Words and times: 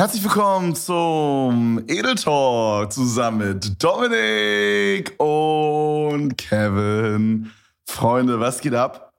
Herzlich 0.00 0.24
willkommen 0.24 0.74
zum 0.74 1.84
Edel 1.86 2.14
Talk 2.14 2.90
zusammen 2.90 3.52
mit 3.52 3.84
Dominik 3.84 5.12
und 5.20 6.38
Kevin. 6.38 7.50
Freunde, 7.84 8.40
was 8.40 8.62
geht 8.62 8.72
ab? 8.72 9.12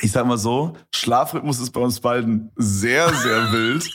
Ich 0.00 0.10
sag 0.10 0.26
mal 0.26 0.36
so, 0.36 0.76
Schlafrhythmus 0.92 1.60
ist 1.60 1.70
bei 1.70 1.80
uns 1.80 2.00
beiden 2.00 2.50
sehr, 2.56 3.14
sehr 3.14 3.52
wild. 3.52 3.88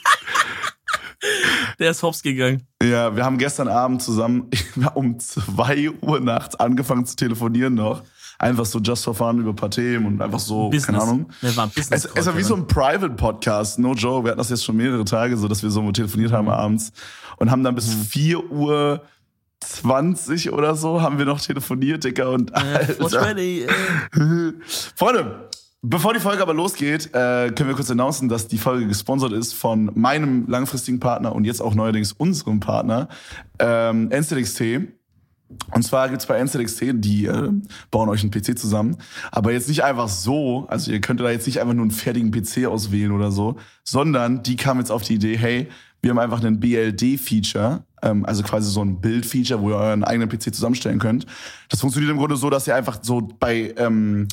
Der 1.77 1.91
ist 1.91 2.01
hops 2.01 2.23
gegangen. 2.23 2.65
Ja, 2.81 3.13
wir 3.13 3.25
haben 3.25 3.37
gestern 3.37 3.67
Abend 3.67 4.01
zusammen 4.01 4.49
um 4.93 5.19
zwei 5.19 5.89
Uhr 5.89 6.21
nachts 6.21 6.55
angefangen 6.55 7.05
zu 7.05 7.17
telefonieren 7.17 7.73
noch. 7.73 8.01
Einfach 8.39 8.65
so 8.65 8.79
just 8.79 9.03
for 9.05 9.13
fun 9.13 9.39
über 9.39 9.49
ein 9.51 9.55
paar 9.55 9.69
Themen 9.69 10.05
und 10.05 10.21
einfach 10.21 10.39
so, 10.39 10.69
Business. 10.69 10.85
keine 10.85 11.01
Ahnung. 11.01 11.29
Wir 11.41 11.55
waren 11.55 11.69
Business 11.69 12.05
Es, 12.05 12.11
es 12.15 12.25
war 12.25 12.37
wie 12.37 12.43
so 12.43 12.55
ein 12.55 12.67
Private 12.67 13.11
Podcast, 13.11 13.79
no 13.79 13.93
joke. 13.93 14.25
Wir 14.25 14.31
hatten 14.31 14.39
das 14.39 14.49
jetzt 14.49 14.65
schon 14.65 14.75
mehrere 14.77 15.05
Tage, 15.05 15.37
so 15.37 15.47
dass 15.47 15.63
wir 15.63 15.69
so 15.69 15.91
telefoniert 15.91 16.31
haben 16.31 16.49
abends 16.49 16.91
und 17.37 17.51
haben 17.51 17.63
dann 17.63 17.75
bis 17.75 17.95
Mhm. 17.95 18.01
4 18.03 18.51
Uhr 18.51 19.01
20 19.61 20.51
oder 20.51 20.75
so 20.75 21.01
haben 21.01 21.17
wir 21.17 21.25
noch 21.25 21.39
telefoniert, 21.39 22.03
Dicker. 22.03 22.31
Und 22.31 22.51
äh, 22.51 22.55
Alter. 22.55 22.85
420, 23.09 23.61
äh. 24.17 24.53
Freunde, 24.95 25.49
bevor 25.81 26.13
die 26.13 26.19
Folge 26.19 26.41
aber 26.41 26.53
losgeht, 26.53 27.07
äh, 27.13 27.49
können 27.51 27.69
wir 27.69 27.75
kurz 27.75 27.89
announcen, 27.89 28.27
dass 28.29 28.47
die 28.47 28.57
Folge 28.57 28.87
gesponsert 28.87 29.31
ist 29.31 29.53
von 29.53 29.89
meinem 29.95 30.47
langfristigen 30.49 30.99
Partner 30.99 31.33
und 31.33 31.45
jetzt 31.45 31.61
auch 31.61 31.75
neuerdings 31.75 32.11
unserem 32.11 32.59
Partner, 32.59 33.07
ähm, 33.59 34.09
NZXT. 34.11 34.61
Und 35.71 35.83
zwar 35.83 36.09
gibt's 36.09 36.25
bei 36.25 36.43
NZXT, 36.43 36.81
die 36.95 37.25
äh, 37.25 37.49
bauen 37.91 38.09
euch 38.09 38.21
einen 38.21 38.31
PC 38.31 38.57
zusammen, 38.57 38.97
aber 39.31 39.51
jetzt 39.51 39.67
nicht 39.67 39.83
einfach 39.83 40.09
so, 40.09 40.65
also 40.67 40.91
ihr 40.91 41.01
könnt 41.01 41.19
da 41.19 41.29
jetzt 41.29 41.47
nicht 41.47 41.59
einfach 41.59 41.73
nur 41.73 41.83
einen 41.83 41.91
fertigen 41.91 42.31
PC 42.31 42.65
auswählen 42.67 43.11
oder 43.11 43.31
so, 43.31 43.57
sondern 43.83 44.43
die 44.43 44.55
kamen 44.55 44.79
jetzt 44.79 44.91
auf 44.91 45.03
die 45.03 45.15
Idee, 45.15 45.37
hey, 45.37 45.69
wir 46.01 46.09
haben 46.09 46.19
einfach 46.19 46.43
einen 46.43 46.59
BLD-Feature, 46.59 47.85
ähm, 48.01 48.25
also 48.25 48.43
quasi 48.43 48.69
so 48.69 48.83
ein 48.83 48.99
Bild-Feature, 48.99 49.61
wo 49.61 49.69
ihr 49.69 49.77
euren 49.77 50.03
eigenen 50.03 50.29
PC 50.29 50.53
zusammenstellen 50.53 50.99
könnt. 50.99 51.25
Das 51.69 51.79
funktioniert 51.79 52.11
im 52.11 52.17
Grunde 52.17 52.35
so, 52.35 52.49
dass 52.49 52.67
ihr 52.67 52.75
einfach 52.75 52.99
so 53.01 53.21
bei 53.21 53.73
ähm, 53.77 54.27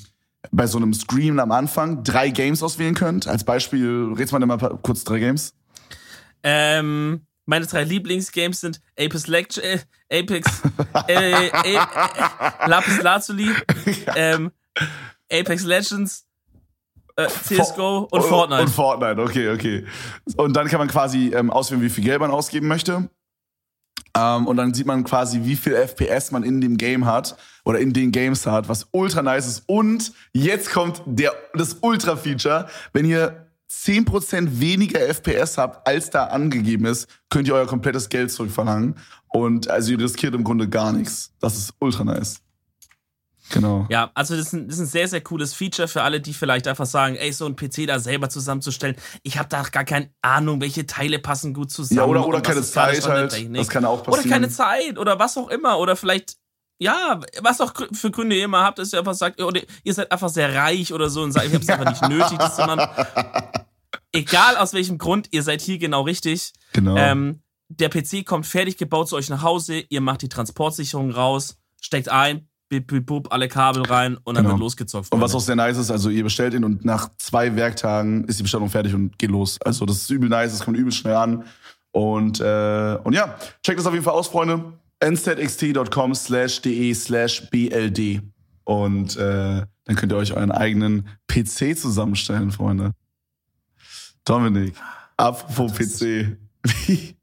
bei 0.50 0.66
so 0.66 0.78
einem 0.78 0.94
Screen 0.94 1.38
am 1.38 1.52
Anfang 1.52 2.02
drei 2.02 2.30
Games 2.30 2.62
auswählen 2.62 2.94
könnt. 2.94 3.28
Als 3.28 3.44
Beispiel, 3.44 4.12
red's 4.16 4.32
mal 4.32 4.44
mal 4.44 4.58
kurz 4.82 5.04
drei 5.04 5.20
Games. 5.20 5.52
Ähm, 6.42 7.20
meine 7.50 7.66
drei 7.66 7.82
Lieblingsgames 7.82 8.60
sind 8.60 8.80
Apex 8.96 9.26
Leg 9.26 9.48
äh, 9.58 9.80
Apex, 10.08 10.62
äh, 11.08 11.48
äh, 11.48 11.48
äh, 11.48 11.78
Lapis 12.66 13.02
Lazuli, 13.02 13.50
ähm, 14.16 14.52
Apex 15.30 15.64
Legends, 15.64 16.26
äh, 17.16 17.26
CSGO 17.26 18.06
und 18.08 18.22
Fortnite. 18.22 18.62
Und 18.62 18.68
Fortnite, 18.70 19.20
okay, 19.20 19.50
okay. 19.50 19.84
Und 20.36 20.54
dann 20.54 20.68
kann 20.68 20.78
man 20.78 20.86
quasi 20.86 21.32
ähm, 21.34 21.50
auswählen, 21.50 21.82
wie 21.82 21.90
viel 21.90 22.04
Geld 22.04 22.20
man 22.20 22.30
ausgeben 22.30 22.68
möchte. 22.68 23.10
Ähm, 24.16 24.46
und 24.46 24.56
dann 24.56 24.72
sieht 24.72 24.86
man 24.86 25.02
quasi, 25.02 25.40
wie 25.42 25.56
viel 25.56 25.74
FPS 25.74 26.30
man 26.30 26.44
in 26.44 26.60
dem 26.60 26.76
Game 26.76 27.04
hat 27.04 27.36
oder 27.64 27.80
in 27.80 27.92
den 27.92 28.12
Games 28.12 28.46
hat, 28.46 28.68
was 28.68 28.86
ultra 28.92 29.22
nice 29.22 29.48
ist. 29.48 29.64
Und 29.66 30.12
jetzt 30.32 30.70
kommt 30.70 31.02
der, 31.04 31.32
das 31.54 31.78
Ultra-Feature. 31.80 32.68
Wenn 32.92 33.06
ihr 33.06 33.49
10% 33.70 34.60
weniger 34.60 35.00
FPS 35.00 35.56
habt, 35.56 35.86
als 35.86 36.10
da 36.10 36.24
angegeben 36.26 36.86
ist, 36.86 37.06
könnt 37.28 37.46
ihr 37.48 37.54
euer 37.54 37.66
komplettes 37.66 38.08
Geld 38.08 38.32
zurückverlangen. 38.32 38.96
Und 39.28 39.68
also 39.70 39.92
ihr 39.92 40.00
riskiert 40.00 40.34
im 40.34 40.42
Grunde 40.44 40.68
gar 40.68 40.92
nichts. 40.92 41.32
Das 41.40 41.56
ist 41.56 41.74
ultra 41.78 42.04
nice. 42.04 42.40
Genau. 43.52 43.86
Ja, 43.90 44.10
also 44.14 44.36
das 44.36 44.46
ist, 44.46 44.52
ein, 44.52 44.68
das 44.68 44.76
ist 44.76 44.82
ein 44.82 44.86
sehr, 44.86 45.08
sehr 45.08 45.20
cooles 45.20 45.54
Feature 45.54 45.88
für 45.88 46.02
alle, 46.02 46.20
die 46.20 46.32
vielleicht 46.32 46.68
einfach 46.68 46.86
sagen, 46.86 47.16
ey, 47.16 47.32
so 47.32 47.46
ein 47.46 47.56
PC 47.56 47.86
da 47.86 47.98
selber 47.98 48.28
zusammenzustellen. 48.28 48.96
Ich 49.22 49.38
habe 49.38 49.48
da 49.48 49.62
gar 49.62 49.84
keine 49.84 50.10
Ahnung, 50.22 50.60
welche 50.60 50.86
Teile 50.86 51.18
passen 51.18 51.52
gut 51.52 51.70
zusammen. 51.70 51.98
Ja, 51.98 52.04
oder, 52.06 52.26
oder 52.26 52.40
keine 52.40 52.62
Zeit 52.62 53.06
halt. 53.08 53.32
Das 53.56 53.68
kann 53.68 53.84
auch 53.84 54.02
Oder 54.02 54.12
passieren. 54.12 54.30
keine 54.30 54.48
Zeit 54.48 54.98
oder 54.98 55.18
was 55.18 55.36
auch 55.36 55.48
immer. 55.48 55.78
Oder 55.78 55.96
vielleicht, 55.96 56.36
ja, 56.80 57.20
was 57.42 57.60
auch 57.60 57.72
für 57.92 58.10
Gründe 58.10 58.36
ihr 58.36 58.44
immer 58.46 58.62
habt, 58.64 58.78
dass 58.78 58.92
ihr 58.92 58.98
einfach 58.98 59.14
sagt, 59.14 59.40
oder 59.40 59.60
ihr 59.84 59.94
seid 59.94 60.10
einfach 60.10 60.30
sehr 60.30 60.54
reich 60.54 60.92
oder 60.92 61.10
so 61.10 61.22
und 61.22 61.32
sagt, 61.32 61.46
ich 61.46 61.54
hab's 61.54 61.68
einfach 61.68 61.90
nicht 61.90 62.08
nötig, 62.08 62.38
das 62.38 62.56
zu 62.56 62.62
machen. 62.66 62.88
Egal 64.12 64.56
aus 64.56 64.72
welchem 64.72 64.98
Grund, 64.98 65.28
ihr 65.30 65.42
seid 65.42 65.60
hier 65.60 65.78
genau 65.78 66.02
richtig. 66.02 66.52
Genau. 66.72 66.96
Ähm, 66.96 67.42
der 67.68 67.88
PC 67.88 68.24
kommt 68.26 68.46
fertig 68.46 68.76
gebaut 68.76 69.08
zu 69.08 69.16
euch 69.16 69.28
nach 69.30 69.42
Hause, 69.42 69.84
ihr 69.88 70.00
macht 70.00 70.22
die 70.22 70.28
Transportsicherung 70.28 71.12
raus, 71.12 71.56
steckt 71.80 72.08
ein, 72.08 72.48
bip, 72.68 72.88
bip, 72.88 73.06
bup, 73.06 73.32
alle 73.32 73.48
Kabel 73.48 73.82
rein 73.84 74.16
und 74.24 74.34
dann 74.34 74.44
Genau. 74.44 74.54
wird 74.54 74.60
losgezockt. 74.60 75.12
Und 75.12 75.20
was 75.20 75.34
auch 75.34 75.40
sehr 75.40 75.54
nice 75.56 75.76
ist, 75.76 75.90
also 75.90 76.08
ihr 76.10 76.24
bestellt 76.24 76.54
ihn 76.54 76.64
und 76.64 76.84
nach 76.84 77.10
zwei 77.18 77.54
Werktagen 77.54 78.24
ist 78.24 78.38
die 78.38 78.42
Bestellung 78.42 78.70
fertig 78.70 78.94
und 78.94 79.16
geht 79.18 79.30
los. 79.30 79.58
Also 79.64 79.86
das 79.86 79.98
ist 79.98 80.10
übel 80.10 80.28
nice, 80.28 80.52
es 80.52 80.64
kommt 80.64 80.76
übel 80.76 80.92
schnell 80.92 81.14
an. 81.14 81.44
Und, 81.92 82.40
äh, 82.40 82.98
und 83.04 83.12
ja, 83.12 83.36
checkt 83.64 83.78
das 83.78 83.86
auf 83.86 83.92
jeden 83.92 84.04
Fall 84.04 84.14
aus, 84.14 84.28
Freunde. 84.28 84.72
nzxt.com 85.02 86.14
slash 86.14 86.60
de 86.62 86.94
slash 86.94 87.48
bld. 87.50 88.22
Und 88.64 89.16
äh, 89.16 89.64
dann 89.84 89.96
könnt 89.96 90.12
ihr 90.12 90.16
euch 90.16 90.32
euren 90.32 90.52
eigenen 90.52 91.08
PC 91.26 91.76
zusammenstellen, 91.76 92.52
Freunde. 92.52 92.92
Dominik, 94.24 94.74
apropos 95.16 95.72
PC. 95.72 96.36
Wie? 96.86 97.16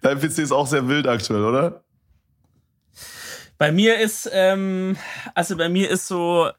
Dein 0.00 0.20
PC 0.20 0.38
ist 0.38 0.52
auch 0.52 0.66
sehr 0.66 0.86
wild 0.86 1.06
aktuell, 1.06 1.44
oder? 1.44 1.84
Bei 3.58 3.72
mir 3.72 3.98
ist, 3.98 4.30
ähm, 4.32 4.96
also 5.34 5.56
bei 5.56 5.68
mir 5.68 5.90
ist 5.90 6.06
so, 6.06 6.50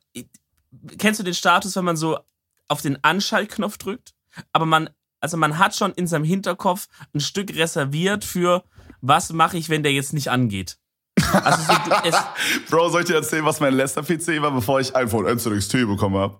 kennst 0.97 1.19
du 1.19 1.24
den 1.24 1.34
Status, 1.34 1.75
wenn 1.75 1.85
man 1.85 1.97
so 1.97 2.19
auf 2.68 2.81
den 2.81 3.03
Anschaltknopf 3.03 3.78
drückt, 3.78 4.13
aber 4.51 4.66
man, 4.66 4.90
also 5.19 5.38
man 5.38 5.57
hat 5.57 5.75
schon 5.75 5.94
in 5.94 6.06
seinem 6.06 6.25
Hinterkopf 6.25 6.88
ein 7.13 7.19
Stück 7.19 7.56
reserviert 7.56 8.24
für, 8.24 8.63
was 9.01 9.34
mache 9.34 9.57
ich, 9.57 9.69
wenn 9.69 9.84
der 9.84 9.91
jetzt 9.94 10.13
nicht 10.13 10.29
angeht. 10.29 10.78
Also 11.34 11.59
so, 11.63 12.17
Bro, 12.69 12.89
soll 12.89 13.01
ich 13.01 13.07
dir 13.07 13.16
erzählen, 13.16 13.45
was 13.45 13.59
mein 13.59 13.73
letzter 13.73 14.01
PC 14.03 14.41
war, 14.41 14.51
bevor 14.51 14.79
ich 14.79 14.95
iPhone 14.95 15.25
NZXT 15.25 15.73
bekommen 15.88 16.17
habe? 16.17 16.38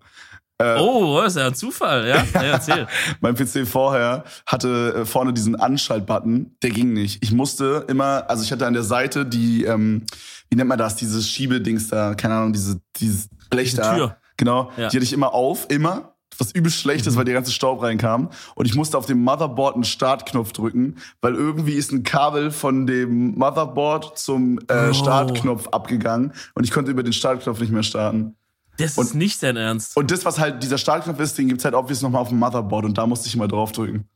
oh, 0.80 1.20
das 1.24 1.36
ist 1.36 1.42
ja 1.42 1.48
ein 1.48 1.56
Zufall, 1.56 2.08
ja? 2.08 2.24
ja 2.34 2.42
erzähl. 2.54 2.88
Mein 3.20 3.36
PC 3.36 3.68
vorher 3.68 4.24
hatte 4.46 4.94
äh, 5.02 5.06
vorne 5.06 5.34
diesen 5.34 5.56
Anschaltbutton, 5.56 6.56
der 6.62 6.70
ging 6.70 6.94
nicht. 6.94 7.24
Ich 7.24 7.32
musste 7.32 7.86
immer, 7.88 8.26
also 8.30 8.44
ich 8.44 8.52
hatte 8.52 8.68
an 8.68 8.74
der 8.74 8.84
Seite 8.84 9.26
die, 9.26 9.64
ähm, 9.64 10.06
wie 10.50 10.56
nennt 10.56 10.70
man 10.70 10.78
das, 10.78 10.96
dieses 10.96 11.28
Schiebedings 11.28 11.88
da, 11.88 12.14
keine 12.14 12.36
Ahnung, 12.36 12.54
diese, 12.54 12.80
dieses 12.98 13.28
Blech 13.50 13.72
Diese 13.72 13.82
da. 13.82 13.96
Tür. 13.96 14.18
Genau, 14.38 14.72
Ja. 14.78 14.90
die 14.90 14.98
hatte 14.98 15.04
ich 15.04 15.14
immer 15.14 15.34
auf, 15.34 15.68
immer. 15.70 16.11
Was 16.42 16.52
übel 16.54 16.72
schlecht 16.72 17.08
ist, 17.08 17.16
weil 17.16 17.26
der 17.26 17.34
ganze 17.36 17.52
Staub 17.52 17.82
reinkam. 17.82 18.30
Und 18.56 18.66
ich 18.66 18.76
musste 18.76 18.98
auf 18.98 19.06
dem 19.06 19.24
Motherboard 19.24 19.76
einen 19.76 19.84
Startknopf 19.84 20.52
drücken, 20.54 20.96
weil 21.22 21.36
irgendwie 21.36 21.74
ist 21.74 21.92
ein 21.92 22.04
Kabel 22.04 22.52
von 22.52 22.88
dem 22.88 23.36
Motherboard 23.38 24.18
zum 24.18 24.60
äh, 24.68 24.90
Oh. 24.90 24.94
Startknopf 24.94 25.68
abgegangen 25.70 26.34
und 26.56 26.64
ich 26.64 26.72
konnte 26.72 26.92
über 26.92 27.04
den 27.04 27.14
Startknopf 27.14 27.60
nicht 27.60 27.72
mehr 27.72 27.84
starten. 27.84 28.36
Das 28.78 28.98
ist 28.98 29.14
nicht 29.14 29.44
dein 29.44 29.58
Ernst. 29.58 29.96
Und 29.96 30.10
das, 30.10 30.26
was 30.26 30.40
halt 30.40 30.64
dieser 30.64 30.78
Startknopf 30.80 31.20
ist, 31.20 31.38
den 31.38 31.48
gibt's 31.50 31.64
halt 31.66 31.76
obvious 31.76 32.02
nochmal 32.02 32.22
auf 32.22 32.30
dem 32.30 32.40
Motherboard 32.40 32.86
und 32.86 32.98
da 32.98 33.06
musste 33.06 33.28
ich 33.28 33.36
immer 33.36 33.48
draufdrücken. 33.48 34.08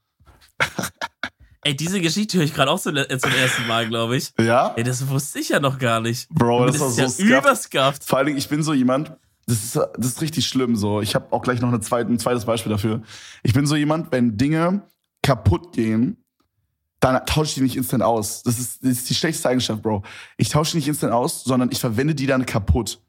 Ey, 1.62 1.75
diese 1.75 2.00
Geschichte 2.00 2.38
höre 2.38 2.46
ich 2.46 2.53
gerade 2.53 2.69
auch 2.69 2.80
zum, 2.80 2.96
äh, 2.96 3.18
zum 3.18 3.31
ersten 3.31 3.66
Mal, 3.68 3.88
glaube 3.88 4.18
ich. 4.18 4.34
Ja? 4.40 4.74
Ey, 4.75 4.84
das 4.84 5.07
wusste 5.09 5.40
ich 5.40 5.50
ja 5.50 5.59
noch 5.59 5.80
gar 5.80 6.00
nicht. 6.00 6.30
Bro, 6.30 6.68
das, 6.68 6.74
das 6.78 6.81
war 6.81 6.88
ist 6.90 6.96
so 6.96 7.02
ja 7.02 7.09
scuffed. 7.09 7.44
überscuffed. 7.44 8.03
Vor 8.03 8.18
allen 8.19 8.28
Dingen, 8.28 8.38
ich 8.38 8.47
bin 8.47 8.62
so 8.62 8.74
jemand, 8.74 9.12
das 9.47 9.63
ist, 9.63 9.75
das 9.75 10.07
ist 10.07 10.22
richtig 10.22 10.47
schlimm 10.47 10.75
so. 10.75 11.01
Ich 11.01 11.13
habe 11.16 11.31
auch 11.31 11.41
gleich 11.41 11.61
noch 11.61 11.69
eine 11.69 11.79
zweite, 11.79 12.11
ein 12.11 12.19
zweites 12.19 12.45
Beispiel 12.45 12.72
dafür. 12.72 13.01
Ich 13.44 13.53
bin 13.53 13.67
so 13.67 13.75
jemand, 13.75 14.11
wenn 14.11 14.38
Dinge 14.38 14.81
kaputt 15.22 15.73
gehen, 15.73 16.17
dann 17.00 17.23
tausche 17.25 17.50
ich 17.50 17.53
die 17.56 17.61
nicht 17.61 17.78
instant 17.78 18.01
aus. 18.01 18.41
Das 18.44 18.57
ist, 18.57 18.83
das 18.83 18.91
ist 18.91 19.09
die 19.09 19.16
schlechteste 19.16 19.50
Eigenschaft, 19.50 19.83
Bro. 19.83 20.03
Ich 20.38 20.50
tausche 20.50 20.72
die 20.72 20.78
nicht 20.78 20.88
instant 20.88 21.13
aus, 21.13 21.44
sondern 21.44 21.69
ich 21.72 21.79
verwende 21.79 22.16
die 22.16 22.25
dann 22.25 22.45
kaputt. 22.45 23.00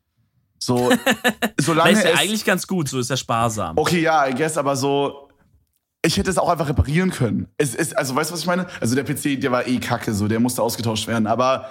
So, 0.58 0.91
solange 1.60 1.91
Das 1.91 2.00
ist 2.00 2.04
ja 2.04 2.10
es, 2.12 2.20
eigentlich 2.20 2.44
ganz 2.44 2.66
gut, 2.66 2.88
so 2.88 2.98
ist 2.98 3.08
ja 3.08 3.16
sparsam. 3.16 3.78
Okay, 3.78 4.00
ja, 4.03 4.26
I 4.28 4.34
guess, 4.34 4.58
aber 4.58 4.76
so, 4.76 5.28
ich 6.04 6.16
hätte 6.16 6.30
es 6.30 6.38
auch 6.38 6.48
einfach 6.48 6.68
reparieren 6.68 7.10
können. 7.10 7.48
Es 7.56 7.74
ist, 7.74 7.97
also, 7.97 8.14
weißt 8.14 8.30
du, 8.30 8.34
was 8.34 8.41
ich 8.41 8.47
meine? 8.47 8.66
Also, 8.80 8.94
der 8.94 9.04
PC, 9.04 9.41
der 9.41 9.53
war 9.53 9.66
eh 9.66 9.78
kacke, 9.78 10.12
so, 10.12 10.28
der 10.28 10.41
musste 10.41 10.62
ausgetauscht 10.62 11.06
werden, 11.06 11.27
aber 11.27 11.71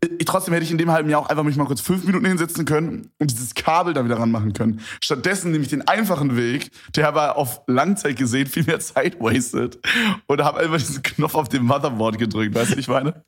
ich, 0.00 0.24
trotzdem 0.24 0.54
hätte 0.54 0.64
ich 0.64 0.70
in 0.70 0.78
dem 0.78 0.90
halben 0.90 1.08
Jahr 1.10 1.20
auch 1.20 1.28
einfach 1.28 1.42
mich 1.42 1.56
mal 1.56 1.66
kurz 1.66 1.80
fünf 1.80 2.04
Minuten 2.04 2.26
hinsetzen 2.26 2.64
können 2.64 3.10
und 3.18 3.30
dieses 3.30 3.54
Kabel 3.54 3.94
da 3.94 4.04
wieder 4.04 4.18
ranmachen 4.18 4.52
können. 4.52 4.80
Stattdessen 5.02 5.50
nehme 5.50 5.64
ich 5.64 5.70
den 5.70 5.86
einfachen 5.86 6.36
Weg, 6.36 6.70
der 6.94 7.08
aber 7.08 7.36
auf 7.36 7.62
Langzeit 7.66 8.16
gesehen 8.16 8.46
viel 8.46 8.64
mehr 8.64 8.80
Zeit 8.80 9.20
wasted 9.20 9.78
und 10.26 10.42
habe 10.42 10.60
einfach 10.60 10.78
diesen 10.78 11.02
Knopf 11.02 11.34
auf 11.34 11.48
dem 11.48 11.64
Motherboard 11.64 12.18
gedrückt, 12.18 12.54
weißt 12.54 12.74
du, 12.74 12.78
ich 12.78 12.88
meine? 12.88 13.24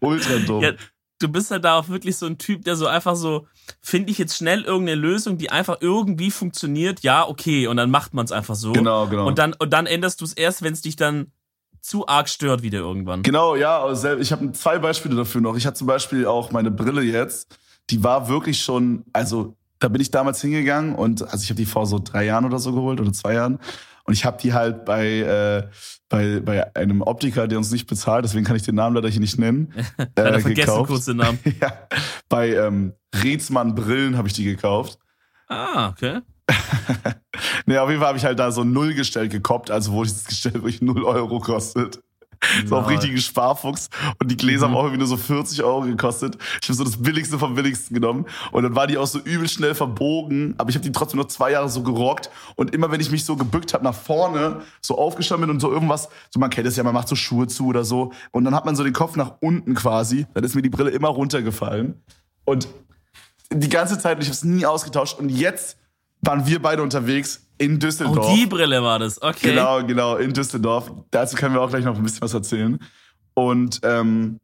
Ultra 0.00 0.38
dumm. 0.46 0.62
Ja, 0.62 0.72
du 1.20 1.28
bist 1.28 1.50
halt 1.50 1.64
da 1.64 1.78
auch 1.78 1.88
wirklich 1.88 2.16
so 2.16 2.26
ein 2.26 2.38
Typ, 2.38 2.64
der 2.64 2.76
so 2.76 2.86
einfach 2.86 3.14
so, 3.14 3.46
finde 3.80 4.10
ich 4.10 4.18
jetzt 4.18 4.36
schnell 4.36 4.62
irgendeine 4.62 5.00
Lösung, 5.00 5.38
die 5.38 5.50
einfach 5.50 5.78
irgendwie 5.80 6.30
funktioniert, 6.30 7.00
ja, 7.02 7.26
okay, 7.28 7.66
und 7.66 7.76
dann 7.76 7.90
macht 7.90 8.14
man 8.14 8.24
es 8.24 8.32
einfach 8.32 8.54
so. 8.54 8.72
Genau, 8.72 9.06
genau. 9.06 9.26
Und 9.26 9.38
dann, 9.38 9.54
und 9.54 9.72
dann 9.72 9.86
änderst 9.86 10.20
du 10.20 10.24
es 10.24 10.32
erst, 10.32 10.62
wenn 10.62 10.72
es 10.72 10.80
dich 10.80 10.96
dann 10.96 11.30
zu 11.80 12.06
arg 12.06 12.28
stört 12.28 12.62
wieder 12.62 12.78
irgendwann. 12.78 13.22
Genau, 13.22 13.56
ja, 13.56 13.90
ich 14.18 14.32
habe 14.32 14.52
zwei 14.52 14.78
Beispiele 14.78 15.16
dafür 15.16 15.40
noch. 15.40 15.56
Ich 15.56 15.66
hatte 15.66 15.78
zum 15.78 15.86
Beispiel 15.86 16.26
auch 16.26 16.50
meine 16.50 16.70
Brille 16.70 17.02
jetzt, 17.02 17.58
die 17.90 18.02
war 18.04 18.28
wirklich 18.28 18.62
schon, 18.62 19.04
also 19.12 19.56
da 19.78 19.88
bin 19.88 20.00
ich 20.00 20.10
damals 20.10 20.40
hingegangen 20.40 20.94
und 20.94 21.22
also 21.22 21.42
ich 21.42 21.50
habe 21.50 21.56
die 21.56 21.66
vor 21.66 21.86
so 21.86 21.98
drei 21.98 22.24
Jahren 22.24 22.44
oder 22.44 22.58
so 22.58 22.72
geholt 22.72 23.00
oder 23.00 23.12
zwei 23.12 23.34
Jahren. 23.34 23.58
Und 24.04 24.14
ich 24.14 24.24
habe 24.24 24.38
die 24.40 24.52
halt 24.52 24.84
bei, 24.84 25.06
äh, 25.06 25.68
bei, 26.08 26.40
bei 26.40 26.74
einem 26.74 27.00
Optiker, 27.02 27.46
der 27.46 27.58
uns 27.58 27.70
nicht 27.70 27.86
bezahlt, 27.86 28.24
deswegen 28.24 28.44
kann 28.44 28.56
ich 28.56 28.62
den 28.62 28.74
Namen 28.74 28.96
leider 28.96 29.08
hier 29.08 29.20
nicht 29.20 29.38
nennen. 29.38 29.72
Leider 30.16 30.34
äh, 30.34 30.40
vergessen 30.40 30.66
gekauft. 30.66 30.90
kurz 30.90 31.04
den 31.04 31.18
Namen. 31.18 31.38
ja, 31.60 31.72
bei 32.28 32.54
ähm, 32.54 32.94
Reetzmann 33.14 33.74
Brillen 33.74 34.16
habe 34.16 34.28
ich 34.28 34.34
die 34.34 34.44
gekauft. 34.44 34.98
Ah, 35.48 35.88
okay. 35.90 36.20
nee, 37.70 37.78
auf 37.78 37.88
jeden 37.88 38.00
Fall 38.00 38.08
habe 38.08 38.18
ich 38.18 38.24
halt 38.24 38.38
da 38.38 38.50
so 38.50 38.62
ein 38.62 38.72
Nullgestell 38.72 39.28
gekoppt, 39.28 39.70
also 39.70 39.92
wo 39.92 40.02
dieses 40.02 40.24
Gestell 40.24 40.54
wirklich 40.54 40.82
0 40.82 41.04
Euro 41.04 41.38
kostet. 41.38 42.00
So 42.66 42.76
auf 42.76 42.88
richtigen 42.88 43.18
Sparfuchs. 43.18 43.90
Und 44.18 44.30
die 44.30 44.36
Gläser 44.36 44.66
Mhm. 44.66 44.70
haben 44.70 44.76
auch 44.78 44.84
irgendwie 44.84 45.00
nur 45.00 45.06
so 45.06 45.18
40 45.18 45.62
Euro 45.62 45.82
gekostet. 45.82 46.38
Ich 46.62 46.68
habe 46.68 46.74
so 46.74 46.84
das 46.84 46.96
Billigste 46.96 47.38
vom 47.38 47.54
Billigsten 47.54 47.94
genommen. 47.94 48.24
Und 48.50 48.62
dann 48.62 48.74
war 48.74 48.86
die 48.86 48.96
auch 48.96 49.06
so 49.06 49.18
übel 49.18 49.46
schnell 49.46 49.74
verbogen. 49.74 50.54
Aber 50.56 50.70
ich 50.70 50.74
habe 50.76 50.82
die 50.82 50.90
trotzdem 50.90 51.20
noch 51.20 51.28
zwei 51.28 51.52
Jahre 51.52 51.68
so 51.68 51.82
gerockt. 51.82 52.30
Und 52.56 52.74
immer 52.74 52.90
wenn 52.90 53.00
ich 53.00 53.10
mich 53.10 53.26
so 53.26 53.36
gebückt 53.36 53.74
habe 53.74 53.84
nach 53.84 53.94
vorne, 53.94 54.62
so 54.80 54.96
aufgestanden 54.96 55.48
bin 55.48 55.54
und 55.54 55.60
so 55.60 55.70
irgendwas, 55.70 56.08
so 56.30 56.40
man 56.40 56.48
kennt 56.48 56.66
es 56.66 56.76
ja, 56.76 56.82
man 56.82 56.94
macht 56.94 57.08
so 57.08 57.14
Schuhe 57.14 57.46
zu 57.46 57.66
oder 57.66 57.84
so. 57.84 58.10
Und 58.30 58.44
dann 58.44 58.54
hat 58.54 58.64
man 58.64 58.74
so 58.74 58.84
den 58.84 58.94
Kopf 58.94 59.16
nach 59.16 59.34
unten 59.40 59.74
quasi. 59.74 60.26
Dann 60.32 60.42
ist 60.42 60.54
mir 60.54 60.62
die 60.62 60.70
Brille 60.70 60.90
immer 60.90 61.08
runtergefallen. 61.08 62.02
Und 62.46 62.68
die 63.52 63.68
ganze 63.68 63.98
Zeit, 63.98 64.16
und 64.16 64.22
ich 64.22 64.28
habe 64.28 64.34
es 64.34 64.44
nie 64.44 64.64
ausgetauscht. 64.64 65.18
Und 65.18 65.28
jetzt 65.28 65.76
waren 66.22 66.46
wir 66.46 66.62
beide 66.62 66.82
unterwegs 66.82 67.49
in 67.60 67.78
Düsseldorf. 67.78 68.26
Oh, 68.30 68.34
die 68.34 68.46
Brille 68.46 68.82
war 68.82 68.98
das. 68.98 69.20
Okay. 69.20 69.50
Genau, 69.50 69.84
genau, 69.84 70.16
in 70.16 70.32
Düsseldorf. 70.32 70.90
Dazu 71.10 71.36
können 71.36 71.54
wir 71.54 71.60
auch 71.60 71.68
gleich 71.68 71.84
noch 71.84 71.96
ein 71.96 72.02
bisschen 72.02 72.22
was 72.22 72.32
erzählen. 72.32 72.78
Und 73.34 73.80
ähm, 73.84 74.40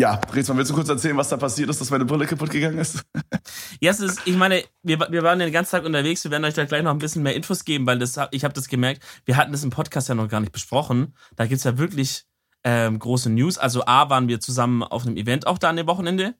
ja, 0.00 0.20
Rätsel, 0.32 0.56
willst 0.56 0.70
du 0.70 0.74
kurz 0.74 0.88
erzählen, 0.88 1.16
was 1.16 1.28
da 1.28 1.36
passiert 1.36 1.70
ist, 1.70 1.80
dass 1.80 1.90
meine 1.90 2.04
Brille 2.04 2.26
kaputt 2.26 2.50
gegangen 2.50 2.78
ist? 2.78 3.02
Ja, 3.80 3.90
es 3.90 4.00
ist, 4.00 4.20
ich 4.24 4.36
meine, 4.36 4.64
wir, 4.82 4.98
wir 5.10 5.22
waren 5.22 5.38
den 5.38 5.52
ganzen 5.52 5.72
Tag 5.72 5.84
unterwegs. 5.84 6.24
Wir 6.24 6.30
werden 6.30 6.44
euch 6.44 6.54
da 6.54 6.64
gleich 6.64 6.82
noch 6.82 6.92
ein 6.92 6.98
bisschen 6.98 7.22
mehr 7.22 7.34
Infos 7.34 7.64
geben, 7.64 7.86
weil 7.86 7.98
das, 7.98 8.18
ich 8.30 8.44
habe 8.44 8.54
das 8.54 8.68
gemerkt. 8.68 9.02
Wir 9.24 9.36
hatten 9.36 9.52
das 9.52 9.64
im 9.64 9.70
Podcast 9.70 10.08
ja 10.08 10.14
noch 10.14 10.28
gar 10.28 10.40
nicht 10.40 10.52
besprochen. 10.52 11.14
Da 11.36 11.46
gibt's 11.46 11.64
ja 11.64 11.76
wirklich 11.76 12.24
ähm, 12.62 12.98
große 12.98 13.28
News. 13.28 13.58
Also 13.58 13.84
A, 13.86 14.08
waren 14.08 14.28
wir 14.28 14.40
zusammen 14.40 14.82
auf 14.82 15.04
einem 15.04 15.16
Event 15.16 15.46
auch 15.46 15.58
da 15.58 15.70
an 15.70 15.76
dem 15.76 15.86
Wochenende. 15.86 16.34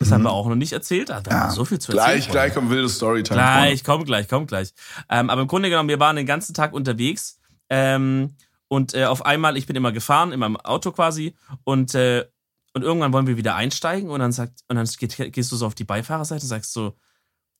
Das 0.00 0.12
haben 0.12 0.22
wir 0.24 0.32
auch 0.32 0.46
noch 0.48 0.56
nicht 0.56 0.72
erzählt. 0.72 1.10
Da 1.10 1.22
wir 1.24 1.50
so 1.50 1.66
viel 1.66 1.78
zu 1.78 1.92
erzählen. 1.92 2.16
Mhm. 2.16 2.20
Gleich, 2.22 2.30
gleich 2.30 2.54
kommt 2.54 2.70
wilde 2.70 2.88
Storytime. 2.88 3.36
Gleich, 3.38 3.84
komm 3.84 4.04
gleich, 4.04 4.28
komm 4.28 4.46
gleich. 4.46 4.72
Ähm, 5.10 5.28
aber 5.28 5.42
im 5.42 5.46
Grunde 5.46 5.68
genommen, 5.68 5.90
wir 5.90 6.00
waren 6.00 6.16
den 6.16 6.24
ganzen 6.24 6.54
Tag 6.54 6.72
unterwegs 6.72 7.38
ähm, 7.68 8.34
und 8.68 8.94
äh, 8.94 9.04
auf 9.04 9.26
einmal, 9.26 9.58
ich 9.58 9.66
bin 9.66 9.76
immer 9.76 9.92
gefahren, 9.92 10.32
in 10.32 10.40
meinem 10.40 10.56
Auto 10.56 10.90
quasi 10.92 11.36
und, 11.64 11.94
äh, 11.94 12.24
und 12.72 12.82
irgendwann 12.82 13.12
wollen 13.12 13.26
wir 13.26 13.36
wieder 13.36 13.56
einsteigen 13.56 14.08
und 14.08 14.20
dann 14.20 14.32
sagt, 14.32 14.60
und 14.68 14.76
dann 14.76 14.86
geht, 14.98 15.34
gehst 15.34 15.52
du 15.52 15.56
so 15.56 15.66
auf 15.66 15.74
die 15.74 15.84
Beifahrerseite 15.84 16.44
und 16.44 16.48
sagst 16.48 16.72
so, 16.72 16.96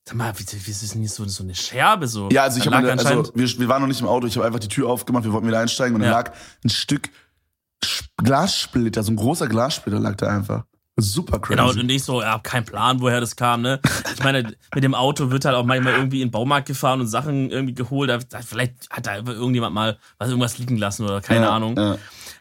sag 0.08 0.16
mal, 0.16 0.32
wie, 0.38 0.46
wie 0.66 0.70
ist 0.70 0.94
denn 0.94 1.00
hier 1.00 1.10
so, 1.10 1.26
so 1.26 1.43
eine 1.43 1.54
Scherbe 1.54 2.08
so? 2.08 2.31
Ja, 2.32 2.44
also 2.44 2.58
ich 2.58 2.66
habe 2.66 2.90
also 2.90 3.31
wir, 3.34 3.58
wir 3.58 3.69
waren 3.69 3.82
noch 3.82 3.88
nicht 3.88 4.00
im 4.00 4.06
Auto, 4.06 4.26
ich 4.26 4.36
habe 4.36 4.46
einfach 4.46 4.60
die 4.60 4.69
Tür 4.69 4.88
aufgemacht, 4.88 5.25
wir 5.25 5.32
wollten 5.34 5.46
wieder 5.46 5.60
einsteigen 5.60 5.94
und 5.94 6.00
dann 6.00 6.10
Ja. 6.10 6.16
lag 6.16 6.32
ein 6.64 6.70
Stück 6.70 7.10
Glassplitter, 8.16 9.02
so 9.02 9.12
ein 9.12 9.16
großer 9.16 9.46
Glassplitter 9.46 9.98
lag 9.98 10.16
da 10.16 10.28
einfach. 10.28 10.64
Super 11.00 11.38
crazy. 11.38 11.56
Genau, 11.56 11.70
und 11.70 11.91
ich 11.91 12.02
so, 12.02 12.20
ja, 12.20 12.32
hab 12.32 12.44
keinen 12.44 12.64
Plan, 12.64 13.00
woher 13.00 13.20
das 13.20 13.37
kam, 13.37 13.62
ne? 13.62 13.81
Ich 14.14 14.23
meine, 14.23 14.55
mit 14.75 14.85
dem 14.85 14.94
Auto 14.94 15.31
wird 15.31 15.44
halt 15.44 15.56
auch 15.56 15.64
manchmal 15.64 15.94
irgendwie 15.94 16.23
in 16.23 16.29
den 16.29 16.32
Baumarkt 16.32 16.69
gefahren 16.69 17.00
und 17.00 17.06
Sachen 17.06 17.50
irgendwie 17.50 17.75
geholt. 17.75 18.26
Vielleicht 18.47 18.91
hat 18.91 19.06
da 19.06 19.17
irgendjemand 19.17 19.75
mal 19.75 19.99
was 20.19 20.29
irgendwas 20.29 20.58
liegen 20.58 20.76
lassen 20.76 21.05
oder 21.05 21.20
keine 21.20 21.47
ja, 21.47 21.50
Ahnung. 21.50 21.76
Ja. 21.76 21.97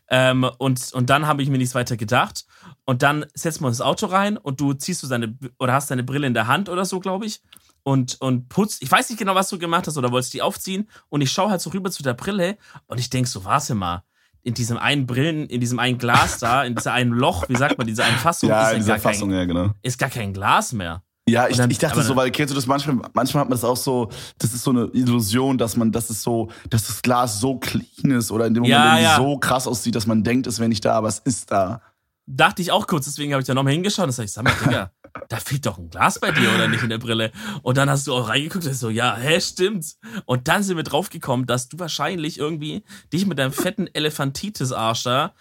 Ähm, 0.09 0.49
und, 0.57 0.91
und 0.93 1.09
dann 1.09 1.27
habe 1.27 1.43
ich 1.43 1.49
mir 1.49 1.57
nichts 1.57 1.75
weiter 1.75 1.95
gedacht. 1.95 2.45
Und 2.85 3.03
dann 3.03 3.21
wir 3.21 3.45
uns 3.45 3.77
ins 3.77 3.81
Auto 3.81 4.07
rein 4.07 4.37
und 4.37 4.59
du 4.59 4.73
ziehst 4.73 5.03
du 5.03 5.07
deine 5.07 5.37
oder 5.59 5.73
hast 5.73 5.91
deine 5.91 6.03
Brille 6.03 6.27
in 6.27 6.33
der 6.33 6.47
Hand 6.47 6.69
oder 6.69 6.85
so, 6.85 6.99
glaube 6.99 7.25
ich. 7.25 7.41
Und, 7.83 8.19
und 8.19 8.49
putzt. 8.49 8.81
Ich 8.81 8.91
weiß 8.91 9.09
nicht 9.09 9.19
genau, 9.19 9.35
was 9.35 9.49
du 9.49 9.57
gemacht 9.57 9.87
hast 9.87 9.97
oder 9.97 10.11
wolltest 10.11 10.33
die 10.33 10.41
aufziehen. 10.41 10.89
Und 11.09 11.21
ich 11.21 11.31
schaue 11.31 11.51
halt 11.51 11.61
so 11.61 11.69
rüber 11.69 11.91
zu 11.91 12.03
der 12.03 12.13
Brille 12.13 12.57
und 12.87 12.99
ich 12.99 13.09
denk 13.09 13.27
so, 13.27 13.45
warte 13.45 13.75
mal. 13.75 14.03
In 14.43 14.53
diesem 14.53 14.77
einen 14.77 15.05
Brillen, 15.05 15.47
in 15.47 15.59
diesem 15.59 15.79
einen 15.79 15.97
Glas 15.97 16.39
da, 16.39 16.63
in 16.63 16.75
dieser 16.75 16.93
einen 16.93 17.11
Loch, 17.11 17.49
wie 17.49 17.55
sagt 17.57 17.77
man, 17.77 17.85
dieser 17.87 18.05
einen 18.05 18.17
Fassung, 18.17 18.49
Ja, 18.49 18.67
ist, 18.69 18.73
in 18.73 18.79
dieser 18.79 18.93
gar 18.93 18.99
Fassung, 18.99 19.29
kein, 19.29 19.39
ja, 19.39 19.45
genau. 19.45 19.71
ist 19.81 19.97
gar 19.99 20.09
kein 20.09 20.31
Glas 20.33 20.71
mehr. 20.73 21.03
Ja, 21.27 21.47
ich, 21.47 21.57
dann- 21.57 21.69
ich 21.69 21.77
dachte 21.77 22.01
so, 22.01 22.15
weil 22.15 22.31
kennst 22.31 22.51
du 22.51 22.55
das 22.55 22.65
manchmal, 22.65 22.95
manchmal 23.13 23.41
hat 23.41 23.49
man 23.49 23.55
das 23.57 23.63
auch 23.63 23.77
so, 23.77 24.09
das 24.39 24.53
ist 24.53 24.63
so 24.63 24.71
eine 24.71 24.85
Illusion, 24.93 25.57
dass 25.59 25.75
man, 25.77 25.91
das 25.91 26.09
ist 26.09 26.23
so, 26.23 26.49
dass 26.69 26.87
das 26.87 27.01
Glas 27.03 27.39
so 27.39 27.57
clean 27.59 28.11
ist 28.17 28.31
oder 28.31 28.47
in 28.47 28.53
dem 28.55 28.63
Moment 28.63 28.79
Ja, 28.79 28.85
irgendwie 28.95 29.03
ja. 29.03 29.15
so 29.17 29.37
krass 29.37 29.67
aussieht, 29.67 29.93
dass 29.93 30.07
man 30.07 30.23
denkt, 30.23 30.47
es 30.47 30.57
wäre 30.57 30.69
nicht 30.69 30.83
da, 30.85 30.93
aber 30.95 31.07
es 31.09 31.19
ist 31.19 31.51
da. 31.51 31.81
Dachte 32.25 32.61
ich 32.61 32.71
auch 32.71 32.87
kurz, 32.87 33.05
deswegen 33.05 33.33
habe 33.33 33.41
ich 33.41 33.47
da 33.47 33.53
nochmal 33.53 33.73
hingeschaut 33.73 34.05
und 34.05 34.11
sag 34.11 34.23
ich, 34.25 34.31
sag 34.31 34.43
mal, 34.43 34.53
Digga, 34.65 34.91
da 35.27 35.37
fehlt 35.37 35.65
doch 35.65 35.77
ein 35.77 35.89
Glas 35.89 36.19
bei 36.19 36.31
dir 36.31 36.53
oder 36.53 36.67
nicht 36.67 36.83
in 36.83 36.89
der 36.89 36.97
Brille. 36.97 37.31
Und 37.61 37.77
dann 37.77 37.89
hast 37.89 38.07
du 38.07 38.13
auch 38.13 38.29
reingeguckt 38.29 38.65
und 38.65 38.73
so, 38.73 38.89
ja, 38.89 39.15
hä, 39.15 39.39
stimmt. 39.41 39.95
Und 40.25 40.47
dann 40.47 40.63
sind 40.63 40.77
wir 40.77 40.83
draufgekommen, 40.83 41.45
dass 41.45 41.69
du 41.69 41.79
wahrscheinlich 41.79 42.39
irgendwie 42.39 42.83
dich 43.11 43.25
mit 43.25 43.39
deinem 43.39 43.51
fetten 43.51 43.87
Elefantitis-Arsch 43.87 45.03
da 45.03 45.33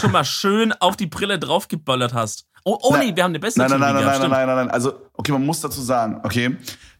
schon 0.00 0.12
mal 0.12 0.24
schön 0.24 0.72
auf 0.72 0.96
die 0.96 1.06
Brille 1.06 1.38
draufgeböllert 1.38 2.14
hast. 2.14 2.46
Oh, 2.64 2.78
oh 2.82 2.92
Nein. 2.92 3.08
nee, 3.10 3.16
wir 3.16 3.22
haben 3.22 3.30
eine 3.30 3.38
bessere 3.38 3.68
Nein, 3.68 3.78
nein, 3.78 3.94
nein, 3.94 4.04
nein, 4.04 4.20
nein, 4.20 4.30
nein, 4.30 4.46
nein, 4.46 4.56
nein. 4.56 4.70
Also, 4.70 4.94
okay, 5.12 5.30
man 5.30 5.46
muss 5.46 5.60
dazu 5.60 5.80
sagen, 5.80 6.20
okay, 6.24 6.56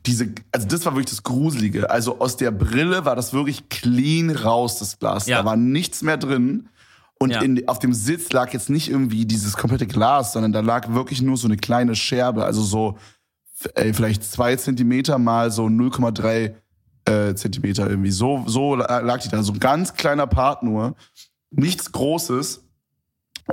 diese, 0.06 0.32
also 0.52 0.68
das 0.68 0.84
war 0.84 0.92
wirklich 0.92 1.10
das 1.10 1.24
Gruselige. 1.24 1.90
Also 1.90 2.20
aus 2.20 2.36
der 2.36 2.52
Brille 2.52 3.04
war 3.04 3.16
das 3.16 3.32
wirklich 3.32 3.68
clean 3.68 4.30
raus, 4.30 4.78
das 4.78 4.98
Glas. 5.00 5.26
Ja. 5.26 5.38
Da 5.38 5.44
war 5.44 5.56
nichts 5.56 6.02
mehr 6.02 6.16
drin. 6.16 6.68
Und 7.18 7.30
Ja. 7.30 7.40
in, 7.40 7.66
auf 7.68 7.78
dem 7.78 7.92
Sitz 7.94 8.30
lag 8.32 8.52
jetzt 8.52 8.68
nicht 8.68 8.90
irgendwie 8.90 9.24
dieses 9.24 9.56
komplette 9.56 9.86
Glas, 9.86 10.32
sondern 10.34 10.52
da 10.52 10.60
lag 10.60 10.92
wirklich 10.92 11.22
nur 11.22 11.36
so 11.36 11.48
eine 11.48 11.56
kleine 11.56 11.94
Scherbe, 11.96 12.44
also 12.44 12.62
so 12.62 12.98
ey, 13.74 13.94
vielleicht 13.94 14.22
zwei 14.22 14.54
Zentimeter 14.56 15.18
mal 15.18 15.50
so 15.50 15.64
0,3 15.64 16.54
äh, 17.06 17.34
Zentimeter 17.34 17.88
irgendwie. 17.88 18.10
So, 18.10 18.44
so 18.46 18.74
la- 18.74 18.98
lag 18.98 19.20
die 19.20 19.28
da. 19.30 19.42
So 19.42 19.52
ein 19.52 19.60
ganz 19.60 19.94
kleiner 19.94 20.26
Part 20.26 20.62
nur. 20.62 20.94
Nichts 21.50 21.90
Großes. 21.92 22.64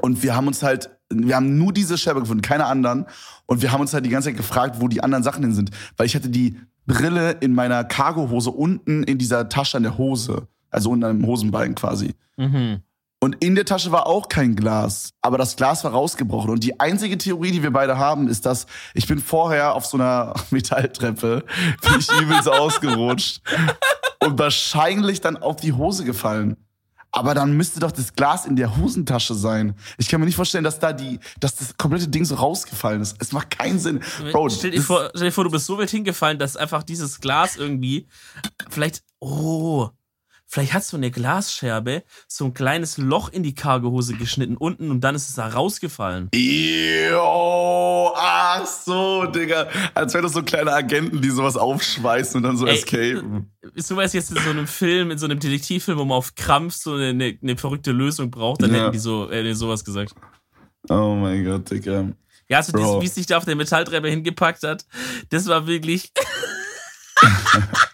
Und 0.01 0.23
wir 0.23 0.35
haben 0.35 0.47
uns 0.47 0.61
halt, 0.63 0.89
wir 1.09 1.35
haben 1.35 1.57
nur 1.57 1.71
diese 1.71 1.97
Scherbe 1.97 2.19
gefunden, 2.19 2.41
keine 2.41 2.65
anderen. 2.65 3.05
Und 3.45 3.61
wir 3.61 3.71
haben 3.71 3.79
uns 3.81 3.93
halt 3.93 4.05
die 4.05 4.09
ganze 4.09 4.29
Zeit 4.29 4.37
gefragt, 4.37 4.77
wo 4.81 4.87
die 4.89 5.01
anderen 5.03 5.23
Sachen 5.23 5.43
hin 5.43 5.53
sind. 5.53 5.69
Weil 5.95 6.07
ich 6.07 6.15
hatte 6.15 6.29
die 6.29 6.57
Brille 6.85 7.31
in 7.39 7.53
meiner 7.53 7.83
Cargohose 7.85 8.49
unten 8.51 9.03
in 9.03 9.17
dieser 9.19 9.47
Tasche 9.47 9.77
an 9.77 9.83
der 9.83 9.97
Hose. 9.97 10.47
Also 10.69 10.89
unten 10.89 11.05
am 11.05 11.25
Hosenbein 11.25 11.75
quasi. 11.75 12.15
Mhm. 12.35 12.81
Und 13.23 13.37
in 13.41 13.55
der 13.55 13.63
Tasche 13.63 13.93
war 13.93 14.05
auch 14.05 14.27
kein 14.27 14.53
Glas. 14.53 15.13
Aber 15.21 15.37
das 15.37 15.55
Glas 15.55 15.85
war 15.85 15.91
rausgebrochen. 15.91 16.49
Und 16.49 16.61
die 16.61 16.81
einzige 16.81 17.17
Theorie, 17.17 17.51
die 17.51 17.63
wir 17.63 17.71
beide 17.71 17.97
haben, 17.97 18.27
ist, 18.27 18.45
dass 18.45 18.65
ich 18.93 19.07
bin 19.07 19.19
vorher 19.19 19.75
auf 19.75 19.85
so 19.85 19.95
einer 19.95 20.33
Metalltreppe, 20.49 21.45
bin 21.81 21.99
ich 21.99 22.11
übelst 22.19 22.49
ausgerutscht 22.49 23.41
und 24.19 24.37
wahrscheinlich 24.37 25.21
dann 25.21 25.37
auf 25.37 25.55
die 25.55 25.71
Hose 25.71 26.03
gefallen. 26.03 26.57
Aber 27.11 27.33
dann 27.33 27.55
müsste 27.55 27.79
doch 27.79 27.93
das 27.93 28.13
Glas 28.13 28.45
in 28.45 28.57
der 28.57 28.75
Hosentasche 28.75 29.35
sein. 29.35 29.75
Ich 29.97 30.09
kann 30.09 30.19
mir 30.19 30.25
nicht 30.25 30.35
vorstellen, 30.35 30.65
dass 30.65 30.79
da 30.79 30.91
die, 30.91 31.21
dass 31.39 31.55
das 31.55 31.77
komplette 31.77 32.09
Ding 32.09 32.25
so 32.25 32.35
rausgefallen 32.35 33.01
ist. 33.01 33.15
Es 33.21 33.31
macht 33.31 33.51
keinen 33.51 33.79
Sinn. 33.79 34.01
Bro, 34.33 34.49
stell, 34.49 34.71
dir 34.71 34.81
vor, 34.81 35.11
stell 35.15 35.27
dir 35.27 35.31
vor, 35.31 35.45
du 35.45 35.51
bist 35.51 35.65
so 35.65 35.77
weit 35.77 35.91
hingefallen, 35.91 36.39
dass 36.39 36.57
einfach 36.57 36.83
dieses 36.83 37.21
Glas 37.21 37.55
irgendwie 37.55 38.05
vielleicht, 38.69 39.01
oh, 39.21 39.91
vielleicht 40.53 40.73
hast 40.75 40.93
du 40.93 40.97
eine 40.97 41.09
Glasscherbe, 41.09 42.03
so 42.27 42.45
ein 42.45 42.53
kleines 42.53 42.99
Loch 42.99 43.29
in 43.29 43.41
die 43.41 43.55
Cargohose 43.55 44.13
geschnitten 44.13 44.55
unten 44.55 44.91
und 44.91 45.01
dann 45.01 45.15
ist 45.15 45.27
es 45.27 45.35
da 45.35 45.47
rausgefallen. 45.47 46.29
Yo, 46.35 48.13
ach 48.15 48.63
so, 48.63 49.25
Digga. 49.25 49.67
Als 49.95 50.13
wären 50.13 50.23
das 50.23 50.33
so 50.33 50.43
kleine 50.43 50.71
Agenten, 50.71 51.21
die 51.21 51.31
sowas 51.31 51.57
aufschweißen 51.57 52.37
und 52.37 52.43
dann 52.43 52.57
so 52.57 52.67
Ey, 52.67 52.75
escapen. 52.75 53.51
So 53.75 53.95
was 53.97 54.13
jetzt 54.13 54.29
in 54.29 54.43
so 54.43 54.51
einem 54.51 54.67
Film, 54.67 55.09
in 55.09 55.17
so 55.17 55.25
einem 55.25 55.39
Detektivfilm, 55.39 55.97
wo 55.97 56.05
man 56.05 56.17
auf 56.19 56.35
Krampf 56.35 56.75
so 56.75 56.93
eine, 56.93 57.35
eine, 57.41 57.57
verrückte 57.57 57.91
Lösung 57.91 58.29
braucht, 58.29 58.61
dann 58.61 58.71
Ja. 58.75 58.83
hätten 58.83 58.91
die 58.91 58.99
so 58.99 59.31
äh, 59.31 59.55
sowas 59.55 59.83
gesagt. 59.83 60.13
Oh 60.87 61.15
mein 61.15 61.43
Gott, 61.43 61.71
Digga. 61.71 62.09
Ja, 62.47 62.57
also 62.57 63.01
wie 63.01 63.05
es 63.07 63.15
sich 63.15 63.25
da 63.25 63.37
auf 63.37 63.45
der 63.45 63.55
Metalltreppe 63.55 64.07
hingepackt 64.07 64.61
hat, 64.61 64.85
das 65.29 65.47
war 65.47 65.65
wirklich. 65.65 66.11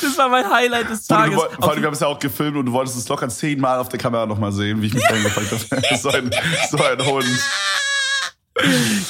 das 0.00 0.18
war 0.18 0.28
mein 0.28 0.48
Highlight 0.50 0.90
des 0.90 1.06
du, 1.06 1.14
Tages. 1.14 1.34
vor 1.34 1.70
allem, 1.70 1.80
wir 1.80 1.86
haben 1.86 1.94
es 1.94 2.00
ja 2.00 2.06
auch 2.06 2.18
gefilmt 2.18 2.56
und 2.56 2.66
du 2.66 2.72
wolltest 2.72 2.96
es 2.96 3.08
locker 3.08 3.28
zehnmal 3.28 3.78
auf 3.78 3.88
der 3.88 3.98
Kamera 3.98 4.26
nochmal 4.26 4.52
sehen, 4.52 4.80
wie 4.82 4.86
ich 4.86 4.94
mich 4.94 5.06
eingepackt 5.08 5.50
habe. 5.50 5.96
so, 6.00 6.08
ein, 6.10 6.30
so 6.70 6.78
ein 6.78 7.06
Hund. 7.06 7.26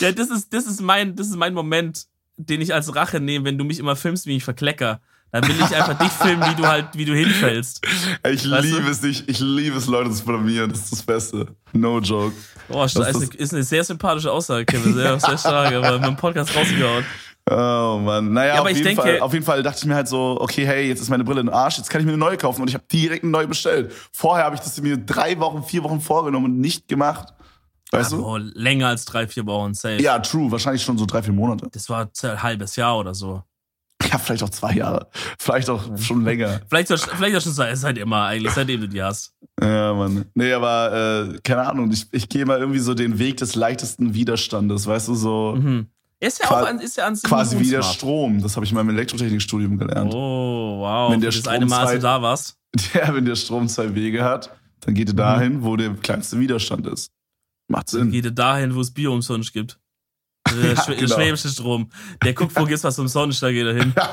Ja, 0.00 0.12
das 0.12 0.30
ist, 0.30 0.52
das 0.52 0.66
ist 0.66 0.80
mein, 0.80 1.16
das 1.16 1.28
ist 1.28 1.36
mein 1.36 1.54
Moment, 1.54 2.06
den 2.36 2.60
ich 2.60 2.72
als 2.74 2.94
Rache 2.94 3.20
nehme, 3.20 3.44
wenn 3.44 3.58
du 3.58 3.64
mich 3.64 3.78
immer 3.78 3.96
filmst, 3.96 4.26
wie 4.26 4.36
ich 4.36 4.44
verklecker. 4.44 5.00
Dann 5.32 5.46
will 5.46 5.54
ich 5.56 5.76
einfach 5.76 5.96
dich 5.96 6.10
filmen, 6.10 6.42
wie 6.50 6.54
du 6.56 6.66
halt, 6.66 6.88
wie 6.94 7.04
du 7.04 7.14
hinfällst. 7.14 7.86
Ich 8.28 8.50
Weißt 8.50 8.64
du? 8.64 8.76
liebe 8.76 8.90
es 8.90 9.00
nicht. 9.00 9.28
Ich 9.28 9.38
liebe 9.38 9.76
es, 9.76 9.86
Leute 9.86 10.10
zu 10.10 10.24
blamieren. 10.24 10.70
Das 10.70 10.80
ist 10.80 10.92
das 10.92 11.02
Beste. 11.02 11.46
No 11.72 12.00
joke. 12.00 12.34
Boah, 12.66 12.86
ist, 12.86 12.98
eine, 12.98 13.24
ist 13.36 13.54
eine 13.54 13.62
sehr 13.62 13.84
sympathische 13.84 14.32
Aussage, 14.32 14.64
Kevin. 14.64 14.94
Sehr, 14.94 15.20
sehr 15.20 15.38
stark, 15.38 15.72
aber 15.72 15.98
mit 15.98 16.08
dem 16.08 16.16
Podcast 16.16 16.54
rausgehauen. 16.54 17.04
Oh 17.50 17.98
Mann. 18.02 18.32
Naja, 18.32 18.54
Ja, 18.56 18.60
auf, 18.62 18.68
jeden 18.68 18.84
denke- 18.84 19.02
Fall, 19.02 19.20
auf 19.20 19.32
jeden 19.32 19.44
Fall 19.44 19.62
dachte 19.62 19.78
ich 19.80 19.86
mir 19.86 19.94
halt 19.96 20.06
so, 20.08 20.38
okay, 20.40 20.64
hey, 20.64 20.86
jetzt 20.88 21.00
ist 21.00 21.10
meine 21.10 21.24
Brille 21.24 21.40
im 21.40 21.48
Arsch, 21.48 21.78
jetzt 21.78 21.90
kann 21.90 22.00
ich 22.00 22.06
mir 22.06 22.12
eine 22.12 22.18
neue 22.18 22.36
kaufen. 22.36 22.62
Und 22.62 22.68
ich 22.68 22.74
habe 22.74 22.84
direkt 22.92 23.24
eine 23.24 23.32
neue 23.32 23.48
bestellt. 23.48 23.92
Vorher 24.12 24.44
habe 24.44 24.54
ich 24.54 24.60
das 24.60 24.80
mir 24.80 24.96
drei 24.96 25.38
Wochen, 25.40 25.62
vier 25.64 25.82
Wochen 25.82 26.00
vorgenommen 26.00 26.46
und 26.46 26.60
nicht 26.60 26.86
gemacht. 26.88 27.34
Weißt 27.92 28.12
du? 28.12 28.24
Oh, 28.24 28.36
länger 28.36 28.86
als 28.88 29.04
drei, 29.04 29.26
vier 29.26 29.46
Wochen, 29.46 29.74
safe. 29.74 30.00
Ja, 30.00 30.20
true. 30.20 30.50
Wahrscheinlich 30.52 30.82
schon 30.84 30.96
so 30.96 31.06
drei, 31.06 31.24
vier 31.24 31.32
Monate. 31.32 31.66
Das 31.72 31.88
war 31.88 32.08
ein 32.22 32.42
halbes 32.42 32.76
Jahr 32.76 32.96
oder 32.98 33.14
so. 33.14 33.42
Ja, 34.10 34.16
vielleicht 34.18 34.42
auch 34.44 34.48
zwei 34.50 34.72
Jahre. 34.74 35.08
Vielleicht 35.38 35.68
auch 35.68 35.82
schon 35.98 36.24
länger. 36.24 36.60
Vielleicht, 36.70 36.90
auch- 36.92 36.98
vielleicht 36.98 37.36
auch 37.36 37.40
schon 37.42 37.52
seit, 37.52 37.76
seit 37.76 37.98
immer 37.98 38.22
eigentlich, 38.24 38.52
seitdem 38.54 38.80
du 38.80 38.88
die 38.88 39.02
hast. 39.02 39.34
Ja, 39.60 39.92
Mann. 39.92 40.24
Nee, 40.34 40.52
aber 40.52 41.32
äh, 41.34 41.38
keine 41.44 41.68
Ahnung, 41.68 41.90
ich, 41.92 42.06
ich 42.12 42.28
gehe 42.28 42.46
mal 42.46 42.58
irgendwie 42.60 42.78
so 42.78 42.94
den 42.94 43.18
Weg 43.18 43.36
des 43.36 43.56
leichtesten 43.56 44.14
Widerstandes, 44.14 44.86
weißt 44.86 45.08
du, 45.08 45.14
so 45.14 45.54
Mhm. 45.58 45.86
Ist 46.20 46.38
ja 46.40 46.46
Qua- 46.46 46.62
auch 46.62 46.66
an, 46.68 46.80
ist 46.80 46.96
ja 46.96 47.06
an 47.06 47.14
sich 47.16 47.24
quasi 47.24 47.58
wie 47.58 47.70
der. 47.70 47.82
Strom. 47.82 48.42
Das 48.42 48.54
habe 48.56 48.66
ich 48.66 48.72
mal 48.72 48.82
im 48.82 48.90
Elektrotechnikstudium 48.90 49.78
gelernt. 49.78 50.12
Oh, 50.14 50.80
wow. 50.80 51.10
Wenn 51.10 51.20
der 51.20 51.28
eine 51.30 51.32
Strom 51.32 51.68
Mal, 51.68 51.78
als 51.80 51.90
zwei- 51.92 51.98
da 51.98 52.22
warst. 52.22 52.56
Ja, 52.94 53.14
wenn 53.14 53.24
der 53.24 53.36
Strom 53.36 53.68
zwei 53.68 53.94
Wege 53.94 54.22
hat, 54.22 54.50
dann 54.80 54.94
geht 54.94 55.08
er 55.08 55.14
dahin, 55.14 55.62
wo 55.64 55.76
der 55.76 55.90
kleinste 55.94 56.38
Widerstand 56.38 56.86
ist. 56.86 57.10
Macht 57.68 57.88
Sinn. 57.88 58.10
Geht 58.10 58.24
er 58.26 58.30
dahin, 58.32 58.74
wo 58.74 58.80
es 58.80 58.90
Bier 58.92 59.10
umsonst 59.10 59.52
gibt. 59.52 59.78
Der, 60.50 60.72
Ja, 60.74 60.82
Schw- 60.82 60.94
genau. 60.96 61.14
schwäbische 61.14 61.48
Strom. 61.48 61.90
Der 62.24 62.34
guckt, 62.34 62.54
wo 62.56 62.64
gibt's 62.64 62.82
was 62.84 62.98
umsonst, 62.98 63.42
da 63.42 63.50
geht 63.52 63.66
er 63.66 63.74
hin. 63.74 63.94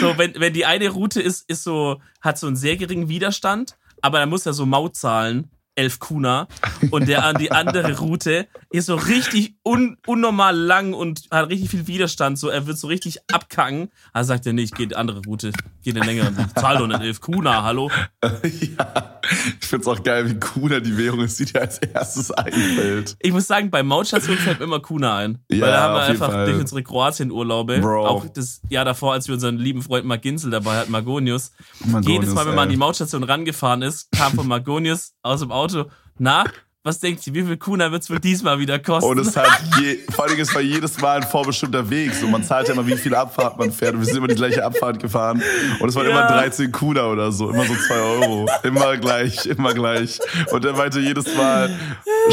So, 0.00 0.16
wenn, 0.18 0.34
wenn 0.38 0.52
die 0.52 0.66
eine 0.66 0.88
Route 0.90 1.20
ist, 1.20 1.48
ist 1.48 1.64
so, 1.64 2.00
hat 2.20 2.38
so 2.38 2.46
einen 2.46 2.56
sehr 2.56 2.76
geringen 2.76 3.08
Widerstand, 3.08 3.76
aber 4.02 4.18
da 4.18 4.26
muss 4.26 4.46
er 4.46 4.52
so 4.52 4.66
Maut 4.66 4.94
zahlen, 4.96 5.50
11 5.74 5.98
Kuna. 5.98 6.46
Und 6.90 7.08
der 7.08 7.24
an 7.24 7.36
die 7.38 7.50
andere 7.50 7.98
Route 7.98 8.46
ist 8.76 8.86
so 8.86 8.96
richtig 8.96 9.56
un, 9.64 9.96
unnormal 10.06 10.56
lang 10.56 10.92
und 10.92 11.22
hat 11.30 11.48
richtig 11.50 11.70
viel 11.70 11.86
Widerstand. 11.86 12.38
So, 12.38 12.48
er 12.48 12.66
wird 12.66 12.78
so 12.78 12.86
richtig 12.88 13.18
abkacken. 13.32 13.88
Also 14.12 14.28
sagt 14.28 14.46
er, 14.46 14.52
nee, 14.52 14.62
ich 14.62 14.72
gehe 14.72 14.86
die 14.86 14.96
andere 14.96 15.22
Route, 15.26 15.52
gehe 15.82 15.92
den 15.92 16.04
längeren 16.04 16.36
Weg. 16.36 16.46
Zahl 16.58 16.78
doch 16.78 16.86
nicht 16.86 17.00
11 17.00 17.20
Kuna, 17.20 17.62
hallo? 17.62 17.90
ja, 18.22 19.20
ich 19.60 19.66
find's 19.66 19.86
auch 19.86 20.02
geil, 20.02 20.28
wie 20.28 20.38
Kuna 20.38 20.80
die 20.80 20.96
Währung 20.96 21.20
ist, 21.20 21.38
die 21.38 21.44
dir 21.44 21.60
als 21.60 21.78
erstes 21.78 22.30
einfällt. 22.30 23.16
Ich 23.20 23.32
muss 23.32 23.46
sagen, 23.46 23.70
bei 23.70 23.82
Mautstation 23.82 24.36
fällt 24.36 24.58
mir 24.58 24.64
immer 24.64 24.80
Kuna 24.80 25.16
ein. 25.16 25.38
Ja, 25.50 25.60
Weil 25.60 25.70
da 25.70 25.80
haben 25.82 25.94
wir 25.94 26.02
einfach 26.02 26.30
Fall. 26.30 26.46
durch 26.46 26.58
unsere 26.58 26.82
Kroatien-Urlaube, 26.82 27.82
auch 27.84 28.26
das 28.28 28.60
Jahr 28.68 28.84
davor, 28.84 29.12
als 29.12 29.28
wir 29.28 29.34
unseren 29.34 29.58
lieben 29.58 29.82
Freund 29.82 30.04
Marginzel 30.06 30.50
dabei 30.50 30.78
hatten, 30.78 30.92
Magonius, 30.92 31.52
Magonius, 31.84 32.06
jedes 32.06 32.34
Mal, 32.34 32.46
wenn 32.46 32.54
man 32.54 32.64
an 32.64 32.68
ey. 32.68 32.74
die 32.74 32.78
Mautstation 32.78 33.22
rangefahren 33.22 33.82
ist, 33.82 34.10
kam 34.12 34.32
von 34.32 34.48
Magonius 34.48 35.14
aus 35.22 35.40
dem 35.40 35.52
Auto, 35.52 35.86
na, 36.18 36.44
was 36.86 37.00
denkt 37.00 37.26
ihr, 37.26 37.34
wie 37.34 37.42
viel 37.42 37.56
Kuna 37.56 37.90
wird's 37.92 38.08
wohl 38.08 38.20
diesmal 38.20 38.58
wieder 38.58 38.78
kosten? 38.78 39.10
Und 39.10 39.18
es 39.18 39.36
hat 39.36 39.48
je, 39.80 39.98
vor 40.14 40.24
allem 40.24 40.38
es 40.38 40.54
war 40.54 40.62
jedes 40.62 40.98
Mal 41.00 41.16
ein 41.18 41.22
vorbestimmter 41.24 41.90
Weg. 41.90 42.14
So, 42.14 42.26
man 42.28 42.44
zahlt 42.44 42.68
ja 42.68 42.74
immer, 42.74 42.86
wie 42.86 42.96
viele 42.96 43.18
Abfahrt 43.18 43.58
man 43.58 43.72
fährt. 43.72 43.94
Und 43.94 44.00
wir 44.00 44.06
sind 44.06 44.16
immer 44.16 44.28
die 44.28 44.36
gleiche 44.36 44.64
Abfahrt 44.64 45.00
gefahren. 45.00 45.42
Und 45.80 45.88
es 45.88 45.94
waren 45.96 46.06
Ja. 46.06 46.12
immer 46.12 46.26
13 46.28 46.70
Kuna 46.72 47.06
oder 47.06 47.32
so. 47.32 47.50
Immer 47.50 47.64
so 47.66 47.74
2 47.74 47.94
Euro. 47.96 48.46
Immer 48.62 48.96
gleich, 48.96 49.44
immer 49.46 49.74
gleich. 49.74 50.18
Und 50.52 50.64
er 50.64 50.72
meinte 50.74 51.00
jedes 51.00 51.34
Mal, 51.36 51.68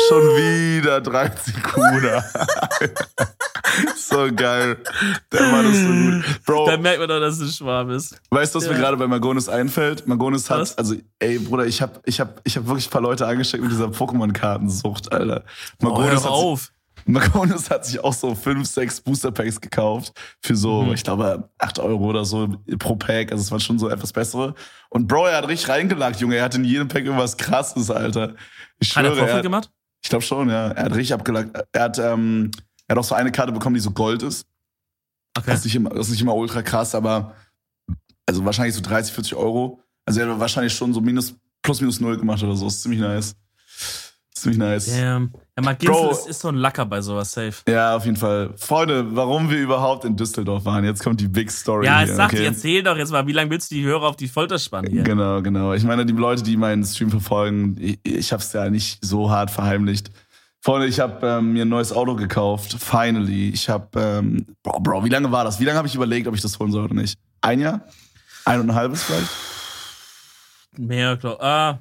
schon 0.08 0.22
wieder 0.38 1.02
13 1.02 1.54
Kuna. 1.64 2.24
so 3.98 4.28
geil. 4.36 4.78
Der 5.32 5.42
Mann 5.48 5.66
ist 5.72 5.82
so 5.82 5.88
gut. 5.88 6.46
Bro, 6.46 6.66
da 6.68 6.78
merkt 6.78 7.00
man 7.00 7.10
doch, 7.10 7.20
dass 7.20 7.36
es 7.36 7.42
ein 7.42 7.52
Schwab 7.66 7.90
ist. 7.90 8.16
Weißt 8.30 8.54
du, 8.54 8.60
was 8.60 8.68
mir 8.68 8.74
Ja. 8.76 8.80
gerade 8.80 8.98
bei 8.98 9.08
Magonis 9.08 9.50
einfällt? 9.50 10.08
Magonis 10.08 10.50
hat, 10.50 10.60
Was? 10.60 10.78
also, 10.78 10.96
ey, 11.24 11.40
Bruder, 11.40 11.66
ich 11.66 11.82
hab, 11.82 12.02
ich 12.08 12.20
hab, 12.20 12.42
ich 12.44 12.56
hab 12.58 12.68
wirklich 12.68 12.88
ein 12.88 12.92
paar 12.92 13.02
Leute 13.02 13.26
angesteckt 13.26 13.64
mit 13.64 13.72
dieser 13.72 13.88
Pokémon-Kartensucht, 13.88 15.12
Alter. 15.12 15.44
Oh, 15.84 16.02
hat, 16.02 16.18
sich- 16.20 16.28
auf. 16.28 16.72
Magonis 17.06 17.70
hat 17.70 17.86
sich 17.86 18.00
auch 18.02 18.14
so 18.14 18.34
fünf, 18.34 18.66
sechs 18.68 19.02
Booster-Packs 19.02 19.60
gekauft 19.60 20.14
für 20.42 20.56
so, 20.56 20.84
Mhm. 20.84 20.94
ich 20.94 21.04
glaube, 21.04 21.50
acht 21.58 21.78
Euro 21.80 22.06
oder 22.06 22.24
so 22.24 22.48
pro 22.80 22.96
Pack. 22.96 23.32
Also, 23.32 23.42
es 23.42 23.52
waren 23.52 23.60
schon 23.60 23.78
so 23.80 23.90
etwas 23.90 24.14
bessere. 24.14 24.54
Und 24.90 25.08
Bro, 25.08 25.26
er 25.28 25.38
hat 25.38 25.48
richtig 25.48 25.68
reingelagt, 25.70 26.20
Junge. 26.22 26.38
Er 26.38 26.46
hat 26.46 26.56
in 26.56 26.64
jedem 26.64 26.88
Pack 26.88 27.04
irgendwas 27.04 27.36
krasses, 27.36 27.90
Alter. 27.92 28.36
Ich 28.80 28.96
Hat 28.96 29.04
er 29.04 29.10
schwöre, 29.12 29.16
Vorfall 29.18 29.30
er 29.30 29.36
hat, 29.38 29.44
gemacht? 29.44 29.70
ich 30.02 30.10
glaube 30.10 30.24
schon, 30.24 30.50
ja. 30.50 30.68
Er 30.70 30.84
hat 30.86 30.92
richtig 30.96 31.14
abgelagt. 31.14 31.52
Er 31.74 31.82
hat, 31.84 31.98
ähm, 32.00 32.52
er 32.88 32.94
hat 32.96 33.00
auch 33.00 33.04
so 33.08 33.16
eine 33.16 33.32
Karte 33.34 33.52
bekommen, 33.52 33.74
die 33.76 33.82
so 33.82 33.92
Gold 33.92 34.24
ist. 34.24 34.46
Okay. 35.36 35.48
Das 35.50 35.60
ist 35.60 35.66
nicht 35.66 35.76
immer, 35.76 35.90
das 35.90 36.06
ist 36.08 36.12
nicht 36.12 36.22
immer 36.22 36.36
ultra 36.36 36.62
krass, 36.62 36.96
aber 36.96 37.34
also 38.26 38.46
wahrscheinlich 38.46 38.76
so 38.76 38.82
30, 38.82 39.14
40 39.14 39.36
Euro. 39.36 39.83
Also 40.06 40.20
er 40.22 40.30
hat 40.30 40.40
wahrscheinlich 40.40 40.74
schon 40.74 40.94
so 40.94 41.02
minus, 41.02 41.36
plus 41.62 41.82
minus 41.82 42.00
null 42.00 42.18
gemacht 42.18 42.44
oder 42.44 42.56
so. 42.56 42.68
Ist 42.68 42.82
ziemlich 42.82 43.00
nice. 43.00 43.36
Ziemlich 44.34 44.60
nice. 44.60 44.88
Damn. 44.88 45.32
Ja, 45.56 45.64
Marginzel 45.64 45.96
Bro. 45.96 46.12
ist, 46.12 46.28
ist 46.28 46.40
so 46.42 46.50
ein 46.50 46.56
Lacker 46.56 46.86
bei 46.86 47.00
sowas, 47.00 47.32
safe. 47.32 47.54
Ja, 47.68 47.96
auf 47.96 48.06
jeden 48.06 48.18
Fall. 48.18 48.54
Freunde, 48.58 49.16
warum 49.16 49.50
wir 49.50 49.58
überhaupt 49.58 50.04
in 50.04 50.18
Düsseldorf 50.18 50.66
waren. 50.66 50.84
Jetzt 50.84 51.02
kommt 51.04 51.22
die 51.22 51.28
Big 51.28 51.50
Story. 51.52 51.86
Ja, 51.86 52.02
jetzt 52.02 52.16
sag 52.16 52.34
okay? 52.34 52.44
erzähl 52.44 52.84
doch 52.84 52.98
jetzt 52.98 53.12
mal, 53.12 53.26
wie 53.28 53.32
lange 53.32 53.52
willst 53.52 53.72
du 53.72 53.76
die 53.76 53.84
Hörer 53.84 54.04
auf 54.04 54.18
die 54.18 54.28
Folter 54.28 54.60
spannen 54.60 54.92
hier? 54.92 55.04
Genau, 55.04 55.42
genau. 55.42 55.74
Ich 55.74 55.84
meine, 55.84 56.06
die 56.06 56.14
Leute, 56.14 56.44
die 56.44 56.58
meinen 56.58 56.84
Stream 56.84 57.10
verfolgen, 57.10 57.78
ich, 57.80 58.00
ich 58.04 58.34
habe 58.34 58.42
es 58.44 58.52
ja 58.52 58.70
nicht 58.70 58.98
so 59.06 59.30
hart 59.30 59.52
verheimlicht. 59.52 60.12
Freunde, 60.60 60.88
ich 60.88 61.00
habe 61.00 61.28
ähm, 61.28 61.54
mir 61.54 61.66
ein 61.66 61.70
neues 61.70 61.94
Auto 61.94 62.16
gekauft. 62.16 62.76
Finally. 62.80 63.50
Ich 63.50 63.70
habe, 63.70 63.88
ähm, 64.00 64.46
Bro, 64.64 64.80
Bro, 64.80 65.06
wie 65.06 65.10
lange 65.10 65.32
war 65.32 65.44
das? 65.44 65.60
Wie 65.60 65.66
lange 65.66 65.78
habe 65.78 65.88
ich 65.88 65.96
überlegt, 65.96 66.28
ob 66.28 66.36
ich 66.36 66.42
das 66.42 66.58
holen 66.60 66.72
soll 66.72 66.86
oder 66.86 66.96
nicht? 66.96 67.18
Ein 67.42 67.60
Jahr? 67.60 67.82
Ein 68.46 68.62
und 68.62 68.72
ein 68.72 68.76
halbes 68.76 69.04
vielleicht? 69.04 69.30
Mehr, 70.78 71.18
glaub, 71.18 71.42
ah, 71.42 71.80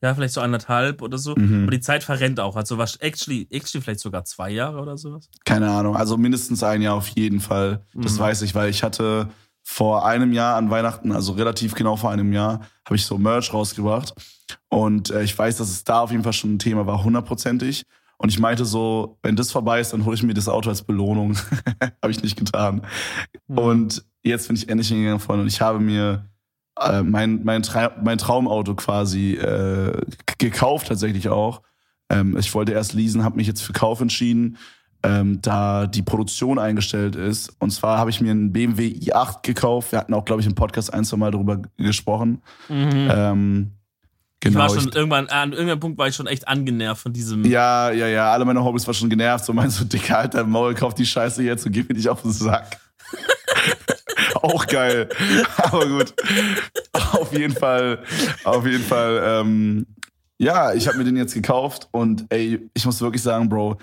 ja, 0.00 0.14
vielleicht 0.14 0.34
so 0.34 0.40
anderthalb 0.40 1.02
oder 1.02 1.18
so. 1.18 1.34
Mhm. 1.36 1.64
Aber 1.64 1.72
die 1.72 1.80
Zeit 1.80 2.04
verrennt 2.04 2.38
auch. 2.38 2.54
Also 2.54 2.78
was 2.78 2.96
actually, 2.96 3.48
actually 3.50 3.82
vielleicht 3.82 4.00
sogar 4.00 4.24
zwei 4.24 4.50
Jahre 4.50 4.80
oder 4.80 4.96
sowas. 4.96 5.28
Keine 5.44 5.68
Ahnung. 5.70 5.96
Also 5.96 6.16
mindestens 6.16 6.62
ein 6.62 6.82
Jahr 6.82 6.94
auf 6.94 7.08
jeden 7.08 7.40
Fall. 7.40 7.84
Das 7.94 8.14
Mhm. 8.14 8.18
weiß 8.20 8.42
ich, 8.42 8.54
weil 8.54 8.70
ich 8.70 8.82
hatte 8.84 9.28
vor 9.64 10.06
einem 10.06 10.32
Jahr 10.32 10.56
an 10.56 10.70
Weihnachten, 10.70 11.10
also 11.12 11.32
relativ 11.32 11.74
genau 11.74 11.96
vor 11.96 12.10
einem 12.10 12.32
Jahr, 12.32 12.60
habe 12.86 12.94
ich 12.96 13.04
so 13.04 13.18
Merch 13.18 13.52
rausgebracht. 13.52 14.14
Und 14.68 15.10
äh, 15.10 15.24
ich 15.24 15.36
weiß, 15.36 15.56
dass 15.58 15.68
es 15.68 15.84
da 15.84 16.00
auf 16.00 16.10
jeden 16.12 16.22
Fall 16.22 16.32
schon 16.32 16.54
ein 16.54 16.58
Thema 16.58 16.86
war, 16.86 17.02
hundertprozentig. 17.04 17.84
Und 18.18 18.30
ich 18.30 18.38
meinte 18.38 18.64
so, 18.64 19.18
wenn 19.22 19.36
das 19.36 19.52
vorbei 19.52 19.80
ist, 19.80 19.92
dann 19.92 20.04
hole 20.04 20.14
ich 20.14 20.22
mir 20.22 20.32
das 20.34 20.48
Auto 20.48 20.70
als 20.70 20.82
Belohnung. 20.82 21.36
habe 22.02 22.10
ich 22.10 22.22
nicht 22.22 22.36
getan. 22.38 22.82
Mhm. 23.48 23.58
Und 23.58 24.04
jetzt 24.22 24.46
bin 24.46 24.56
ich 24.56 24.68
endlich 24.68 24.88
hingegangen, 24.88 25.20
Freunde, 25.20 25.42
und 25.42 25.48
ich 25.48 25.60
habe 25.60 25.80
mir 25.80 26.24
äh, 26.80 27.02
mein, 27.02 27.44
mein, 27.44 27.62
Tra 27.62 27.92
mein 28.02 28.18
Traumauto 28.18 28.74
quasi 28.74 29.34
äh, 29.34 30.00
gekauft, 30.38 30.88
tatsächlich 30.88 31.28
auch. 31.28 31.62
Ähm, 32.10 32.36
ich 32.38 32.52
wollte 32.54 32.72
erst 32.72 32.94
leasen, 32.94 33.24
habe 33.24 33.36
mich 33.36 33.46
jetzt 33.46 33.62
für 33.62 33.72
Kauf 33.72 34.00
entschieden, 34.00 34.56
ähm, 35.02 35.40
da 35.42 35.86
die 35.86 36.02
Produktion 36.02 36.58
eingestellt 36.58 37.14
ist. 37.16 37.54
Und 37.60 37.70
zwar 37.70 37.98
habe 37.98 38.10
ich 38.10 38.20
mir 38.20 38.30
einen 38.32 38.52
BMW 38.52 38.88
i8 38.88 39.42
gekauft. 39.42 39.92
Wir 39.92 39.98
hatten 40.00 40.14
auch, 40.14 40.24
glaube 40.24 40.40
ich, 40.40 40.46
im 40.46 40.54
Podcast 40.54 40.92
ein, 40.92 41.04
zwei 41.04 41.16
Mal 41.18 41.30
darüber 41.30 41.60
gesprochen. 41.76 42.42
Mhm. 42.68 43.08
Ähm, 43.10 43.70
ich 44.40 44.50
genau. 44.50 44.60
war 44.60 44.68
schon 44.70 44.88
ich- 44.88 44.94
irgendwann, 44.94 45.26
an 45.28 45.52
irgendeinem 45.52 45.80
Punkt 45.80 45.98
war 45.98 46.08
ich 46.08 46.14
schon 46.14 46.26
echt 46.26 46.46
angenervt 46.46 47.02
von 47.02 47.12
diesem. 47.12 47.44
ja, 47.44 47.90
ja, 47.90 48.06
ja, 48.06 48.32
alle 48.32 48.44
meine 48.44 48.62
Hobbys 48.64 48.86
waren 48.86 48.94
schon 48.94 49.10
genervt. 49.10 49.44
So 49.44 49.52
meinst 49.52 49.78
so, 49.78 49.84
Dicker, 49.84 50.28
dein 50.28 50.48
Maul, 50.48 50.74
kauf 50.74 50.94
die 50.94 51.06
Scheiße 51.06 51.42
jetzt 51.42 51.66
und 51.66 51.72
gib 51.72 51.88
mir 51.88 51.94
nicht 51.96 52.08
auf 52.08 52.22
den 52.22 52.32
Sack. 52.32 52.78
Auch 54.34 54.66
geil. 54.66 55.08
Aber 55.56 55.86
gut. 55.86 56.14
Auf 57.12 57.32
jeden 57.32 57.54
Fall, 57.54 58.02
auf 58.44 58.66
jeden 58.66 58.84
Fall, 58.84 59.22
ähm, 59.24 59.86
ja, 60.38 60.72
ich 60.72 60.86
habe 60.86 60.98
mir 60.98 61.04
den 61.04 61.16
jetzt 61.16 61.34
gekauft 61.34 61.88
und 61.90 62.26
ey, 62.30 62.68
ich 62.74 62.84
muss 62.86 63.00
wirklich 63.00 63.22
sagen, 63.22 63.48
Bro, 63.48 63.76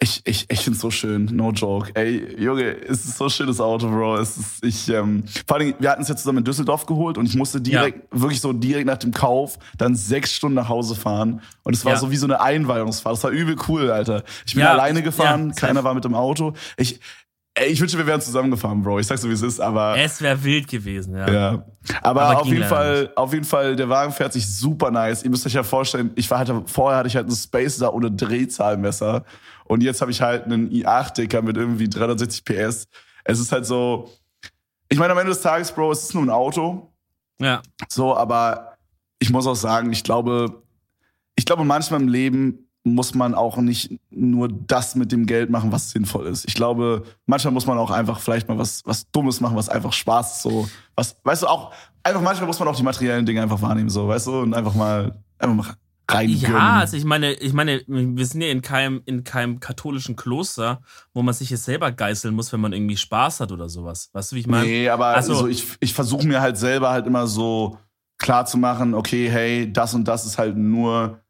ich, 0.00 0.20
ich, 0.24 0.46
ich 0.50 0.60
find's 0.60 0.80
so 0.80 0.90
schön, 0.90 1.26
no 1.32 1.50
joke. 1.52 1.90
Ey, 1.94 2.36
Junge, 2.42 2.76
es 2.76 3.06
ist 3.06 3.16
so 3.16 3.28
schönes 3.30 3.60
Auto, 3.60 3.88
Bro. 3.88 4.16
Es 4.18 4.36
ist, 4.36 4.64
ich, 4.64 4.88
ähm, 4.90 5.24
vor 5.46 5.56
allem, 5.56 5.74
wir 5.78 5.90
hatten 5.90 6.02
es 6.02 6.08
jetzt 6.08 6.20
zusammen 6.22 6.38
in 6.38 6.44
Düsseldorf 6.44 6.84
geholt 6.84 7.16
und 7.16 7.24
ich 7.26 7.36
musste 7.36 7.60
direkt, 7.60 8.08
wirklich 8.10 8.40
so 8.40 8.52
direkt 8.52 8.86
nach 8.86 8.98
dem 8.98 9.12
Kauf, 9.12 9.58
dann 9.78 9.94
sechs 9.94 10.32
Stunden 10.32 10.56
nach 10.56 10.68
Hause 10.68 10.94
fahren. 10.94 11.40
Und 11.62 11.74
es 11.74 11.84
war 11.84 11.92
Ja. 11.92 11.98
so 11.98 12.10
wie 12.10 12.16
so 12.16 12.26
eine 12.26 12.40
Einweihungsfahrt. 12.40 13.16
Das 13.16 13.24
war 13.24 13.30
übel 13.30 13.56
cool, 13.68 13.90
Alter. 13.90 14.24
Ich 14.44 14.54
bin 14.54 14.62
Ja, 14.64 14.72
alleine 14.72 15.02
gefahren, 15.02 15.50
ja, 15.50 15.54
keiner 15.54 15.84
war 15.84 15.94
mit 15.94 16.04
dem 16.04 16.14
Auto. 16.14 16.52
Ich, 16.76 17.00
ey, 17.54 17.68
ich 17.70 17.80
wünschte, 17.80 17.98
wir 17.98 18.06
wären 18.06 18.20
zusammengefahren, 18.20 18.82
Bro. 18.82 18.98
Ich 18.98 19.06
sag's 19.06 19.22
so, 19.22 19.28
wie 19.28 19.32
es 19.32 19.42
ist, 19.42 19.60
aber. 19.60 19.96
Es 19.96 20.20
wäre 20.20 20.42
wild 20.42 20.68
gewesen, 20.68 21.16
ja. 21.16 21.30
Ja. 21.30 21.66
Aber, 22.02 22.22
Aber 22.22 22.40
auf 22.40 22.46
jeden 22.46 22.64
Fall, 22.64 23.12
auf 23.14 23.32
jeden 23.32 23.44
Fall, 23.44 23.76
der 23.76 23.88
Wagen 23.88 24.12
fährt 24.12 24.32
sich 24.32 24.46
super 24.46 24.90
nice. 24.90 25.22
Ihr 25.22 25.30
müsst 25.30 25.46
euch 25.46 25.52
ja 25.52 25.62
vorstellen, 25.62 26.10
ich 26.16 26.30
war 26.30 26.38
halt, 26.38 26.50
vorher 26.66 26.98
hatte 26.98 27.08
ich 27.08 27.16
halt 27.16 27.26
einen 27.26 27.36
Space 27.36 27.78
da 27.78 27.88
ohne 27.88 28.10
Drehzahlmesser. 28.10 29.24
Und 29.64 29.82
jetzt 29.82 30.00
habe 30.00 30.10
ich 30.10 30.20
halt 30.20 30.44
einen 30.44 30.70
i8-Dicker 30.70 31.42
mit 31.42 31.56
irgendwie 31.56 31.88
360 31.88 32.44
PS. 32.44 32.88
Es 33.24 33.38
ist 33.38 33.52
halt 33.52 33.66
so, 33.66 34.10
ich 34.88 34.98
meine, 34.98 35.12
am 35.12 35.18
Ende 35.18 35.32
des 35.32 35.40
Tages, 35.40 35.72
Bro, 35.72 35.92
es 35.92 36.04
ist 36.04 36.14
nur 36.14 36.22
ein 36.22 36.30
Auto. 36.30 36.92
Ja. 37.38 37.62
So, 37.88 38.16
aber 38.16 38.76
ich 39.18 39.30
muss 39.30 39.46
auch 39.46 39.56
sagen, 39.56 39.92
ich 39.92 40.04
glaube, 40.04 40.62
ich 41.36 41.44
glaube, 41.46 41.64
manchmal 41.64 42.00
im 42.00 42.08
Leben 42.08 42.63
muss 42.84 43.14
man 43.14 43.34
auch 43.34 43.56
nicht 43.56 43.98
nur 44.10 44.48
das 44.48 44.94
mit 44.94 45.10
dem 45.10 45.24
Geld 45.26 45.48
machen, 45.50 45.72
was 45.72 45.90
sinnvoll 45.90 46.26
ist. 46.26 46.44
Ich 46.46 46.54
glaube, 46.54 47.02
manchmal 47.26 47.52
muss 47.52 47.66
man 47.66 47.78
auch 47.78 47.90
einfach 47.90 48.20
vielleicht 48.20 48.46
mal 48.48 48.58
was, 48.58 48.82
was 48.84 49.10
Dummes 49.10 49.40
machen, 49.40 49.56
was 49.56 49.68
einfach 49.70 49.92
Spaß 49.92 50.42
so, 50.42 50.68
was, 50.94 51.16
weißt 51.24 51.42
du, 51.42 51.46
auch, 51.46 51.72
einfach 52.02 52.20
manchmal 52.20 52.46
muss 52.46 52.58
man 52.58 52.68
auch 52.68 52.76
die 52.76 52.82
materiellen 52.82 53.24
Dinge 53.24 53.40
einfach 53.42 53.62
wahrnehmen, 53.62 53.88
so, 53.88 54.06
weißt 54.06 54.26
du, 54.26 54.40
und 54.40 54.52
einfach 54.54 54.74
mal, 54.74 55.18
einfach 55.38 55.56
mal 55.56 55.74
rein 56.10 56.28
Ja, 56.28 56.74
also 56.80 56.98
ich 56.98 57.04
meine, 57.06 57.32
ich 57.32 57.54
meine, 57.54 57.82
wir 57.86 58.26
sind 58.26 58.42
ja 58.42 58.48
in 58.48 58.60
keinem, 58.60 59.00
in 59.06 59.24
keinem 59.24 59.60
katholischen 59.60 60.14
Kloster, 60.14 60.82
wo 61.14 61.22
man 61.22 61.32
sich 61.32 61.48
jetzt 61.48 61.64
selber 61.64 61.90
geißeln 61.90 62.34
muss, 62.34 62.52
wenn 62.52 62.60
man 62.60 62.74
irgendwie 62.74 62.98
Spaß 62.98 63.40
hat 63.40 63.50
oder 63.50 63.70
sowas. 63.70 64.10
Weißt 64.12 64.30
du, 64.32 64.36
wie 64.36 64.40
ich 64.40 64.46
meine? 64.46 64.66
Nee, 64.66 64.90
aber 64.90 65.06
Also- 65.06 65.32
also 65.32 65.48
ich, 65.48 65.66
ich 65.80 65.94
versuche 65.94 66.26
mir 66.26 66.42
halt 66.42 66.58
selber 66.58 66.90
halt 66.90 67.06
immer 67.06 67.26
so 67.26 67.78
klar 68.18 68.44
zu 68.44 68.58
machen, 68.58 68.92
okay, 68.92 69.30
hey, 69.30 69.72
das 69.72 69.94
und 69.94 70.06
das 70.06 70.26
ist 70.26 70.36
halt 70.36 70.58
nur 70.58 71.20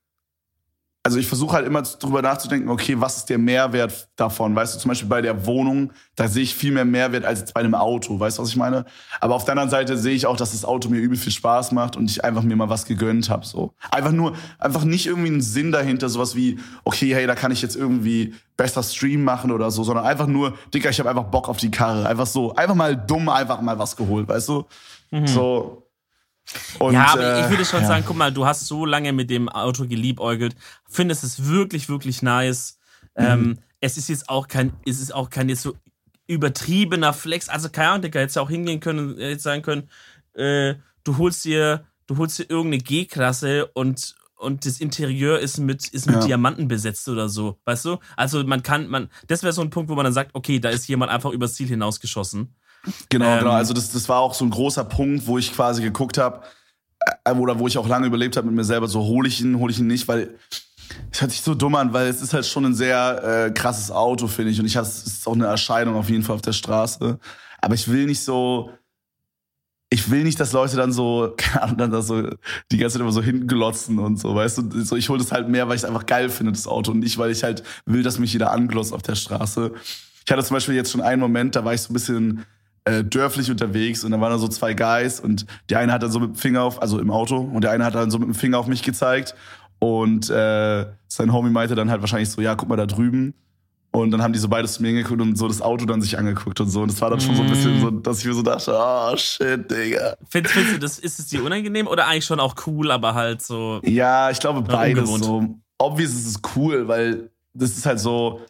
also 1.07 1.19
ich 1.19 1.27
versuche 1.27 1.55
halt 1.55 1.67
immer 1.67 1.83
drüber 1.83 2.23
nachzudenken, 2.23 2.71
okay, 2.71 2.99
was 2.99 3.19
ist 3.19 3.27
der 3.27 3.37
Mehrwert 3.37 4.09
davon? 4.17 4.57
Weißt 4.57 4.75
du, 4.75 4.79
zum 4.79 4.89
Beispiel 4.89 5.09
bei 5.09 5.21
der 5.21 5.45
Wohnung, 5.45 5.93
da 6.17 6.29
sehe 6.29 6.43
ich 6.43 6.55
viel 6.55 6.73
mehr 6.73 6.87
Mehrwert 6.87 7.27
als 7.27 7.53
bei 7.53 7.61
einem 7.61 7.75
Auto, 7.75 8.19
weißt 8.19 8.39
du, 8.39 8.43
was 8.43 8.49
ich 8.49 8.57
meine? 8.57 8.87
Aber 9.21 9.35
auf 9.35 9.45
der 9.45 9.53
anderen 9.53 9.69
Seite 9.69 9.99
sehe 9.99 10.15
ich 10.15 10.25
auch, 10.25 10.39
dass 10.39 10.53
das 10.53 10.65
Auto 10.65 10.89
mir 10.89 10.97
übel 10.97 11.19
viel 11.19 11.31
Spaß 11.31 11.73
macht 11.73 11.97
und 11.97 12.11
ich 12.11 12.25
einfach 12.25 12.43
mir 12.43 12.57
mal 12.57 12.71
was 12.71 12.87
gegönnt 12.87 13.29
habe. 13.29 13.45
So. 13.45 13.75
Einfach 13.91 14.13
nur, 14.13 14.33
einfach 14.59 14.85
nicht 14.85 15.07
irgendwie 15.07 15.29
einen 15.29 15.43
Sinn 15.43 15.73
dahinter, 15.73 16.09
sowas 16.09 16.35
wie, 16.37 16.59
okay, 16.85 17.15
hey, 17.15 17.27
da 17.27 17.35
kann 17.35 17.53
ich 17.53 17.61
jetzt 17.61 17.77
irgendwie 17.77 18.33
besser 18.57 18.83
Stream 18.83 19.25
machen 19.25 19.51
oder 19.51 19.71
so, 19.71 19.85
sondern 19.85 20.07
einfach 20.07 20.27
nur, 20.27 20.57
Dicker, 20.73 20.89
ich 20.89 20.99
habe 21.01 21.11
einfach 21.11 21.25
Bock 21.25 21.51
auf 21.51 21.59
die 21.59 21.71
Karre. 21.71 22.09
Einfach 22.09 22.27
so, 22.27 22.55
einfach 22.55 22.75
mal 22.75 22.97
dumm, 22.97 23.29
einfach 23.29 23.61
mal 23.61 23.79
was 23.79 23.95
geholt, 23.95 24.27
weißt 24.27 24.49
du? 24.49 24.65
Mhm. 25.11 25.27
So, 25.27 25.84
und, 26.79 26.95
ja, 26.95 27.07
aber 27.13 27.37
äh, 27.37 27.41
ich 27.43 27.51
würde 27.51 27.65
schon 27.65 27.83
ja. 27.83 27.89
sagen, 27.89 28.05
guck 28.07 28.17
mal, 28.17 28.33
du 28.33 28.47
hast 28.47 28.67
so 28.67 28.85
lange 28.85 29.13
mit 29.13 29.31
dem 29.31 29.49
Auto 29.49 29.87
geliebäugelt, 29.87 30.55
findest 30.89 31.25
es 31.25 31.47
wirklich, 31.47 31.89
wirklich 31.89 32.23
nice. 32.23 32.79
Mhm. 33.17 33.25
Ähm, 33.25 33.59
es 33.81 33.97
ist 33.97 34.09
jetzt 34.09 34.29
auch 34.29 34.49
kein, 34.49 34.73
es 34.87 35.01
ist 35.01 35.15
auch 35.15 35.31
kein 35.31 35.49
jetzt 35.49 35.63
so 35.63 35.75
übertriebener 36.27 37.13
Flex. 37.13 37.49
Also 37.49 37.69
keine 37.69 37.89
Ahnung, 37.91 38.03
Digga, 38.03 38.21
hättest 38.21 38.37
ja 38.37 38.43
auch 38.43 38.51
hingehen 38.51 38.81
können, 38.81 39.19
jetzt 39.19 39.43
sagen 39.43 39.63
können, 39.63 39.89
äh, 40.35 40.75
du 41.05 41.19
holst 41.19 41.45
dir, 41.45 41.85
du 42.07 42.17
holst 42.17 42.39
dir 42.39 42.49
irgendeine 42.49 42.83
G-Klasse 42.83 43.67
und 43.75 44.15
und 44.37 44.67
das 44.67 44.79
Interieur 44.79 45.39
ist 45.39 45.59
mit, 45.59 45.89
ist 45.89 46.07
mit 46.07 46.17
ja. 46.17 46.27
Diamanten 46.27 46.69
besetzt 46.69 47.09
oder 47.09 47.29
so, 47.29 47.59
weißt 47.65 47.85
du? 47.87 47.99
Also 48.15 48.45
man 48.45 48.63
kann, 48.63 48.89
man, 48.89 49.09
das 49.27 49.43
wäre 49.43 49.53
so 49.53 49.63
ein 49.63 49.71
Punkt, 49.71 49.89
wo 49.89 49.95
man 49.95 50.05
dann 50.05 50.13
sagt, 50.13 50.33
okay, 50.35 50.61
da 50.61 50.69
ist 50.69 50.87
jemand 50.87 51.11
einfach 51.11 51.31
übers 51.31 51.55
Ziel 51.55 51.69
hinausgeschossen. 51.69 52.55
Genau, 53.09 53.27
ähm, 53.27 53.39
genau. 53.41 53.53
Also 53.53 53.75
das, 53.75 53.91
das 53.93 54.09
war 54.09 54.21
auch 54.21 54.35
so 54.35 54.45
ein 54.45 54.51
großer 54.51 54.85
Punkt, 54.85 55.27
wo 55.27 55.39
ich 55.39 55.53
quasi 55.53 55.83
geguckt 55.83 56.19
habe, 56.19 56.43
äh, 57.25 57.33
oder 57.33 57.59
wo 57.59 57.67
ich 57.67 57.79
auch 57.79 57.89
lange 57.89 58.07
überlebt 58.07 58.37
habe 58.37 58.47
mit 58.47 58.57
mir 58.57 58.65
selber, 58.65 58.89
so 58.89 59.03
hole 59.03 59.29
ich 59.29 59.41
ihn, 59.41 59.59
hole 59.59 59.73
ich 59.73 59.79
ihn 59.79 59.87
nicht, 59.87 60.09
weil 60.09 60.35
es 61.11 61.21
hört 61.21 61.31
sich 61.31 61.41
so 61.41 61.55
dumm 61.55 61.75
an, 61.75 61.93
weil 61.93 62.09
es 62.09 62.23
ist 62.23 62.35
halt 62.35 62.47
schon 62.47 62.65
ein 62.65 62.75
sehr 62.75 63.47
äh, 63.47 63.51
krasses 63.51 63.91
Auto, 63.91 64.27
finde 64.27 64.51
ich. 64.51 64.61
Und 64.61 64.67
ich 64.67 64.77
es 64.77 65.07
ist 65.07 65.27
auch 65.27 65.35
eine 65.35 65.47
Erscheinung 65.47 65.97
auf 65.97 66.09
jeden 66.09 66.23
Fall 66.23 66.37
auf 66.37 66.43
der 66.43 66.53
Straße. 66.53 67.19
Aber 67.61 67.75
ich 67.75 67.89
will 67.89 68.07
nicht 68.07 68.23
so, 68.23 68.71
ich 69.91 70.11
will 70.11 70.25
nicht, 70.25 70.39
dass 70.41 70.53
Leute 70.53 70.77
dann 70.77 70.93
so, 70.93 71.33
keine 71.37 71.63
Ahnung, 71.63 71.79
dann 71.79 71.91
da 71.91 72.03
so 72.03 72.29
die 72.71 72.79
ganze 72.79 72.95
Zeit 72.95 73.03
immer 73.03 73.13
so 73.13 73.23
hinten 73.23 73.47
glotzen 73.47 73.99
und 73.99 74.19
so, 74.19 74.35
weißt 74.35 74.59
du? 74.59 74.85
So, 74.85 74.97
ich 74.97 75.09
hole 75.09 75.19
das 75.19 75.33
halt 75.33 75.49
mehr, 75.49 75.69
weil 75.69 75.77
ich 75.77 75.83
es 75.83 75.89
einfach 75.89 76.07
geil 76.07 76.29
finde, 76.29 76.53
das 76.53 76.67
Auto. 76.67 76.93
Und 76.93 77.01
nicht, 77.01 77.17
weil 77.19 77.31
ich 77.31 77.43
halt 77.43 77.63
will, 77.87 78.03
dass 78.03 78.19
mich 78.19 78.33
jeder 78.33 78.51
anglotzt 78.51 78.93
auf 78.93 79.03
der 79.03 79.15
Straße. 79.15 79.73
Ich 80.27 80.33
hatte 80.33 80.45
zum 80.45 80.55
Beispiel 80.55 80.75
jetzt 80.75 80.91
schon 80.91 81.01
einen 81.01 81.21
Moment, 81.21 81.55
da 81.55 81.65
war 81.65 81.75
ich 81.75 81.83
so 81.83 81.91
ein 81.91 81.95
bisschen 81.95 82.45
äh, 82.85 83.03
dörflich 83.05 83.51
unterwegs 83.51 84.05
und 84.05 84.11
da 84.13 84.21
waren 84.21 84.31
da 84.31 84.39
so 84.39 84.49
zwei 84.49 84.75
Guys 84.75 85.21
und 85.21 85.47
die 85.71 85.77
eine 85.77 85.93
hat 85.93 86.03
dann 86.03 86.11
so 86.11 86.21
mit 86.21 86.31
dem 86.31 86.35
Finger 86.35 86.63
auf, 86.63 86.83
also 86.83 86.99
im 86.99 87.11
Auto, 87.11 87.39
und 87.39 87.63
der 87.63 87.71
eine 87.71 87.85
hat 87.85 87.95
dann 87.95 88.11
so 88.11 88.19
mit 88.19 88.29
dem 88.29 88.35
Finger 88.35 88.59
auf 88.59 88.67
mich 88.67 88.83
gezeigt 88.83 89.35
und 89.79 90.31
äh, 90.31 90.87
sein 91.09 91.33
Homie 91.33 91.51
meinte 91.51 91.75
dann 91.75 91.91
halt 91.91 92.01
wahrscheinlich 92.01 92.31
so, 92.31 92.41
ja, 92.41 92.55
guck 92.55 92.69
mal 92.69 92.77
da 92.77 92.87
drüben. 92.87 93.35
Und 93.91 94.11
dann 94.11 94.23
haben 94.23 94.33
die 94.33 94.41
so 94.41 94.49
beides 94.49 94.73
zu 94.73 94.83
mir 94.83 94.89
angeguckt 94.89 95.21
und 95.21 95.39
so 95.39 95.47
das 95.47 95.63
Auto 95.63 95.85
dann 95.85 96.03
sich 96.03 96.19
angeguckt 96.19 96.59
und 96.61 96.69
so. 96.69 96.83
Und 96.83 96.91
das 96.91 97.01
war 97.01 97.11
dann 97.11 97.21
schon 97.21 97.37
so 97.37 97.43
ein 97.43 97.49
bisschen 97.49 97.81
so, 97.81 97.91
dass 97.91 98.19
ich 98.19 98.25
mir 98.25 98.35
so 98.35 98.43
dachte, 98.43 98.75
oh 98.77 99.17
shit, 99.17 99.71
Digga. 99.71 100.17
Findest, 100.29 100.55
findest 100.55 100.75
du, 100.75 100.81
das, 100.81 100.99
ist 100.99 101.21
es 101.21 101.27
dir 101.29 101.45
unangenehm 101.45 101.87
oder 101.87 102.09
eigentlich 102.09 102.25
schon 102.25 102.41
auch 102.41 102.57
cool, 102.67 102.91
aber 102.91 103.15
halt 103.15 103.41
so. 103.41 103.81
Ja, 103.85 104.31
ich 104.31 104.41
glaube 104.41 104.63
beides 104.63 105.09
so. 105.09 105.47
Obvious 105.79 106.11
ist 106.11 106.27
es 106.27 106.41
cool, 106.57 106.89
weil 106.89 107.31
das 107.53 107.77
ist 107.77 107.87
halt 107.87 108.01
so, 108.01 108.41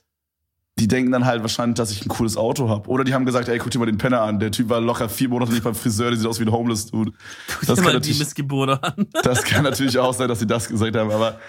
die 0.84 0.88
denken 0.88 1.12
dann 1.12 1.24
halt 1.24 1.40
wahrscheinlich, 1.40 1.76
dass 1.76 1.90
ich 1.90 2.04
ein 2.04 2.10
cooles 2.10 2.36
Auto 2.36 2.68
habe. 2.68 2.90
Oder 2.90 3.04
die 3.04 3.14
haben 3.14 3.24
gesagt, 3.24 3.48
ey, 3.48 3.56
guck 3.58 3.70
dir 3.70 3.78
mal 3.78 3.86
den 3.86 3.96
Penner 3.96 4.20
an. 4.20 4.38
Der 4.38 4.50
Typ 4.50 4.68
war 4.68 4.82
locker 4.82 5.08
vier 5.08 5.30
Monate 5.30 5.50
nicht 5.50 5.64
beim 5.64 5.74
Friseur, 5.74 6.10
der 6.10 6.18
sieht 6.18 6.26
aus 6.26 6.38
wie 6.38 6.44
ein 6.44 6.52
Homeless 6.52 6.90
Dude. 6.90 7.12
Guck 7.48 7.66
das 7.66 7.78
dir 7.78 7.84
mal 7.84 7.98
die 7.98 8.12
Missgeburt 8.12 8.84
an. 8.84 9.06
das 9.22 9.44
kann 9.44 9.64
natürlich 9.64 9.98
auch 9.98 10.12
sein, 10.12 10.28
dass 10.28 10.40
sie 10.40 10.46
das 10.46 10.68
gesagt 10.68 10.94
haben. 10.94 11.10
Aber 11.10 11.40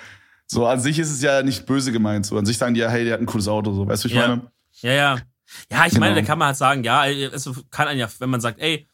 so 0.48 0.66
an 0.66 0.80
sich 0.80 1.00
ist 1.00 1.12
es 1.12 1.22
ja 1.22 1.44
nicht 1.44 1.66
böse 1.66 1.92
gemeint. 1.92 2.26
So 2.26 2.38
an 2.38 2.46
sich 2.46 2.58
sagen 2.58 2.76
die 2.76 2.80
ja, 2.80 2.88
hey, 2.88 3.04
der 3.04 3.16
hat 3.16 3.20
ein 3.20 3.26
cooles 3.26 3.50
Auto. 3.50 3.74
So, 3.74 3.86
weißt 3.86 4.06
du, 4.06 4.08
ich 4.08 4.14
ja. 4.14 4.26
meine? 4.26 4.42
Ja, 4.80 4.94
ja. 4.94 5.18
Ja, 5.70 5.86
ich 5.86 5.92
genau. 5.92 6.06
meine, 6.06 6.16
da 6.16 6.22
kann 6.22 6.40
man 6.40 6.48
halt 6.48 6.58
sagen, 6.58 6.86
ja, 6.86 7.02
also 7.02 7.54
kann 7.72 7.90
einen 7.90 8.00
ja, 8.00 8.08
wenn 8.20 8.30
man 8.30 8.40
sagt, 8.40 8.62
ey, 8.62 8.88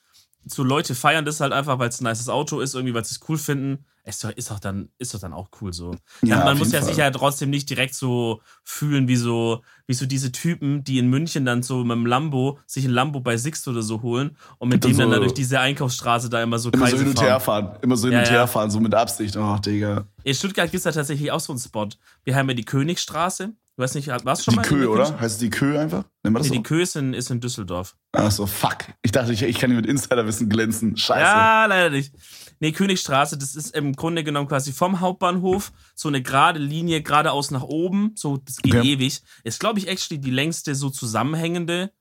so 0.44 0.64
Leute 0.64 0.96
feiern 0.96 1.24
das 1.24 1.40
halt 1.40 1.54
einfach, 1.54 1.78
weil 1.78 1.90
es 1.90 2.02
ein 2.02 2.06
nices 2.06 2.30
Auto 2.30 2.62
ist, 2.62 2.74
irgendwie, 2.74 2.96
weil 2.96 3.06
sie 3.06 3.14
es 3.14 3.30
cool 3.30 3.38
finden. 3.38 3.86
Ist 4.04 4.24
doch, 4.24 4.32
ist 4.32 4.50
doch 4.50 4.60
dann, 4.60 4.90
ist 4.98 5.14
doch 5.14 5.20
dann 5.20 5.32
auch 5.32 5.50
cool 5.62 5.74
so. 5.74 5.96
Ja, 6.24 6.38
man, 6.38 6.46
man 6.46 6.58
muss 6.58 6.72
ja 6.72 6.80
Fall. 6.80 6.90
sich 6.90 6.98
ja 6.98 7.12
trotzdem 7.12 7.52
nicht 7.52 7.70
direkt 7.70 7.94
so 7.94 8.42
fühlen 8.64 9.08
wie 9.08 9.16
so, 9.16 9.62
wie 9.86 9.94
so 9.94 10.08
diese 10.08 10.32
Typen, 10.32 10.84
die 10.84 10.98
in 10.98 11.08
München 11.08 11.46
dann 11.46 11.62
so 11.62 11.84
mit 11.84 11.96
dem 11.96 12.08
Lambo, 12.08 12.58
sich 12.66 12.86
ein 12.86 12.92
Lambo 12.92 13.20
bei 13.20 13.38
Sixt 13.38 13.68
oder 13.68 13.84
so 13.84 14.02
holen 14.02 14.36
und 14.58 14.70
mit 14.70 14.84
dem 14.84 14.94
so, 14.94 15.02
dann 15.02 15.12
da 15.12 15.20
durch 15.20 15.34
diese 15.34 15.60
Einkaufsstraße 15.60 16.30
da 16.30 16.42
immer 16.42 16.58
so 16.58 16.72
Immer 16.72 16.88
so 16.88 16.98
hin 16.98 17.10
und 17.10 17.22
her 17.22 17.40
fahren. 17.40 17.78
Immer 17.82 17.96
so 17.96 18.08
hin 18.08 18.14
ja, 18.14 18.20
und 18.20 18.30
her 18.32 18.48
fahren, 18.48 18.72
so 18.72 18.80
mit 18.80 18.96
Absicht. 18.96 19.38
Ach, 19.38 19.60
Digga. 19.60 20.06
In 20.24 20.34
Stuttgart 20.34 20.72
gibt 20.72 20.80
es 20.80 20.84
da 20.84 20.92
tatsächlich 20.92 21.32
auch 21.32 21.40
so 21.40 21.54
einen 21.54 21.60
Spot. 21.60 21.88
Wir 22.24 22.36
haben 22.36 22.50
ja 22.50 22.56
die 22.56 22.66
Königstraße. 22.66 23.54
Du 23.78 23.84
weißt 23.84 23.96
nicht, 23.96 24.08
warst 24.08 24.42
du 24.42 24.52
schon 24.52 24.54
die 24.54 24.58
mal? 24.58 24.64
Die 24.64 24.70
Kö, 24.70 24.88
oder? 24.88 25.20
Heißt 25.20 25.36
es 25.36 25.38
die 25.38 25.50
Kö 25.50 25.80
einfach? 25.80 26.04
Nennen 26.24 26.36
wir 26.36 26.40
das 26.40 26.50
nee, 26.50 26.56
so? 26.56 26.62
die 26.62 26.64
Kö 26.64 26.82
ist 26.82 26.96
in, 26.96 27.14
ist 27.14 27.32
in 27.32 27.40
Düsseldorf. 27.40 27.96
Ach 28.12 28.30
so, 28.30 28.46
fuck. 28.46 28.78
Ich 29.02 29.12
dachte, 29.12 29.32
ich, 29.32 29.42
ich 29.44 29.58
kann 29.58 29.70
hier 29.70 29.78
mit 29.78 29.86
Insiderwissen 29.86 30.50
glänzen. 30.50 30.98
Scheiße. 30.98 31.22
Ja, 31.22 31.66
leider 31.68 31.90
nicht. 31.90 32.14
Nee, 32.62 32.74
Königstraße, 32.74 33.40
das 33.40 33.56
ist 33.56 33.76
im 33.76 33.96
Grunde 33.96 34.24
genommen 34.24 34.48
quasi 34.48 34.72
vom 34.72 35.00
Hauptbahnhof 35.00 35.72
so 35.96 36.10
eine 36.10 36.22
gerade 36.22 36.60
Linie 36.60 37.02
geradeaus 37.02 37.50
nach 37.50 37.64
oben. 37.64 38.12
So, 38.16 38.38
das 38.38 38.58
geht 38.58 38.76
okay. 38.76 38.94
ewig. 38.94 39.24
Ist, 39.44 39.60
glaube 39.60 39.80
ich, 39.80 39.88
actually 39.88 40.22
die 40.22 40.30
längste 40.30 40.76
so 40.76 40.92
zusammenhängende 40.92 41.92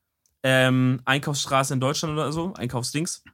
ähm, 0.43 1.01
Einkaufsstraße 1.07 1.73
in 1.73 1.81
Deutschland 1.81 2.13
oder 2.13 2.31
so. 2.31 2.53
Einkaufsdings. 2.53 3.25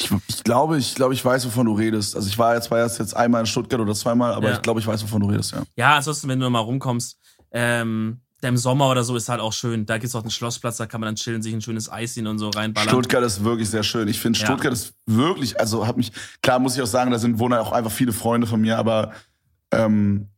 Ich, 0.00 0.10
ich, 0.28 0.44
glaube, 0.44 0.78
ich 0.78 0.94
glaube, 0.94 1.12
ich 1.12 1.22
weiß, 1.22 1.44
wovon 1.44 1.66
du 1.66 1.74
redest. 1.74 2.16
Also 2.16 2.26
ich 2.26 2.38
war 2.38 2.54
jetzt, 2.54 2.70
war 2.70 2.80
jetzt 2.80 3.14
einmal 3.14 3.40
in 3.40 3.46
Stuttgart 3.46 3.80
oder 3.80 3.94
zweimal, 3.94 4.32
aber 4.32 4.48
ja. 4.48 4.54
ich 4.54 4.62
glaube, 4.62 4.80
ich 4.80 4.86
weiß, 4.86 5.02
wovon 5.02 5.20
du 5.20 5.28
redest, 5.28 5.52
ja. 5.52 5.62
Ja, 5.76 5.96
ansonsten, 5.96 6.26
wenn 6.28 6.40
du 6.40 6.46
nochmal 6.46 6.62
rumkommst, 6.62 7.18
ähm, 7.50 8.22
im 8.42 8.56
Sommer 8.56 8.90
oder 8.90 9.02
so 9.02 9.16
ist 9.16 9.28
halt 9.28 9.40
auch 9.40 9.52
schön. 9.52 9.86
Da 9.86 9.98
gibt 9.98 10.08
es 10.08 10.14
auch 10.14 10.22
einen 10.22 10.30
Schlossplatz, 10.30 10.76
da 10.76 10.86
kann 10.86 11.00
man 11.00 11.08
dann 11.08 11.16
chillen, 11.16 11.42
sich 11.42 11.54
ein 11.54 11.62
schönes 11.62 11.90
Eis 11.90 12.14
ziehen 12.14 12.26
und 12.26 12.38
so 12.38 12.50
reinballern. 12.50 12.88
Stuttgart 12.88 13.24
ist 13.24 13.42
wirklich 13.42 13.68
sehr 13.68 13.82
schön. 13.82 14.08
Ich 14.08 14.20
finde, 14.20 14.38
Stuttgart 14.38 14.66
ja. 14.66 14.72
ist 14.72 14.94
wirklich, 15.06 15.58
also 15.58 15.86
hat 15.86 15.96
mich, 15.96 16.12
klar 16.42 16.58
muss 16.58 16.76
ich 16.76 16.82
auch 16.82 16.86
sagen, 16.86 17.10
da 17.10 17.18
sind 17.18 17.38
wohnen 17.38 17.58
auch 17.58 17.72
einfach 17.72 17.90
viele 17.90 18.12
Freunde 18.12 18.46
von 18.46 18.60
mir, 18.60 18.78
aber 18.78 19.12
ähm, 19.72 20.28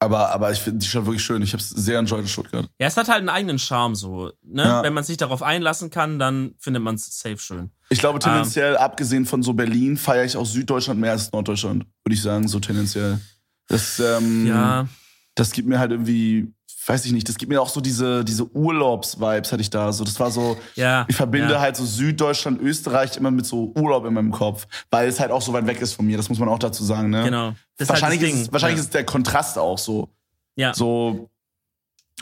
aber, 0.00 0.30
aber 0.30 0.52
ich 0.52 0.60
finde 0.60 0.78
die 0.78 0.86
Stadt 0.86 1.06
wirklich 1.06 1.24
schön. 1.24 1.42
Ich 1.42 1.52
habe 1.52 1.60
es 1.60 1.70
sehr 1.70 1.98
enjoyed 1.98 2.22
in 2.22 2.28
Stuttgart. 2.28 2.68
Ja, 2.78 2.86
es 2.86 2.96
hat 2.96 3.08
halt 3.08 3.18
einen 3.18 3.28
eigenen 3.28 3.58
Charme 3.58 3.96
so. 3.96 4.30
Ne? 4.44 4.62
Ja. 4.62 4.82
Wenn 4.84 4.94
man 4.94 5.02
sich 5.02 5.16
darauf 5.16 5.42
einlassen 5.42 5.90
kann, 5.90 6.20
dann 6.20 6.54
findet 6.58 6.82
man 6.84 6.94
es 6.94 7.18
safe 7.18 7.38
schön. 7.38 7.70
Ich 7.88 7.98
glaube 7.98 8.20
tendenziell, 8.20 8.74
ähm, 8.74 8.80
abgesehen 8.80 9.26
von 9.26 9.42
so 9.42 9.54
Berlin, 9.54 9.96
feiere 9.96 10.24
ich 10.24 10.36
auch 10.36 10.46
Süddeutschland 10.46 11.00
mehr 11.00 11.12
als 11.12 11.32
Norddeutschland, 11.32 11.84
würde 12.04 12.14
ich 12.14 12.22
sagen, 12.22 12.46
so 12.46 12.60
tendenziell. 12.60 13.18
Das, 13.66 13.98
ähm, 13.98 14.46
ja. 14.46 14.86
das 15.34 15.50
gibt 15.50 15.68
mir 15.68 15.80
halt 15.80 15.90
irgendwie 15.90 16.52
weiß 16.88 17.04
ich 17.04 17.12
nicht, 17.12 17.28
das 17.28 17.36
gibt 17.36 17.50
mir 17.50 17.60
auch 17.60 17.68
so 17.68 17.80
diese, 17.80 18.24
diese 18.24 18.44
Urlaubs-Vibes, 18.54 19.52
hatte 19.52 19.60
ich 19.60 19.70
da. 19.70 19.92
So, 19.92 20.04
das 20.04 20.18
war 20.18 20.30
so, 20.30 20.56
ja, 20.74 21.04
ich 21.08 21.16
verbinde 21.16 21.54
ja. 21.54 21.60
halt 21.60 21.76
so 21.76 21.84
Süddeutschland, 21.84 22.60
Österreich 22.60 23.16
immer 23.16 23.30
mit 23.30 23.46
so 23.46 23.72
Urlaub 23.76 24.06
in 24.06 24.14
meinem 24.14 24.30
Kopf, 24.30 24.66
weil 24.90 25.08
es 25.08 25.20
halt 25.20 25.30
auch 25.30 25.42
so 25.42 25.52
weit 25.52 25.66
weg 25.66 25.80
ist 25.80 25.92
von 25.92 26.06
mir, 26.06 26.16
das 26.16 26.28
muss 26.28 26.38
man 26.38 26.48
auch 26.48 26.58
dazu 26.58 26.82
sagen, 26.84 27.10
ne? 27.10 27.24
Genau. 27.24 27.54
Das 27.76 27.88
wahrscheinlich 27.88 28.22
halt 28.22 28.32
ist, 28.32 28.52
wahrscheinlich 28.52 28.78
ja. 28.78 28.84
ist 28.84 28.94
der 28.94 29.04
Kontrast 29.04 29.58
auch 29.58 29.78
so. 29.78 30.08
Ja. 30.56 30.74
So, 30.74 31.28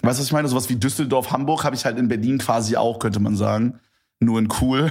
weißt 0.03 0.19
du, 0.19 0.21
was 0.21 0.27
ich 0.27 0.33
meine? 0.33 0.49
Sowas 0.49 0.69
wie 0.69 0.77
Düsseldorf, 0.77 1.31
Hamburg 1.31 1.65
habe 1.65 1.77
ich 1.77 1.85
halt 1.85 1.99
in 1.99 2.09
Berlin 2.09 2.39
quasi 2.39 2.77
auch, 2.77 2.99
könnte 2.99 3.21
man 3.21 3.37
sagen. 3.37 3.79
Nur 4.19 4.39
in 4.39 4.49
cool. 4.61 4.91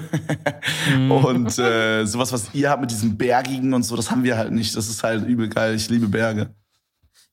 mhm. 0.95 1.11
Und 1.11 1.57
äh, 1.57 2.05
sowas, 2.05 2.31
was 2.31 2.53
ihr 2.53 2.69
habt 2.69 2.81
mit 2.81 2.91
diesem 2.91 3.17
Bergigen 3.17 3.73
und 3.73 3.81
so, 3.81 3.95
das 3.95 4.11
haben 4.11 4.23
wir 4.23 4.37
halt 4.37 4.51
nicht. 4.51 4.75
Das 4.75 4.87
ist 4.87 5.03
halt 5.03 5.25
übel 5.25 5.49
geil. 5.49 5.73
Ich 5.73 5.89
liebe 5.89 6.07
Berge. 6.07 6.51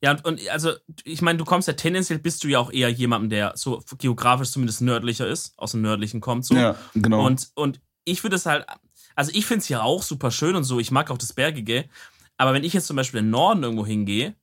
Ja, 0.02 0.10
und, 0.10 0.24
und 0.24 0.48
also, 0.50 0.72
ich 1.04 1.22
meine, 1.22 1.38
du 1.38 1.44
kommst 1.44 1.68
ja 1.68 1.74
tendenziell, 1.74 2.18
bist 2.18 2.42
du 2.42 2.48
ja 2.48 2.58
auch 2.58 2.72
eher 2.72 2.88
jemandem, 2.88 3.30
der 3.30 3.52
so 3.54 3.82
geografisch 3.98 4.50
zumindest 4.50 4.80
nördlicher 4.80 5.28
ist, 5.28 5.54
aus 5.56 5.72
dem 5.72 5.82
Nördlichen 5.82 6.20
kommt 6.20 6.44
so. 6.44 6.54
Ja, 6.56 6.76
genau. 6.94 7.24
Und, 7.24 7.50
und 7.54 7.80
ich 8.04 8.22
würde 8.24 8.36
es 8.36 8.46
halt, 8.46 8.66
also 9.14 9.30
ich 9.32 9.46
finde 9.46 9.60
es 9.60 9.66
hier 9.66 9.84
auch 9.84 10.02
super 10.02 10.32
schön 10.32 10.56
und 10.56 10.64
so, 10.64 10.80
ich 10.80 10.90
mag 10.90 11.10
auch 11.10 11.18
das 11.18 11.32
Bergige, 11.32 11.84
aber 12.36 12.52
wenn 12.52 12.64
ich 12.64 12.72
jetzt 12.72 12.88
zum 12.88 12.96
Beispiel 12.96 13.20
in 13.20 13.26
den 13.26 13.30
Norden 13.30 13.62
irgendwo 13.62 13.86
hingehe, 13.86 14.34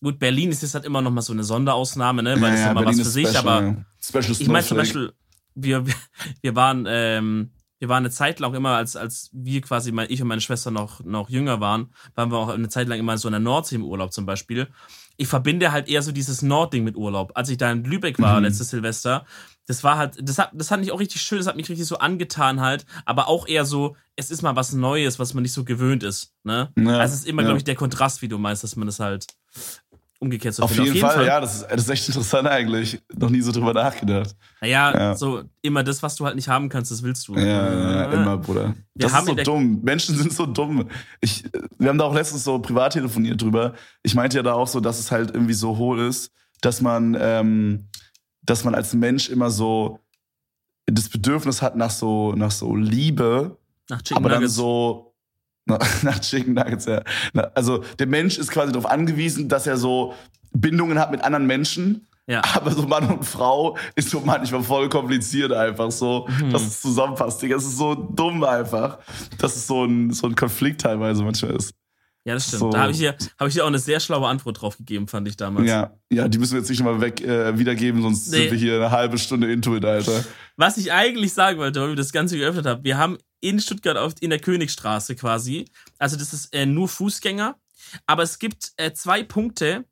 gut, 0.00 0.20
Berlin 0.20 0.52
ist 0.52 0.62
jetzt 0.62 0.74
halt 0.74 0.84
immer 0.84 1.02
noch 1.02 1.10
mal 1.10 1.22
so 1.22 1.32
eine 1.32 1.42
Sonderausnahme, 1.42 2.22
ne, 2.22 2.40
weil 2.40 2.42
ja, 2.42 2.48
das 2.50 2.58
ist 2.58 2.64
ja, 2.64 2.70
immer 2.70 2.84
was 2.84 2.96
für 2.96 3.04
sich, 3.04 3.28
special, 3.28 3.48
aber 3.48 3.84
special 4.00 4.32
ich 4.38 4.46
meine 4.46 4.66
zum 4.66 4.76
Beispiel, 4.76 5.12
wir, 5.56 5.84
wir 6.42 6.54
waren, 6.54 6.86
ähm, 6.88 7.50
wir 7.82 7.88
waren 7.88 8.04
eine 8.04 8.10
Zeit 8.10 8.38
lang 8.38 8.54
immer, 8.54 8.76
als, 8.76 8.94
als 8.94 9.28
wir 9.32 9.60
quasi, 9.60 9.90
mein, 9.90 10.06
ich 10.08 10.22
und 10.22 10.28
meine 10.28 10.40
Schwester 10.40 10.70
noch, 10.70 11.02
noch 11.02 11.28
jünger 11.28 11.58
waren, 11.58 11.92
waren 12.14 12.30
wir 12.30 12.38
auch 12.38 12.50
eine 12.50 12.68
Zeit 12.68 12.86
lang 12.86 13.00
immer 13.00 13.18
so 13.18 13.26
in 13.26 13.32
der 13.32 13.40
Nordsee 13.40 13.74
im 13.74 13.84
Urlaub 13.84 14.12
zum 14.12 14.24
Beispiel. 14.24 14.68
Ich 15.16 15.26
verbinde 15.26 15.72
halt 15.72 15.88
eher 15.88 16.00
so 16.00 16.12
dieses 16.12 16.42
Nordding 16.42 16.84
mit 16.84 16.94
Urlaub. 16.94 17.32
Als 17.34 17.48
ich 17.48 17.56
da 17.56 17.72
in 17.72 17.82
Lübeck 17.82 18.20
war, 18.20 18.36
mhm. 18.38 18.44
letztes 18.44 18.70
Silvester, 18.70 19.26
das 19.66 19.82
war 19.82 19.98
halt, 19.98 20.16
das 20.22 20.38
hat, 20.38 20.50
das 20.54 20.70
hat 20.70 20.78
mich 20.78 20.92
auch 20.92 21.00
richtig 21.00 21.22
schön, 21.22 21.38
das 21.38 21.48
hat 21.48 21.56
mich 21.56 21.68
richtig 21.68 21.84
so 21.86 21.98
angetan 21.98 22.60
halt, 22.60 22.86
aber 23.04 23.26
auch 23.26 23.48
eher 23.48 23.64
so, 23.64 23.96
es 24.14 24.30
ist 24.30 24.42
mal 24.42 24.54
was 24.54 24.72
Neues, 24.72 25.18
was 25.18 25.34
man 25.34 25.42
nicht 25.42 25.52
so 25.52 25.64
gewöhnt 25.64 26.04
ist, 26.04 26.34
ne? 26.44 26.70
Ja, 26.78 26.98
also 26.98 27.14
es 27.14 27.22
ist 27.22 27.26
immer, 27.26 27.42
ja. 27.42 27.48
glaube 27.48 27.58
ich, 27.58 27.64
der 27.64 27.74
Kontrast, 27.74 28.22
wie 28.22 28.28
du 28.28 28.38
meinst, 28.38 28.62
dass 28.62 28.76
man 28.76 28.86
das 28.86 29.00
halt 29.00 29.26
umgekehrt 30.22 30.54
zu 30.54 30.62
Auf 30.62 30.70
finden. 30.70 30.94
jeden, 30.94 31.00
Fall, 31.00 31.26
ja, 31.26 31.40
das 31.40 31.56
ist, 31.56 31.66
das 31.70 31.80
ist 31.82 31.88
echt 31.90 32.08
interessant 32.08 32.48
eigentlich. 32.48 33.02
Noch 33.14 33.28
nie 33.28 33.40
so 33.40 33.50
drüber 33.52 33.74
nachgedacht. 33.74 34.34
Naja, 34.60 34.92
Ja. 34.96 35.16
so 35.16 35.42
immer 35.60 35.82
das, 35.82 36.02
was 36.02 36.14
du 36.16 36.24
halt 36.24 36.36
nicht 36.36 36.48
haben 36.48 36.68
kannst, 36.68 36.90
das 36.90 37.02
willst 37.02 37.26
du. 37.28 37.34
Ja, 37.34 37.42
ja, 37.42 37.92
ja, 37.92 38.12
immer, 38.12 38.38
Bruder. 38.38 38.74
Wir 38.94 39.08
das 39.08 39.12
ist 39.18 39.26
so 39.26 39.34
dumm. 39.34 39.80
Menschen 39.82 40.16
sind 40.16 40.32
so 40.32 40.46
dumm. 40.46 40.88
Ich, 41.20 41.44
wir 41.78 41.88
haben 41.88 41.98
da 41.98 42.04
auch 42.04 42.14
letztens 42.14 42.44
so 42.44 42.58
privat 42.60 42.92
telefoniert 42.92 43.42
drüber. 43.42 43.74
Ich 44.02 44.14
meinte 44.14 44.36
ja 44.36 44.42
da 44.42 44.54
auch 44.54 44.68
so, 44.68 44.80
dass 44.80 44.98
es 44.98 45.10
halt 45.10 45.32
irgendwie 45.34 45.54
so 45.54 45.76
hohl 45.76 46.00
ist, 46.00 46.30
dass 46.60 46.80
man, 46.80 47.16
ähm, 47.20 47.88
dass 48.42 48.64
man 48.64 48.74
als 48.74 48.94
Mensch 48.94 49.28
immer 49.28 49.50
so 49.50 49.98
das 50.86 51.08
Bedürfnis 51.08 51.62
hat 51.62 51.76
nach 51.76 51.90
so, 51.90 52.32
nach 52.34 52.50
so 52.50 52.74
Liebe, 52.76 53.58
Nach 53.88 54.00
aber 54.14 54.28
dann 54.28 54.48
so 54.48 55.11
nach, 56.02 56.18
Chicken 56.20 56.54
Nuggets, 56.54 56.86
ja. 56.86 57.02
Also 57.54 57.84
der 57.98 58.06
Mensch 58.06 58.38
ist 58.38 58.50
quasi 58.50 58.72
darauf 58.72 58.90
angewiesen, 58.90 59.48
dass 59.48 59.66
er 59.66 59.76
so 59.76 60.14
Bindungen 60.52 60.98
hat 60.98 61.10
mit 61.10 61.22
anderen 61.22 61.46
Menschen. 61.46 62.06
Ja. 62.28 62.40
Aber 62.54 62.70
so 62.70 62.82
Mann 62.82 63.08
und 63.10 63.24
Frau 63.24 63.76
ist 63.96 64.10
so 64.10 64.20
manchmal 64.20 64.62
voll 64.62 64.88
kompliziert 64.88 65.52
einfach 65.52 65.90
so, 65.90 66.28
Mhm. 66.40 66.50
dass 66.50 66.62
es 66.62 66.80
zusammenpasst. 66.80 67.42
Digga, 67.42 67.56
es 67.56 67.64
ist 67.64 67.76
so 67.78 67.94
dumm 67.94 68.44
einfach, 68.44 68.98
dass 69.38 69.56
es 69.56 69.66
so 69.66 69.84
ein, 69.84 70.12
so 70.12 70.28
ein 70.28 70.34
Konflikt 70.36 70.80
teilweise 70.82 71.24
manchmal 71.24 71.56
ist. 71.56 71.74
Ja, 72.24 72.34
das 72.34 72.46
stimmt. 72.46 72.60
So. 72.60 72.70
Da 72.70 72.82
habe 72.82 72.92
ich, 72.92 72.98
dir- 72.98 73.16
hab 73.38 73.48
ich 73.48 73.54
dir 73.54 73.64
auch 73.64 73.68
eine 73.68 73.80
sehr 73.80 73.98
schlaue 73.98 74.28
Antwort 74.28 74.62
drauf 74.62 74.76
gegeben, 74.78 75.08
fand 75.08 75.26
ich 75.26 75.36
damals. 75.36 75.68
Ja, 75.68 75.94
ja, 76.12 76.28
die 76.28 76.38
müssen 76.38 76.52
wir 76.52 76.60
jetzt 76.60 76.70
nicht 76.70 76.78
nochmal 76.78 77.00
weg 77.00 77.20
äh, 77.22 77.58
wiedergeben, 77.58 78.00
sonst 78.02 78.30
Nee. 78.30 78.38
sind 78.42 78.50
wir 78.52 78.58
hier 78.58 78.76
eine 78.76 78.92
halbe 78.92 79.18
Stunde 79.18 79.50
into 79.52 79.74
it, 79.74 79.84
Alter. 79.84 80.24
Was 80.56 80.76
ich 80.76 80.92
eigentlich 80.92 81.32
sagen 81.32 81.58
wollte, 81.58 81.80
weil 81.80 81.88
wir 81.88 81.96
das 81.96 82.12
Ganze 82.12 82.38
geöffnet 82.38 82.64
haben, 82.66 82.84
wir 82.84 82.96
haben 82.98 83.18
in 83.42 83.60
Stuttgart 83.60 83.98
auf, 83.98 84.14
in 84.20 84.30
der 84.30 84.38
Königstraße 84.38 85.14
quasi, 85.16 85.66
also 85.98 86.16
das 86.16 86.32
ist 86.32 86.54
äh, 86.54 86.64
nur 86.64 86.88
Fußgänger, 86.88 87.56
aber 88.06 88.22
es 88.22 88.38
gibt 88.38 88.72
äh, 88.78 88.92
zwei 88.94 89.22
Punkte, 89.22 89.84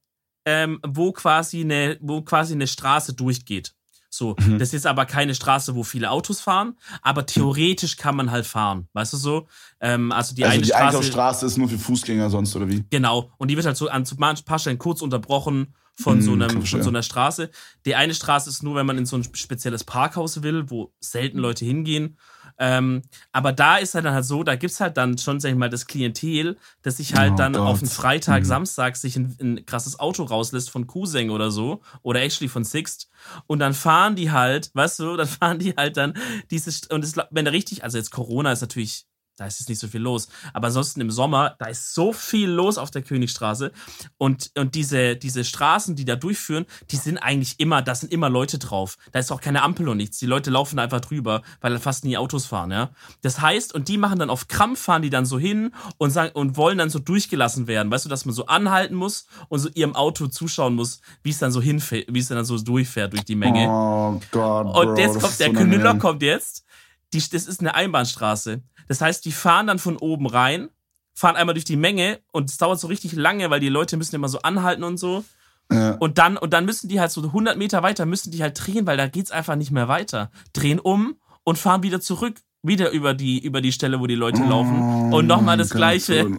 ähm, 0.47 0.81
wo, 0.87 1.13
quasi 1.13 1.61
eine, 1.61 1.99
wo 2.01 2.23
quasi 2.23 2.55
eine 2.55 2.67
Straße 2.67 3.13
durchgeht. 3.13 3.75
So, 4.13 4.35
Mhm. 4.41 4.59
das 4.59 4.73
ist 4.75 4.87
aber 4.87 5.05
keine 5.07 5.35
Straße, 5.37 5.77
wo 5.77 5.85
viele 5.85 6.11
Autos 6.11 6.41
fahren, 6.41 6.77
aber 7.03 7.27
theoretisch 7.27 7.97
kann 7.97 8.17
man 8.17 8.31
halt 8.33 8.45
fahren, 8.47 8.89
weißt 8.93 9.13
du 9.13 9.17
so? 9.17 9.47
Ähm, 9.81 10.11
also 10.11 10.35
die 10.35 10.45
also 10.45 10.55
eine 10.55 10.63
die 10.63 10.69
Straße, 10.71 10.85
Einkaufsstraße 10.87 11.47
ist 11.47 11.59
nur 11.59 11.69
für 11.69 11.79
Fußgänger 11.79 12.29
sonst, 12.31 12.57
oder 12.57 12.69
wie? 12.69 12.85
Genau. 12.91 13.31
Und 13.39 13.49
die 13.49 13.57
wird 13.57 13.67
halt 13.67 13.77
so 13.77 13.89
an 13.89 14.05
manchen 14.19 14.45
paar 14.47 14.59
Stellen 14.59 14.79
kurz 14.79 15.01
unterbrochen 15.03 15.75
von, 15.95 16.17
Hm, 16.19 16.23
so, 16.23 16.33
einem, 16.33 16.51
von 16.51 16.61
verstehen. 16.61 16.83
so 16.83 16.89
einer 16.89 17.03
Straße. 17.05 17.51
Die 17.87 17.95
eine 17.95 18.15
Straße 18.15 18.49
ist 18.51 18.63
nur, 18.65 18.75
wenn 18.75 18.87
man 18.87 18.99
in 18.99 19.07
so 19.07 19.17
ein 19.17 19.23
spezielles 19.35 19.85
Parkhaus 19.85 20.43
will, 20.43 20.71
wo 20.71 20.93
selten 21.01 21.39
Leute 21.39 21.65
hingehen. 21.65 22.19
Ähm, 22.63 23.01
aber 23.33 23.53
da 23.53 23.79
ist 23.79 23.95
halt 23.95 24.05
dann 24.05 24.13
halt 24.15 24.27
so, 24.27 24.43
da 24.45 24.55
gibt's 24.55 24.81
halt 24.81 24.99
dann 24.99 25.17
schon, 25.17 25.41
sag 25.41 25.49
ich 25.51 25.57
mal, 25.57 25.71
das 25.71 25.87
Klientel, 25.87 26.59
das 26.83 26.99
sich 26.99 27.15
halt 27.15 27.33
Oh 27.33 27.37
dann 27.37 27.55
Gott. 27.55 27.63
auf 27.63 27.81
einen 27.81 27.91
Freitag, 27.91 28.43
Mhm. 28.43 28.47
Samstag 28.47 28.97
sich 28.97 29.17
ein, 29.17 29.35
ein 29.41 29.65
krasses 29.67 29.99
Auto 29.99 30.25
rauslässt 30.25 30.69
von 30.71 30.87
Kuseng 30.87 31.31
oder 31.31 31.51
so. 31.51 31.81
Oder 32.03 32.21
actually 32.23 32.49
von 32.49 32.65
Sixt. 32.65 33.09
Und 33.47 33.61
dann 33.61 33.73
fahren 33.75 34.15
die 34.15 34.31
halt, 34.31 34.71
weißt 34.75 34.99
du, 35.01 35.17
dann 35.17 35.27
fahren 35.41 35.59
die 35.59 35.73
halt 35.77 35.97
dann 35.97 36.15
dieses, 36.51 36.87
und 36.89 37.03
das, 37.03 37.15
wenn 37.31 37.47
da 37.47 37.51
richtig, 37.51 37.83
also 37.83 37.97
jetzt 37.97 38.11
Corona 38.11 38.53
ist 38.53 38.61
natürlich, 38.61 39.07
da 39.41 39.47
ist 39.47 39.59
jetzt 39.59 39.71
nicht 39.71 39.79
so 39.79 39.89
viel 39.89 40.03
los. 40.03 40.29
Aber 40.53 40.67
ansonsten 40.67 41.01
im 41.01 41.11
Sommer, 41.11 41.57
da 41.59 41.65
ist 41.65 41.95
so 41.95 42.13
viel 42.13 42.51
los 42.51 42.77
auf 42.77 42.91
der 42.91 43.01
Königstraße. 43.01 43.73
Und, 44.19 44.51
und 44.55 44.75
diese, 44.75 45.17
diese 45.17 45.45
Straßen, 45.45 45.97
die 45.97 46.05
da 46.05 46.15
durchführen, 46.15 46.67
die 46.91 46.97
sind 46.97 47.17
eigentlich 47.17 47.59
immer, 47.59 47.81
da 47.81 47.95
sind 47.95 48.13
immer 48.13 48.29
Leute 48.29 48.59
drauf. 48.59 48.99
Da 49.13 49.19
ist 49.19 49.33
auch 49.33 49.41
keine 49.41 49.63
Ampel 49.63 49.89
und 49.89 49.97
nichts. 49.97 50.19
Die 50.19 50.27
Leute 50.27 50.51
laufen 50.51 50.77
da 50.77 50.83
einfach 50.83 51.01
drüber, 51.01 51.41
weil 51.63 51.73
da 51.73 51.79
fast 51.79 52.05
nie 52.05 52.19
Autos 52.19 52.45
fahren, 52.45 52.71
ja. 52.71 52.91
Das 53.23 53.41
heißt, 53.41 53.75
und 53.75 53.89
die 53.89 53.97
machen 53.97 54.19
dann 54.19 54.29
auf 54.29 54.47
Krampf, 54.47 54.79
fahren 54.79 55.01
die 55.01 55.09
dann 55.09 55.25
so 55.25 55.39
hin 55.39 55.73
und 55.97 56.11
sagen, 56.11 56.33
und 56.35 56.59
wollen 56.59 56.77
dann 56.77 56.91
so 56.91 56.99
durchgelassen 56.99 57.67
werden. 57.67 57.91
Weißt 57.91 58.05
du, 58.05 58.11
dass 58.11 58.27
man 58.27 58.35
so 58.35 58.45
anhalten 58.45 58.95
muss 58.95 59.27
und 59.49 59.61
so 59.61 59.71
ihrem 59.71 59.95
Auto 59.95 60.27
zuschauen 60.27 60.75
muss, 60.75 61.01
wie 61.23 61.31
es 61.31 61.39
dann 61.39 61.51
so 61.51 61.63
hinfährt, 61.63 62.09
wie 62.11 62.19
es 62.19 62.29
dann 62.29 62.45
so 62.45 62.59
durchfährt 62.59 63.15
durch 63.15 63.25
die 63.25 63.37
Menge. 63.37 63.67
Oh 63.71 64.21
Gott, 64.33 64.67
Bro, 64.67 64.81
Und 64.81 64.99
jetzt 64.99 65.19
kommt 65.19 65.41
der 65.41 65.47
so 65.47 65.53
Knüller 65.55 65.95
kommt 65.95 66.21
jetzt. 66.21 66.67
Die, 67.13 67.19
das 67.19 67.47
ist 67.47 67.61
eine 67.61 67.75
Einbahnstraße. 67.75 68.63
Das 68.89 69.01
heißt, 69.01 69.25
die 69.25 69.33
fahren 69.33 69.67
dann 69.67 69.79
von 69.79 69.97
oben 69.97 70.27
rein, 70.27 70.69
fahren 71.15 71.37
einmal 71.37 71.55
durch 71.55 71.65
die 71.65 71.77
Menge 71.77 72.21
und 72.33 72.51
es 72.51 72.59
dauert 72.59 72.81
so 72.81 72.87
richtig 72.87 73.13
lange, 73.13 73.51
weil 73.51 73.61
die 73.61 73.69
Leute 73.69 73.97
müssen 73.97 74.15
immer 74.15 74.29
so 74.29 74.41
anhalten 74.43 74.85
und 74.85 74.99
so. 74.99 75.25
Ja. 75.73 75.93
Und 75.95 76.19
dann, 76.19 76.37
und 76.37 76.53
dann 76.53 76.65
müssen 76.65 76.89
die 76.89 77.01
halt 77.01 77.13
so 77.13 77.23
100 77.23 77.57
Meter 77.57 77.83
weiter, 77.83 78.07
müssen 78.07 78.31
die 78.33 78.43
halt 78.43 78.61
drehen, 78.65 78.87
weil 78.87 78.97
da 78.97 79.07
geht's 79.07 79.31
einfach 79.31 79.57
nicht 79.57 79.71
mehr 79.71 79.89
weiter. 79.89 80.31
Drehen 80.53 80.81
um 80.81 81.17
und 81.45 81.59
fahren 81.59 81.83
wieder 81.83 82.01
zurück, 82.01 82.41
wieder 82.63 82.91
über 82.91 83.15
die, 83.15 83.39
über 83.39 83.61
die 83.61 83.73
Stelle, 83.73 84.01
wo 84.01 84.07
die 84.07 84.15
Leute 84.17 84.43
laufen. 84.43 85.13
Und 85.13 85.27
nochmal 85.27 85.57
das 85.57 85.73
Oh, 85.73 85.77
Gleiche. 85.77 86.37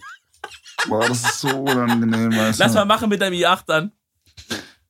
Boah, 0.88 1.08
das 1.08 1.24
ist 1.24 1.40
so 1.42 1.50
unangenehm, 1.50 2.36
weißt 2.36 2.60
Lass 2.60 2.74
mal 2.74 2.86
machen 2.86 3.10
mit 3.10 3.22
deinem 3.22 3.34
i8 3.34 3.64
dann. 3.68 3.92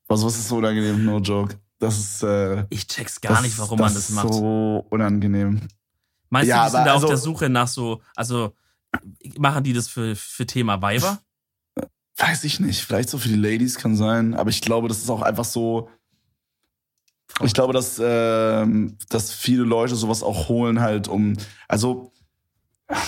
Was, 0.08 0.24
was 0.24 0.38
ist 0.38 0.48
so 0.48 0.58
unangenehm? 0.58 1.06
No 1.06 1.20
joke. 1.20 1.58
Das 1.82 1.98
ist, 1.98 2.22
äh, 2.24 2.66
Ich 2.70 2.88
check's 2.88 3.20
gar 3.20 3.34
das, 3.34 3.42
nicht, 3.42 3.58
warum 3.58 3.80
man 3.80 3.92
das 3.92 4.10
ist 4.10 4.16
macht. 4.16 4.32
so 4.34 4.86
unangenehm. 4.92 5.62
Meinst 6.30 6.48
Ja, 6.48 6.60
du, 6.66 6.66
die 6.70 6.76
sind 6.78 6.86
da 6.86 6.92
auf 6.92 6.96
also- 6.98 7.08
der 7.08 7.18
Suche 7.18 7.50
nach 7.50 7.68
so, 7.68 8.02
also 8.16 8.54
machen 9.40 9.64
die 9.64 9.74
das 9.74 9.88
für, 9.88 10.16
für 10.16 10.46
Thema 10.46 10.80
Weiber? 10.82 11.20
Weiß 12.18 12.44
ich 12.44 12.60
nicht. 12.60 12.82
Vielleicht 12.86 13.10
so 13.10 13.18
für 13.18 13.30
die 13.30 13.36
Ladies 13.36 13.78
kann 13.80 13.96
sein. 13.96 14.36
Aber 14.36 14.52
ich 14.52 14.62
glaube, 14.62 14.88
das 14.90 15.00
ist 15.00 15.10
auch 15.10 15.24
einfach 15.24 15.44
so. 15.46 15.90
Ich 17.42 17.54
glaube, 17.54 17.74
dass, 17.74 18.00
ähm, 18.04 18.98
dass 19.10 19.34
viele 19.34 19.64
Leute 19.64 19.96
sowas 19.96 20.22
auch 20.22 20.50
holen 20.50 20.82
halt 20.82 21.08
um. 21.08 21.34
Also, 21.68 22.12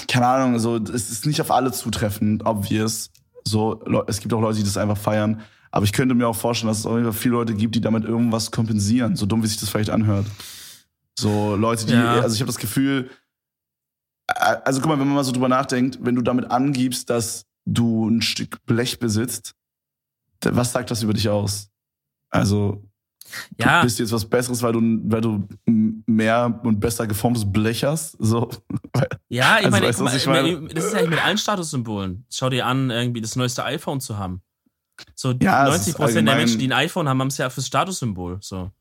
keine 0.07 0.25
Ahnung, 0.25 0.53
also 0.53 0.77
es 0.77 1.11
ist 1.11 1.27
nicht 1.27 1.41
auf 1.41 1.51
alle 1.51 1.71
zutreffend, 1.71 2.43
obvious. 2.45 3.11
So, 3.43 3.83
es 4.07 4.19
gibt 4.19 4.33
auch 4.33 4.41
Leute, 4.41 4.57
die 4.59 4.63
das 4.63 4.77
einfach 4.77 4.97
feiern. 4.97 5.41
Aber 5.75 5.85
ich 5.85 5.91
könnte 5.91 6.13
mir 6.13 6.27
auch 6.27 6.35
vorstellen, 6.35 6.67
dass 6.67 6.79
es 6.79 6.85
auch 6.85 7.11
viele 7.13 7.33
Leute 7.33 7.55
gibt, 7.55 7.73
die 7.73 7.81
damit 7.81 8.03
irgendwas 8.05 8.51
kompensieren. 8.51 9.15
So 9.15 9.25
dumm, 9.25 9.41
wie 9.41 9.47
sich 9.47 9.59
das 9.59 9.69
vielleicht 9.69 9.89
anhört. 9.89 10.27
So 11.17 11.55
Leute, 11.55 11.87
die, 11.87 11.93
Ja. 11.93 12.19
also 12.21 12.35
ich 12.35 12.41
habe 12.41 12.47
das 12.51 12.57
Gefühl, 12.59 13.09
also 14.27 14.81
guck 14.81 14.89
mal, 14.89 14.99
wenn 14.99 15.07
man 15.07 15.15
mal 15.15 15.23
so 15.23 15.31
drüber 15.31 15.49
nachdenkt, 15.49 15.97
wenn 16.01 16.13
du 16.13 16.21
damit 16.21 16.51
angibst, 16.51 17.09
dass 17.09 17.47
du 17.65 18.07
ein 18.07 18.21
Stück 18.21 18.63
Blech 18.67 18.99
besitzt, 18.99 19.55
was 20.45 20.71
sagt 20.71 20.91
das 20.91 21.01
über 21.01 21.13
dich 21.13 21.27
aus? 21.29 21.69
Also, 22.29 22.83
Ja, 23.57 23.81
bist 23.81 23.97
du 23.97 24.03
jetzt 24.03 24.11
was 24.11 24.25
Besseres, 24.29 24.61
weil 24.61 24.73
du, 24.73 24.79
weil 25.05 25.21
du 25.21 25.47
mehr 25.65 26.59
und 26.63 26.79
besser 26.79 27.07
geformtes 27.07 27.51
Blech 27.51 27.83
hast? 27.83 28.15
So. 28.19 28.51
ja, 29.29 29.57
ich 29.59 29.65
Also, 29.65 29.69
meine, 29.71 29.87
weißt 29.87 30.15
ich 30.17 30.27
meine? 30.27 30.67
das 30.71 30.85
ist 30.85 30.93
ja 30.93 31.07
mit 31.07 31.23
allen 31.25 31.39
Statussymbolen. 31.39 32.27
Schau 32.29 32.49
dir 32.51 32.67
an, 32.67 32.91
irgendwie 32.91 33.21
das 33.21 33.35
neueste 33.35 33.63
iPhone 33.65 33.99
zu 34.01 34.19
haben. 34.19 34.43
So 35.15 35.31
Ja, 35.41 35.63
es 35.65 35.69
90 35.71 35.87
ist 35.89 35.95
Prozent 35.95 36.27
der 36.27 36.35
Menschen, 36.35 36.59
die 36.59 36.65
ein 36.67 36.73
iPhone 36.73 37.07
haben, 37.09 37.19
haben 37.19 37.27
es 37.27 37.37
ja 37.37 37.49
fürs 37.49 37.67
Statussymbol. 37.67 38.37
So. 38.41 38.71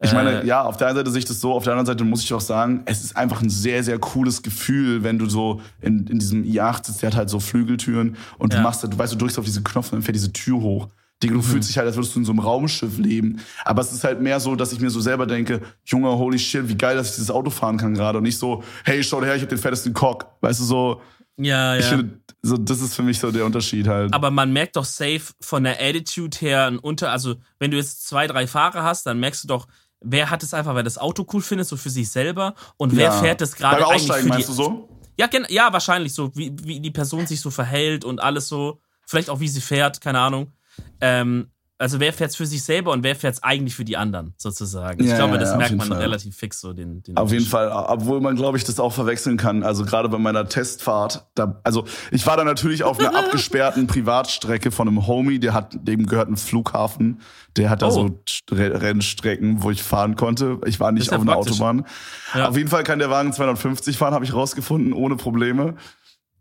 Ich 0.00 0.12
meine, 0.12 0.42
Äh, 0.42 0.46
ja, 0.46 0.62
auf 0.62 0.76
der 0.76 0.86
einen 0.88 0.96
Seite 0.96 1.10
sehe 1.10 1.18
ich 1.18 1.24
das 1.24 1.40
so, 1.40 1.52
auf 1.52 1.64
der 1.64 1.72
anderen 1.72 1.86
Seite 1.86 2.04
muss 2.04 2.22
ich 2.22 2.32
auch 2.32 2.40
sagen, 2.40 2.82
es 2.86 3.02
ist 3.02 3.16
einfach 3.16 3.42
ein 3.42 3.50
sehr, 3.50 3.82
sehr 3.82 3.98
cooles 3.98 4.42
Gefühl, 4.42 5.02
wenn 5.02 5.18
du 5.18 5.28
so 5.28 5.60
in, 5.80 6.06
in 6.06 6.20
diesem 6.20 6.44
i8 6.44 6.86
sitzt, 6.86 7.02
der 7.02 7.10
hat 7.10 7.16
halt 7.16 7.30
so 7.30 7.40
Flügeltüren 7.40 8.16
und 8.38 8.52
Ja. 8.52 8.58
du 8.60 8.62
machst, 8.62 8.84
du 8.84 8.96
weißt, 8.96 9.12
du 9.14 9.16
drückst 9.18 9.38
auf 9.40 9.44
diesen 9.44 9.64
Knopf 9.64 9.86
und 9.86 9.96
dann 9.96 10.02
fährt 10.02 10.14
diese 10.14 10.32
Tür 10.32 10.60
hoch. 10.60 10.88
Digga, 11.20 11.34
Mhm. 11.34 11.38
du 11.38 11.42
fühlst 11.42 11.68
dich 11.68 11.76
halt, 11.76 11.88
als 11.88 11.96
würdest 11.96 12.14
du 12.14 12.20
in 12.20 12.24
so 12.24 12.30
einem 12.30 12.38
Raumschiff 12.38 12.96
leben. 12.96 13.40
Aber 13.64 13.82
es 13.82 13.90
ist 13.92 14.04
halt 14.04 14.20
mehr 14.20 14.38
so, 14.38 14.54
dass 14.54 14.72
ich 14.72 14.78
mir 14.78 14.88
so 14.90 15.00
selber 15.00 15.26
denke, 15.26 15.60
Junge, 15.84 16.10
holy 16.16 16.38
shit, 16.38 16.68
wie 16.68 16.76
geil, 16.76 16.94
dass 16.96 17.08
ich 17.10 17.14
dieses 17.16 17.32
Auto 17.32 17.50
fahren 17.50 17.76
kann 17.76 17.92
gerade. 17.94 18.18
Und 18.18 18.24
nicht 18.24 18.38
so, 18.38 18.62
hey, 18.84 19.02
schau 19.02 19.20
her, 19.24 19.34
ich 19.34 19.42
hab 19.42 19.48
den 19.48 19.58
fettesten 19.58 19.92
Cock. 19.94 20.26
Weißt 20.42 20.60
du, 20.60 20.64
so, 20.64 21.00
ja, 21.38 21.76
ich 21.76 21.84
ja. 21.84 21.90
finde, 21.96 22.20
so, 22.42 22.56
das 22.56 22.80
ist 22.80 22.94
für 22.94 23.02
mich 23.02 23.18
so 23.18 23.30
der 23.30 23.44
Unterschied 23.44 23.86
halt. 23.86 24.12
Aber 24.12 24.30
man 24.30 24.52
merkt 24.52 24.76
doch 24.76 24.84
safe 24.84 25.22
von 25.40 25.64
der 25.64 25.80
Attitude 25.80 26.36
her 26.38 26.66
ein 26.66 26.78
Unter, 26.78 27.10
also 27.10 27.36
wenn 27.58 27.70
du 27.70 27.76
jetzt 27.76 28.06
zwei, 28.06 28.26
drei 28.26 28.46
Fahrer 28.46 28.82
hast, 28.82 29.06
dann 29.06 29.18
merkst 29.20 29.44
du 29.44 29.48
doch, 29.48 29.66
wer 30.00 30.30
hat 30.30 30.42
es 30.42 30.54
einfach, 30.54 30.74
weil 30.74 30.84
das 30.84 30.98
Auto 30.98 31.26
cool 31.32 31.42
findet, 31.42 31.66
so 31.66 31.76
für 31.76 31.90
sich 31.90 32.10
selber 32.10 32.54
und 32.76 32.94
wer 32.96 33.06
Ja. 33.06 33.12
fährt 33.12 33.40
es 33.42 33.56
gerade 33.56 33.86
eigentlich 33.86 34.02
Aussteigen 34.02 34.20
für 34.20 34.24
die, 34.24 34.28
meinst 34.30 34.48
du 34.48 34.52
so? 34.52 34.88
Ja, 35.18 35.28
ja, 35.48 35.72
wahrscheinlich 35.72 36.14
so, 36.14 36.30
wie, 36.36 36.54
wie 36.62 36.80
die 36.80 36.92
Person 36.92 37.26
sich 37.26 37.40
so 37.40 37.50
verhält 37.50 38.04
und 38.04 38.20
alles 38.20 38.46
so. 38.48 38.80
Vielleicht 39.04 39.30
auch, 39.30 39.40
wie 39.40 39.48
sie 39.48 39.60
fährt, 39.60 40.00
keine 40.00 40.20
Ahnung. 40.20 40.52
Ähm, 41.00 41.50
also 41.78 42.00
wer 42.00 42.12
fährt's 42.12 42.34
für 42.36 42.44
sich 42.46 42.62
selber 42.62 42.90
und 42.92 43.02
wer 43.04 43.14
fährt's 43.14 43.42
eigentlich 43.42 43.74
für 43.74 43.84
die 43.84 43.96
anderen, 43.96 44.34
sozusagen. 44.36 45.00
ich 45.02 45.08
Ja, 45.08 45.16
glaube, 45.16 45.34
ja, 45.34 45.38
das 45.40 45.50
ja, 45.50 45.56
merkt 45.56 45.76
man 45.76 45.88
Fall. 45.88 45.98
relativ 45.98 46.36
fix 46.36 46.60
so, 46.60 46.72
den, 46.72 47.02
den 47.04 47.16
Auf 47.16 47.30
jeden. 47.32 47.44
Fall, 47.46 47.70
obwohl 47.70 48.20
man, 48.20 48.34
glaube 48.36 48.58
ich, 48.58 48.64
das 48.64 48.80
auch 48.80 48.92
verwechseln 48.92 49.36
kann. 49.36 49.62
Also 49.62 49.84
gerade 49.84 50.08
bei 50.08 50.18
meiner 50.18 50.48
Testfahrt, 50.48 51.26
da, 51.34 51.60
also 51.64 51.84
ich 52.10 52.26
war 52.26 52.36
da 52.36 52.44
natürlich 52.44 52.82
auf 52.84 52.98
einer 52.98 53.14
abgesperrten 53.18 53.86
Privatstrecke 53.86 54.70
von 54.70 54.88
einem 54.88 55.06
Homie, 55.06 55.38
der 55.38 55.54
hat, 55.54 55.76
dem 55.86 56.06
gehört 56.06 56.28
ein 56.28 56.36
Flughafen, 56.36 57.20
der 57.56 57.70
hat 57.70 57.82
da 57.82 57.86
Oh. 57.86 57.90
so 57.90 58.20
Stre- 58.28 58.80
Rennstrecken, 58.82 59.62
wo 59.62 59.70
ich 59.70 59.82
fahren 59.82 60.16
konnte. 60.16 60.58
Ich 60.66 60.80
war 60.80 60.92
nicht 60.92 61.12
auf 61.12 61.20
einer 61.22 61.32
praktisch. 61.34 61.52
Autobahn. 61.60 61.86
Auf 62.34 62.56
jeden 62.56 62.68
Fall 62.68 62.82
kann 62.84 62.98
der 62.98 63.10
Wagen 63.10 63.32
250 63.32 63.96
fahren, 63.98 64.14
habe 64.14 64.24
ich 64.24 64.34
rausgefunden, 64.34 64.92
ohne 64.92 65.16
Probleme. 65.16 65.74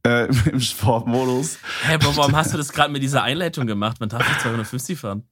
Äh, 0.07 0.27
Im 0.51 0.59
Sportmodus. 0.59 1.57
Hä, 1.83 1.95
aber 1.95 2.15
warum 2.15 2.35
hast 2.35 2.53
du 2.53 2.57
das 2.57 2.71
gerade 2.71 2.91
mit 2.91 3.03
dieser 3.03 3.23
Einleitung 3.23 3.67
gemacht? 3.67 3.99
Man 3.99 4.09
darf 4.09 4.27
nicht 4.27 4.41
250 4.41 4.97
fahren. 4.99 5.23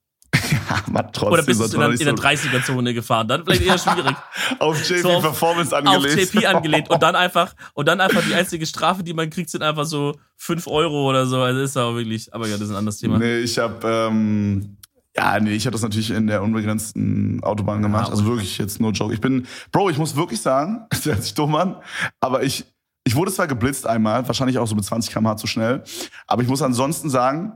aber 0.87 1.11
trotzdem. 1.11 1.33
Oder 1.33 1.43
bist 1.43 1.59
du 1.59 1.63
in 1.65 1.71
man 1.79 1.91
der, 1.91 1.99
in 1.99 2.05
der 2.05 2.17
so 2.17 2.23
30er-Zone 2.47 2.93
gefahren? 2.93 3.27
Dann 3.27 3.43
vielleicht 3.45 3.61
eher 3.63 3.77
schwierig. 3.77 4.15
auf 4.59 4.77
JP 4.89 5.01
so 5.01 5.09
auf- 5.11 5.23
Performance 5.23 5.75
auf 5.77 5.85
angelegt. 5.85 6.33
JP 6.33 6.45
angelehnt 6.55 6.89
und 6.89 7.01
dann 7.01 7.15
einfach 7.15 7.53
und 7.73 7.87
dann 7.87 8.01
einfach 8.01 8.21
die 8.27 8.33
einzige 8.33 8.65
Strafe, 8.65 9.03
die 9.03 9.13
man 9.13 9.29
kriegt, 9.29 9.49
sind 9.49 9.63
einfach 9.63 9.85
so 9.85 10.15
5 10.37 10.67
Euro 10.67 11.09
oder 11.09 11.25
so. 11.25 11.41
Also 11.41 11.61
ist 11.61 11.77
aber 11.77 11.95
wirklich, 11.97 12.33
aber 12.33 12.47
ja, 12.47 12.53
das 12.57 12.63
ist 12.67 12.71
ein 12.71 12.77
anderes 12.77 12.97
Thema. 12.97 13.17
Nee, 13.17 13.39
ich 13.39 13.57
habe 13.57 13.87
ähm, 14.09 14.77
ja, 15.17 15.39
nee, 15.39 15.51
ich 15.51 15.65
habe 15.65 15.71
das 15.71 15.81
natürlich 15.81 16.11
in 16.11 16.27
der 16.27 16.43
unbegrenzten 16.43 17.41
Autobahn 17.41 17.81
gemacht. 17.81 18.07
Ah, 18.07 18.11
also 18.11 18.25
wirklich 18.25 18.57
jetzt 18.57 18.81
no 18.81 18.91
joke. 18.91 19.13
Ich 19.13 19.21
bin, 19.21 19.47
Bro, 19.71 19.89
ich 19.89 19.97
muss 19.97 20.15
wirklich 20.17 20.41
sagen, 20.41 20.85
das 20.89 21.05
hört 21.05 21.23
sich 21.23 21.33
dumm 21.33 21.55
an, 21.55 21.77
aber 22.19 22.43
ich, 22.43 22.65
ich 23.05 23.15
wurde 23.15 23.31
zwar 23.31 23.47
geblitzt 23.47 23.87
einmal, 23.87 24.27
wahrscheinlich 24.27 24.57
auch 24.57 24.67
so 24.67 24.75
mit 24.75 24.83
20 24.83 25.13
km/h 25.13 25.37
zu 25.37 25.47
schnell, 25.47 25.83
aber 26.27 26.41
ich 26.41 26.49
muss 26.49 26.61
ansonsten 26.61 27.09
sagen, 27.09 27.53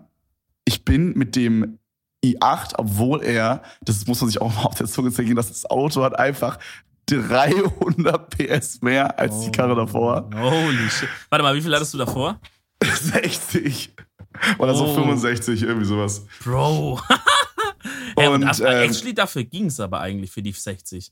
ich 0.65 0.85
bin 0.85 1.13
mit 1.17 1.35
dem 1.35 1.79
i8, 2.23 2.73
obwohl 2.77 3.23
er, 3.23 3.63
das 3.81 4.05
muss 4.07 4.21
man 4.21 4.29
sich 4.29 4.41
auch 4.41 4.53
mal 4.55 4.63
auf 4.63 4.75
der 4.75 4.87
Zunge 4.87 5.11
zergehen, 5.11 5.35
dass 5.35 5.47
das 5.47 5.65
Auto 5.69 6.03
hat 6.03 6.17
einfach 6.19 6.59
300 7.07 8.29
PS 8.29 8.81
mehr 8.81 9.17
als 9.17 9.39
die 9.41 9.51
Karre 9.51 9.75
davor. 9.75 10.29
Holy 10.35 10.89
shit. 10.89 11.09
Warte 11.29 11.43
mal, 11.43 11.55
wie 11.55 11.61
viel 11.61 11.73
hattest 11.73 11.93
du 11.93 11.97
davor? 11.97 12.39
60. 12.83 13.95
Oder 14.59 14.75
so 14.75 14.85
Oh. 14.85 14.95
65, 14.95 15.63
irgendwie 15.63 15.85
sowas. 15.85 16.25
Bro. 16.43 16.99
ja, 18.17 18.29
und, 18.29 18.43
Und, 18.43 18.59
ähm, 18.59 18.65
actually, 18.65 19.13
dafür 19.13 19.43
ging's 19.43 19.79
aber 19.79 19.99
eigentlich 20.01 20.31
für 20.31 20.41
die 20.41 20.51
60. 20.51 21.11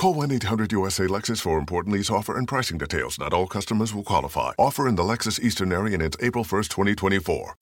Call 0.00 0.14
1-800-USA-LEXUS 0.14 1.42
for 1.42 1.58
important 1.58 1.94
lease 1.94 2.08
offer 2.08 2.38
and 2.38 2.48
pricing 2.48 2.78
details. 2.78 3.18
Not 3.18 3.34
all 3.34 3.46
customers 3.46 3.94
will 3.94 4.02
qualify. 4.02 4.52
Offer 4.56 4.88
in 4.88 4.96
the 4.96 5.02
Lexus 5.02 5.38
Eastern 5.38 5.72
area 5.72 5.92
and 5.92 6.02
it's 6.02 6.16
April 6.22 6.42
1st, 6.42 6.70
2024. 6.70 7.54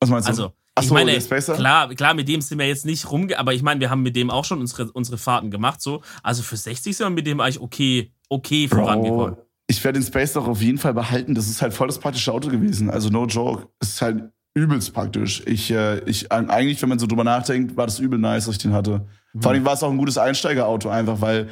Was 0.00 0.10
meinst 0.10 0.28
du? 0.28 0.30
Also, 0.30 0.52
Ach 0.74 0.82
ich 0.82 0.88
so, 0.88 0.94
meine, 0.94 1.18
klar, 1.18 1.88
klar, 1.94 2.12
mit 2.12 2.28
dem 2.28 2.42
sind 2.42 2.58
wir 2.58 2.68
jetzt 2.68 2.84
nicht 2.84 3.10
rumge... 3.10 3.38
Aber 3.38 3.54
ich 3.54 3.62
meine, 3.62 3.80
wir 3.80 3.88
haben 3.88 4.02
mit 4.02 4.16
dem 4.16 4.30
auch 4.30 4.44
schon 4.44 4.60
unsere, 4.60 4.92
unsere 4.92 5.16
Fahrten 5.16 5.50
gemacht, 5.50 5.80
so. 5.80 6.02
Also 6.22 6.42
für 6.42 6.58
60 6.58 6.94
sind 6.94 7.06
wir 7.06 7.10
mit 7.10 7.26
dem 7.26 7.40
eigentlich 7.40 7.62
okay, 7.62 8.12
okay 8.28 8.68
vorangekommen. 8.68 9.38
Ich 9.66 9.82
werde 9.82 9.98
den 9.98 10.06
Space 10.06 10.34
doch 10.34 10.46
auf 10.46 10.60
jeden 10.60 10.76
Fall 10.76 10.92
behalten. 10.92 11.34
Das 11.34 11.48
ist 11.48 11.62
halt 11.62 11.72
voll 11.72 11.86
das 11.86 11.98
praktische 11.98 12.30
Auto 12.34 12.50
gewesen. 12.50 12.90
Also 12.90 13.08
no 13.08 13.24
joke. 13.24 13.66
Es 13.80 13.94
ist 13.94 14.02
halt 14.02 14.30
übelst 14.58 14.92
praktisch. 14.92 15.42
Ich, 15.46 15.70
äh, 15.70 15.98
ich, 16.04 16.30
eigentlich, 16.32 16.80
wenn 16.82 16.88
man 16.88 16.98
so 16.98 17.06
drüber 17.06 17.24
nachdenkt, 17.24 17.76
war 17.76 17.86
das 17.86 17.98
übel 17.98 18.18
nice, 18.18 18.46
dass 18.46 18.56
ich 18.56 18.62
den 18.62 18.72
hatte. 18.72 19.06
Vor 19.40 19.52
allem 19.52 19.64
war 19.64 19.74
es 19.74 19.82
auch 19.82 19.90
ein 19.90 19.98
gutes 19.98 20.18
Einsteigerauto 20.18 20.88
einfach, 20.88 21.20
weil 21.20 21.48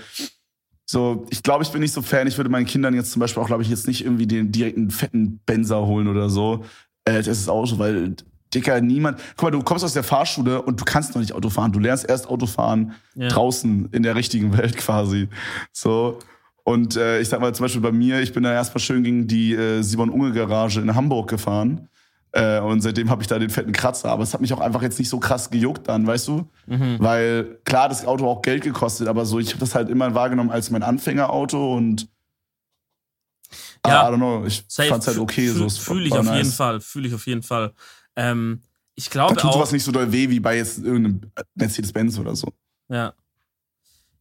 so, 0.89 1.27
ich 1.31 1.43
glaube, 1.43 1.65
ich 1.65 1.71
bin 1.71 1.81
nicht 1.81 1.93
so 1.93 2.01
Fan. 2.03 2.27
Ich 2.27 2.37
würde 2.37 2.49
meinen 2.51 2.67
Kindern 2.67 2.95
jetzt 2.95 3.11
zum 3.13 3.21
Beispiel 3.21 3.43
auch, 3.43 3.49
glaube 3.49 3.63
ich, 3.63 3.69
jetzt 3.69 3.87
nicht 3.89 4.05
irgendwie 4.05 4.27
den 4.27 4.53
direkten 4.53 4.91
fetten 4.91 5.41
Benzer 5.45 5.85
holen 5.85 6.07
oder 6.09 6.29
so. 6.31 6.65
Äh, 7.05 7.15
das 7.23 7.27
ist 7.27 7.49
Auto, 7.49 7.79
weil, 7.79 8.15
Dicker, 8.55 8.81
niemand. 8.81 9.19
Guck 9.37 9.43
mal, 9.45 9.51
du 9.51 9.63
kommst 9.63 9.85
aus 9.85 9.95
der 9.95 10.05
Fahrschule 10.05 10.63
und 10.63 10.81
du 10.81 10.85
kannst 10.85 11.15
noch 11.15 11.21
nicht 11.21 11.33
Auto 11.33 11.51
fahren. 11.51 11.73
Du 11.73 11.81
lernst 11.81 12.09
erst 12.09 12.29
Auto 12.29 12.47
fahren 12.47 12.93
Ja. 13.17 13.29
draußen 13.29 13.89
in 13.93 14.03
der 14.05 14.15
richtigen 14.15 14.57
Welt 14.57 14.77
quasi. 14.79 15.29
So. 15.73 16.19
Und 16.63 16.97
äh, 16.97 17.21
ich 17.21 17.29
sag 17.29 17.41
mal 17.41 17.55
zum 17.55 17.65
Beispiel 17.65 17.81
bei 17.83 17.93
mir, 17.93 18.21
ich 18.21 18.33
bin 18.33 18.43
da 18.45 18.53
erstmal 18.53 18.81
schön 18.81 19.03
gegen 19.05 19.27
die 19.29 19.55
äh, 19.55 19.83
Simon 19.83 20.11
Unge 20.11 20.33
Garage 20.33 20.81
in 20.81 20.95
Hamburg 20.95 21.29
gefahren. 21.31 21.89
Äh, 22.33 22.61
und 22.61 22.81
seitdem 22.83 23.09
habe 23.11 23.23
ich 23.23 23.29
da 23.29 23.39
den 23.39 23.51
fetten 23.51 23.73
Kratzer. 23.73 24.11
Aber 24.11 24.23
es 24.23 24.35
hat 24.35 24.41
mich 24.41 24.53
auch 24.53 24.61
einfach 24.61 24.83
jetzt 24.83 24.99
nicht 24.99 25.09
so 25.09 25.19
krass 25.19 25.49
gejuckt 25.51 25.89
dann, 25.89 26.07
weißt 26.07 26.29
du? 26.29 26.49
Mhm. 26.67 26.97
Weil 26.99 27.59
klar, 27.65 27.89
das 27.89 28.05
Auto 28.07 28.29
auch 28.29 28.43
Geld 28.43 28.63
gekostet, 28.65 29.09
aber 29.09 29.25
so, 29.25 29.39
ich 29.39 29.49
habe 29.51 29.61
das 29.61 29.75
halt 29.75 29.89
immer 29.89 30.15
wahrgenommen 30.15 30.51
als 30.51 30.71
mein 30.71 30.83
Anfängerauto 30.83 31.75
und 31.77 32.09
Ja. 33.87 34.09
I 34.09 34.13
don't 34.13 34.17
know, 34.17 34.45
ich 34.45 34.65
Safe. 34.69 34.89
fand's 34.89 35.07
halt 35.07 35.19
okay. 35.19 35.47
Fühl- 35.49 35.55
so, 35.59 35.65
es 35.67 35.79
Fühle 35.79 36.07
ich 36.07 36.11
war 36.11 36.21
auf 36.21 36.27
nice. 36.27 36.37
jeden 36.39 36.53
Fall, 36.53 36.81
fühle 36.81 37.09
ich 37.09 37.15
auf 37.15 37.27
jeden 37.27 37.43
Fall. 37.43 37.73
Ich 38.99 39.09
Da 39.09 39.13
glaube 39.13 39.35
tut 39.37 39.45
auch, 39.51 39.55
sowas 39.55 39.73
nicht 39.73 39.85
so 39.85 39.93
doll 39.93 40.11
weh 40.11 40.29
wie 40.29 40.41
bei 40.41 40.57
jetzt 40.57 40.79
irgendeinem 40.79 41.31
Mercedes-Benz 41.55 42.19
oder 42.19 42.35
so. 42.35 42.53
ja. 42.89 43.15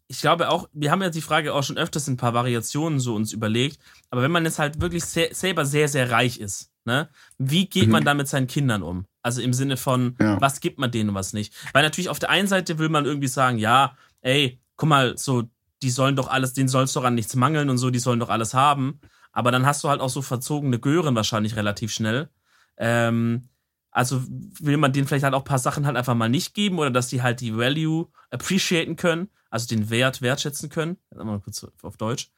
Ich 0.08 0.22
glaube 0.22 0.50
auch, 0.50 0.70
wir 0.72 0.92
haben 0.92 1.02
ja 1.02 1.10
die 1.10 1.22
Frage 1.22 1.52
auch 1.52 1.64
schon 1.64 1.80
öfters 1.80 2.08
in 2.08 2.14
ein 2.14 2.18
paar 2.18 2.36
Variationen 2.36 3.00
so 3.00 3.16
uns 3.16 3.34
überlegt, 3.34 3.80
aber 4.12 4.22
wenn 4.22 4.30
man 4.30 4.46
jetzt 4.46 4.60
halt 4.60 4.80
wirklich 4.80 5.04
se 5.04 5.30
selber 5.32 5.66
sehr, 5.66 5.88
sehr 5.88 6.12
reich 6.12 6.38
ist, 6.40 6.70
ne, 6.86 7.10
wie 7.38 7.68
geht 7.68 7.90
man 7.90 8.04
da 8.06 8.14
mit 8.14 8.28
seinen 8.28 8.48
Kindern 8.48 8.82
um? 8.84 9.06
Also 9.22 9.42
im 9.42 9.54
Sinne 9.54 9.76
von, 9.78 10.06
Mhm. 10.06 10.16
Ja. 10.20 10.42
was 10.42 10.60
gibt 10.60 10.78
man 10.80 10.92
denen 10.92 11.10
und 11.10 11.16
was 11.16 11.34
nicht? 11.34 11.54
Weil 11.74 11.84
natürlich 11.84 12.10
auf 12.10 12.20
der 12.20 12.30
einen 12.30 12.48
Seite 12.48 12.78
will 12.78 12.90
man 12.90 13.06
irgendwie 13.06 13.28
sagen, 13.28 13.58
ja, 13.58 13.98
ey, 14.22 14.60
guck 14.76 14.90
mal, 14.90 15.18
so, 15.18 15.44
die 15.82 15.90
sollen 15.90 16.16
doch 16.16 16.28
alles, 16.30 16.54
denen 16.54 16.70
soll 16.70 16.84
es 16.84 16.94
doch 16.94 17.04
an 17.04 17.16
nichts 17.16 17.36
mangeln 17.36 17.70
und 17.70 17.78
so, 17.78 17.90
die 17.90 18.00
sollen 18.00 18.20
doch 18.20 18.30
alles 18.30 18.54
haben. 18.54 19.00
Aber 19.32 19.52
dann 19.52 19.66
hast 19.66 19.84
du 19.84 19.90
halt 19.90 20.00
auch 20.00 20.10
so 20.10 20.22
verzogene 20.22 20.80
Gören 20.80 21.16
wahrscheinlich 21.16 21.56
relativ 21.56 21.92
schnell. 21.92 22.30
Ähm, 22.78 23.50
also 23.92 24.22
will 24.28 24.78
man 24.78 24.92
denen 24.94 25.08
vielleicht 25.08 25.24
halt 25.24 25.34
auch 25.34 25.42
ein 25.42 25.46
paar 25.46 25.60
Sachen 25.60 25.86
halt 25.86 25.96
einfach 25.98 26.16
mal 26.16 26.30
nicht 26.30 26.54
geben 26.54 26.80
oder 26.80 26.92
dass 26.92 27.08
die 27.08 27.22
halt 27.22 27.40
die 27.42 27.56
Value 27.58 28.08
appreciaten 28.30 28.96
können, 28.98 29.30
also 29.50 29.68
den 29.68 29.90
Wert 29.90 30.22
wertschätzen 30.22 30.70
können. 30.70 30.98
Mal 31.16 31.40
kurz 31.40 31.66
auf 31.82 31.98
Deutsch. 31.98 32.30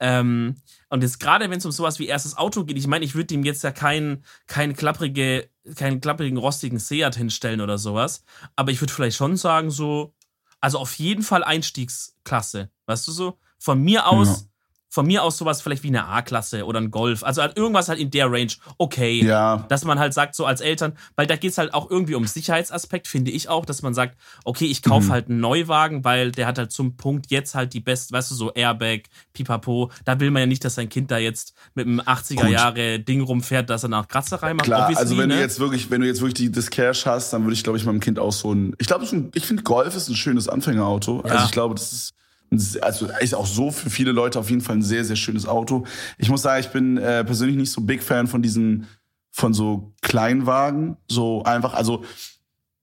Ähm, 0.00 0.56
und 0.88 1.02
jetzt 1.02 1.20
gerade, 1.20 1.48
wenn 1.50 1.58
es 1.58 1.64
um 1.64 1.72
sowas 1.72 1.98
wie 1.98 2.06
erstes 2.06 2.36
Auto 2.36 2.64
geht, 2.64 2.76
ich 2.76 2.86
meine, 2.86 3.04
ich 3.04 3.14
würde 3.14 3.26
dem 3.26 3.44
jetzt 3.44 3.62
ja 3.64 3.72
keinen 3.72 4.24
kein 4.46 4.74
klapprige, 4.74 5.48
keinen 5.76 6.00
klapprigen, 6.00 6.38
rostigen 6.38 6.78
Seat 6.78 7.16
hinstellen 7.16 7.60
oder 7.60 7.78
sowas. 7.78 8.24
Aber 8.56 8.72
ich 8.72 8.80
würde 8.80 8.92
vielleicht 8.92 9.16
schon 9.16 9.36
sagen, 9.36 9.70
so, 9.70 10.14
also 10.60 10.78
auf 10.78 10.94
jeden 10.94 11.22
Fall 11.22 11.44
Einstiegsklasse. 11.44 12.70
Weißt 12.86 13.06
du 13.08 13.12
so? 13.12 13.38
Von 13.58 13.80
mir 13.82 14.06
aus, 14.06 14.42
Ja. 14.42 14.46
Von 14.92 15.06
mir 15.06 15.22
aus 15.22 15.38
sowas 15.38 15.62
vielleicht 15.62 15.84
wie 15.84 15.88
eine 15.88 16.06
A-Klasse 16.06 16.66
oder 16.66 16.78
ein 16.78 16.90
Golf. 16.90 17.24
Also 17.24 17.40
halt 17.40 17.56
irgendwas 17.56 17.88
halt 17.88 17.98
in 17.98 18.10
der 18.10 18.30
Range. 18.30 18.52
Okay. 18.76 19.24
Ja. 19.24 19.64
Dass 19.70 19.86
man 19.86 19.98
halt 19.98 20.12
sagt, 20.12 20.34
so 20.34 20.44
als 20.44 20.60
Eltern, 20.60 20.92
weil 21.16 21.26
da 21.26 21.36
geht's 21.36 21.56
halt 21.56 21.72
auch 21.72 21.90
irgendwie 21.90 22.14
um 22.14 22.26
Sicherheitsaspekt, 22.26 23.08
finde 23.08 23.30
ich 23.30 23.48
auch, 23.48 23.64
dass 23.64 23.80
man 23.80 23.94
sagt, 23.94 24.18
okay, 24.44 24.66
ich 24.66 24.82
kaufe 24.82 25.06
Mhm. 25.06 25.10
halt 25.12 25.28
einen 25.30 25.40
Neuwagen, 25.40 26.04
weil 26.04 26.30
der 26.30 26.46
hat 26.46 26.58
halt 26.58 26.72
zum 26.72 26.98
Punkt 26.98 27.30
jetzt 27.30 27.54
halt 27.54 27.72
die 27.72 27.80
best, 27.80 28.12
weißt 28.12 28.32
du, 28.32 28.34
so 28.34 28.52
Airbag, 28.52 29.04
Pipapo. 29.32 29.90
Da 30.04 30.20
will 30.20 30.30
man 30.30 30.40
ja 30.40 30.46
nicht, 30.46 30.62
dass 30.62 30.74
sein 30.74 30.90
Kind 30.90 31.10
da 31.10 31.16
jetzt 31.16 31.54
mit 31.72 31.86
einem 31.86 32.00
80er 32.00 32.42
Gut. 32.42 32.50
Jahre 32.50 33.00
Ding 33.00 33.22
rumfährt, 33.22 33.70
dass 33.70 33.84
er 33.84 33.88
nach 33.88 34.08
Kratzer 34.08 34.42
reinmacht. 34.42 34.66
Klar, 34.66 34.82
obviously, 34.82 35.02
also 35.02 35.16
wenn 35.16 35.28
ne? 35.30 35.36
du 35.36 35.40
jetzt 35.40 35.58
wirklich, 35.58 35.90
wenn 35.90 36.02
du 36.02 36.06
jetzt 36.06 36.20
wirklich 36.20 36.34
die, 36.34 36.52
das 36.52 36.68
Cash 36.68 37.06
hast, 37.06 37.32
dann 37.32 37.44
würde 37.44 37.54
ich, 37.54 37.64
glaube 37.64 37.78
ich, 37.78 37.86
meinem 37.86 38.00
Kind 38.00 38.18
auch 38.18 38.32
so 38.32 38.52
ein. 38.52 38.74
Ich 38.76 38.88
glaube, 38.88 39.06
ich 39.34 39.46
finde 39.46 39.62
Golf 39.62 39.96
ist 39.96 40.10
ein 40.10 40.16
schönes 40.16 40.48
Anfängerauto. 40.48 41.22
Ja. 41.24 41.32
Also 41.32 41.46
ich 41.46 41.50
glaube, 41.50 41.76
das 41.76 41.94
ist 41.94 42.12
also 42.80 43.08
ist 43.20 43.34
auch 43.34 43.46
so 43.46 43.70
für 43.70 43.90
viele 43.90 44.12
Leute 44.12 44.38
auf 44.38 44.50
jeden 44.50 44.62
Fall 44.62 44.76
ein 44.76 44.82
sehr, 44.82 45.04
sehr 45.04 45.16
schönes 45.16 45.46
Auto. 45.46 45.84
Ich 46.18 46.28
muss 46.28 46.42
sagen, 46.42 46.60
ich 46.60 46.70
bin 46.70 46.98
äh, 46.98 47.24
persönlich 47.24 47.56
nicht 47.56 47.70
so 47.70 47.80
big 47.80 48.02
Fan 48.02 48.26
von 48.26 48.42
diesen, 48.42 48.86
von 49.30 49.54
so 49.54 49.92
Kleinwagen. 50.02 50.96
So 51.08 51.42
einfach, 51.44 51.74
also 51.74 52.04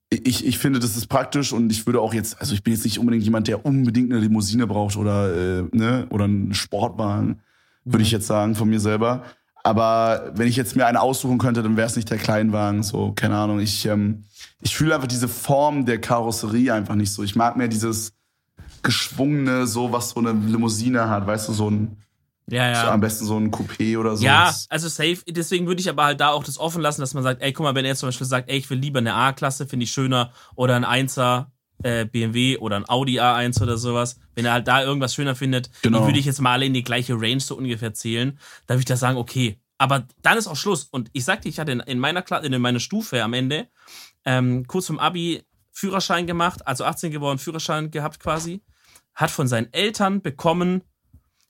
ich, 0.09 0.45
ich 0.45 0.57
finde, 0.57 0.79
das 0.79 0.97
ist 0.97 1.07
praktisch 1.07 1.53
und 1.53 1.71
ich 1.71 1.85
würde 1.85 2.01
auch 2.01 2.13
jetzt, 2.13 2.39
also 2.41 2.53
ich 2.53 2.63
bin 2.63 2.73
jetzt 2.73 2.83
nicht 2.83 2.99
unbedingt 2.99 3.23
jemand, 3.23 3.47
der 3.47 3.65
unbedingt 3.65 4.11
eine 4.11 4.21
Limousine 4.21 4.65
braucht 4.65 4.97
oder, 4.97 5.35
äh, 5.35 5.63
ne, 5.71 6.07
oder 6.09 6.25
einen 6.25 6.53
Sportwagen, 6.53 7.41
würde 7.85 8.03
ich 8.03 8.11
jetzt 8.11 8.27
sagen, 8.27 8.55
von 8.55 8.69
mir 8.69 8.79
selber. 8.79 9.23
Aber 9.63 10.31
wenn 10.33 10.47
ich 10.47 10.55
jetzt 10.55 10.75
mir 10.75 10.87
eine 10.87 11.01
aussuchen 11.01 11.37
könnte, 11.37 11.61
dann 11.61 11.77
wäre 11.77 11.87
es 11.87 11.95
nicht 11.95 12.09
der 12.09 12.17
Kleinwagen, 12.17 12.81
so, 12.81 13.11
keine 13.11 13.37
Ahnung. 13.37 13.59
Ich, 13.59 13.85
ähm, 13.85 14.23
ich 14.61 14.75
fühle 14.75 14.95
einfach 14.95 15.07
diese 15.07 15.27
Form 15.27 15.85
der 15.85 16.01
Karosserie 16.01 16.73
einfach 16.73 16.95
nicht 16.95 17.11
so. 17.11 17.23
Ich 17.23 17.35
mag 17.35 17.55
mehr 17.55 17.67
dieses 17.67 18.13
geschwungene, 18.83 19.67
so 19.67 19.91
was 19.91 20.11
so 20.11 20.19
eine 20.19 20.31
Limousine 20.31 21.09
hat, 21.09 21.25
weißt 21.27 21.49
du, 21.49 21.53
so 21.53 21.69
ein, 21.69 21.97
ja, 22.49 22.73
so 22.75 22.85
ja. 22.87 22.93
am 22.93 22.99
besten 23.01 23.25
so 23.25 23.37
ein 23.37 23.51
Coupé 23.51 23.97
oder 23.97 24.15
so. 24.17 24.25
Ja, 24.25 24.53
also 24.69 24.87
safe. 24.87 25.19
Deswegen 25.27 25.67
würde 25.67 25.81
ich 25.81 25.89
aber 25.89 26.05
halt 26.05 26.19
da 26.19 26.29
auch 26.29 26.43
das 26.43 26.57
offen 26.57 26.81
lassen, 26.81 27.01
dass 27.01 27.13
man 27.13 27.23
sagt, 27.23 27.41
ey, 27.41 27.53
guck 27.53 27.63
mal, 27.63 27.75
wenn 27.75 27.85
er 27.85 27.89
jetzt 27.89 27.99
zum 27.99 28.07
Beispiel 28.07 28.27
sagt, 28.27 28.49
ey, 28.49 28.57
ich 28.57 28.69
will 28.69 28.79
lieber 28.79 28.99
eine 28.99 29.13
A-Klasse, 29.13 29.67
finde 29.67 29.83
ich 29.83 29.91
schöner, 29.91 30.31
oder 30.55 30.75
ein 30.75 30.85
1er 30.85 31.47
äh, 31.83 32.05
BMW 32.05 32.57
oder 32.57 32.75
ein 32.77 32.89
Audi 32.89 33.19
A1 33.19 33.61
oder 33.61 33.77
sowas, 33.77 34.19
wenn 34.35 34.45
er 34.45 34.53
halt 34.53 34.67
da 34.67 34.83
irgendwas 34.83 35.13
schöner 35.13 35.35
findet, 35.35 35.69
Genau. 35.81 35.99
die 35.99 36.05
würde 36.07 36.19
ich 36.19 36.25
jetzt 36.25 36.41
mal 36.41 36.53
alle 36.53 36.65
in 36.65 36.73
die 36.73 36.83
gleiche 36.83 37.13
Range 37.13 37.39
so 37.39 37.55
ungefähr 37.55 37.93
zählen, 37.93 38.37
dann 38.67 38.75
würde 38.75 38.81
ich 38.81 38.85
da 38.85 38.97
sagen, 38.97 39.17
okay. 39.17 39.59
Aber 39.77 40.05
dann 40.21 40.37
ist 40.37 40.47
auch 40.47 40.57
Schluss. 40.57 40.83
Und 40.83 41.09
ich 41.13 41.23
sagte, 41.23 41.47
ich 41.47 41.57
hatte 41.59 41.71
in, 41.71 41.79
in 41.79 41.99
meiner 41.99 42.21
Klasse, 42.21 42.47
in 42.47 42.61
meiner 42.61 42.81
Stufe 42.81 43.23
am 43.23 43.33
Ende, 43.33 43.67
ähm, 44.25 44.67
kurz 44.67 44.87
vom 44.87 44.99
Abi 44.99 45.43
Führerschein 45.71 46.27
gemacht, 46.27 46.67
also 46.67 46.83
18 46.83 47.11
geworden, 47.11 47.39
Führerschein 47.39 47.89
gehabt 47.89 48.19
quasi, 48.19 48.61
hat 49.19 49.31
von 49.31 49.47
seinen 49.47 49.71
Eltern 49.73 50.21
bekommen, 50.21 50.81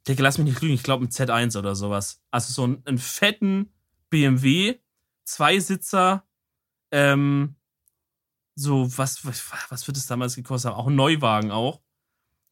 Digga, 0.08 0.24
lass 0.24 0.38
mich 0.38 0.48
nicht 0.48 0.62
lügen, 0.62 0.74
ich 0.74 0.84
glaube 0.84 1.06
ein 1.06 1.10
Z1 1.10 1.58
oder 1.58 1.76
sowas. 1.76 2.22
Also 2.32 2.52
so 2.54 2.64
einen, 2.64 2.82
einen 2.86 2.98
fetten 2.98 3.72
BMW, 4.10 4.80
Zweisitzer, 5.26 6.24
ähm, 6.92 7.56
so, 8.56 8.98
was, 8.98 9.24
was, 9.70 9.88
wird 9.88 9.96
es 9.98 10.08
damals 10.08 10.36
gekostet 10.36 10.72
haben? 10.72 10.78
Auch 10.80 10.88
ein 10.88 10.96
Neuwagen 10.96 11.52
auch. 11.52 11.80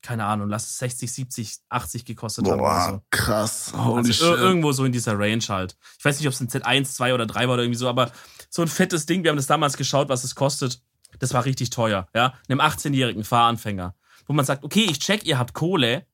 keine 0.03 0.25
Ahnung, 0.25 0.47
lass 0.49 0.67
es 0.67 0.77
60, 0.77 1.11
70, 1.11 1.57
80 1.69 2.05
gekostet 2.05 2.45
haben 2.45 2.53
oder 2.53 2.61
Boah, 2.61 2.91
so. 2.91 3.01
krass. 3.09 3.73
Holy 3.75 3.97
Also 3.97 4.13
shit. 4.13 4.23
ir- 4.27 4.37
irgendwo 4.37 4.71
so 4.71 4.85
in 4.85 4.91
dieser 4.91 5.17
Range 5.19 5.43
halt. 5.49 5.75
Ich 5.97 6.05
weiß 6.05 6.19
nicht, 6.19 6.27
ob 6.27 6.33
es 6.33 6.39
ein 6.39 6.47
Z1, 6.47 6.93
2 6.93 7.13
oder 7.15 7.25
3 7.25 7.47
war 7.47 7.55
oder 7.55 7.63
irgendwie 7.63 7.79
so, 7.79 7.89
aber 7.89 8.11
so 8.49 8.61
ein 8.61 8.67
fettes 8.69 9.05
Ding, 9.07 9.23
wir 9.23 9.31
haben 9.31 9.37
das 9.37 9.47
damals 9.47 9.75
geschaut, 9.75 10.07
was 10.09 10.23
es 10.23 10.35
kostet. 10.35 10.81
Das 11.19 11.33
war 11.33 11.43
richtig 11.45 11.71
teuer, 11.71 12.07
ja. 12.13 12.35
Einem 12.47 12.61
18-jährigen 12.61 13.23
Fahranfänger. 13.23 13.95
Wo 14.27 14.33
man 14.33 14.45
sagt, 14.45 14.63
okay, 14.63 14.85
ich 14.89 14.99
check, 14.99 15.25
ihr 15.25 15.39
habt 15.39 15.53
Kohle, 15.53 16.05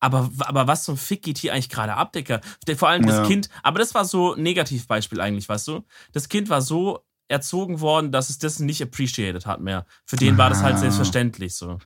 aber, 0.00 0.30
aber 0.40 0.66
was 0.66 0.84
zum 0.84 0.96
Fick 0.96 1.22
geht 1.22 1.38
hier 1.38 1.52
eigentlich 1.52 1.68
gerade 1.68 1.94
ab, 1.94 2.12
Dicker? 2.12 2.40
Vor 2.76 2.88
allem 2.88 3.04
das 3.06 3.16
Ja. 3.18 3.26
Kind, 3.26 3.48
aber 3.62 3.78
das 3.80 3.94
war 3.94 4.04
so 4.04 4.34
ein 4.34 4.42
Negativbeispiel 4.42 5.20
eigentlich, 5.20 5.48
weißt 5.48 5.68
du? 5.68 5.84
Das 6.12 6.28
Kind 6.28 6.48
war 6.48 6.62
so 6.62 7.00
erzogen 7.28 7.80
worden, 7.80 8.10
dass 8.10 8.28
es 8.30 8.38
das 8.38 8.58
nicht 8.58 8.82
appreciated 8.82 9.46
hat 9.46 9.60
mehr. 9.60 9.86
Für 10.04 10.16
den 10.16 10.36
war 10.36 10.48
das 10.48 10.62
halt 10.62 10.74
Ah. 10.76 10.78
selbstverständlich 10.78 11.54
so. 11.54 11.78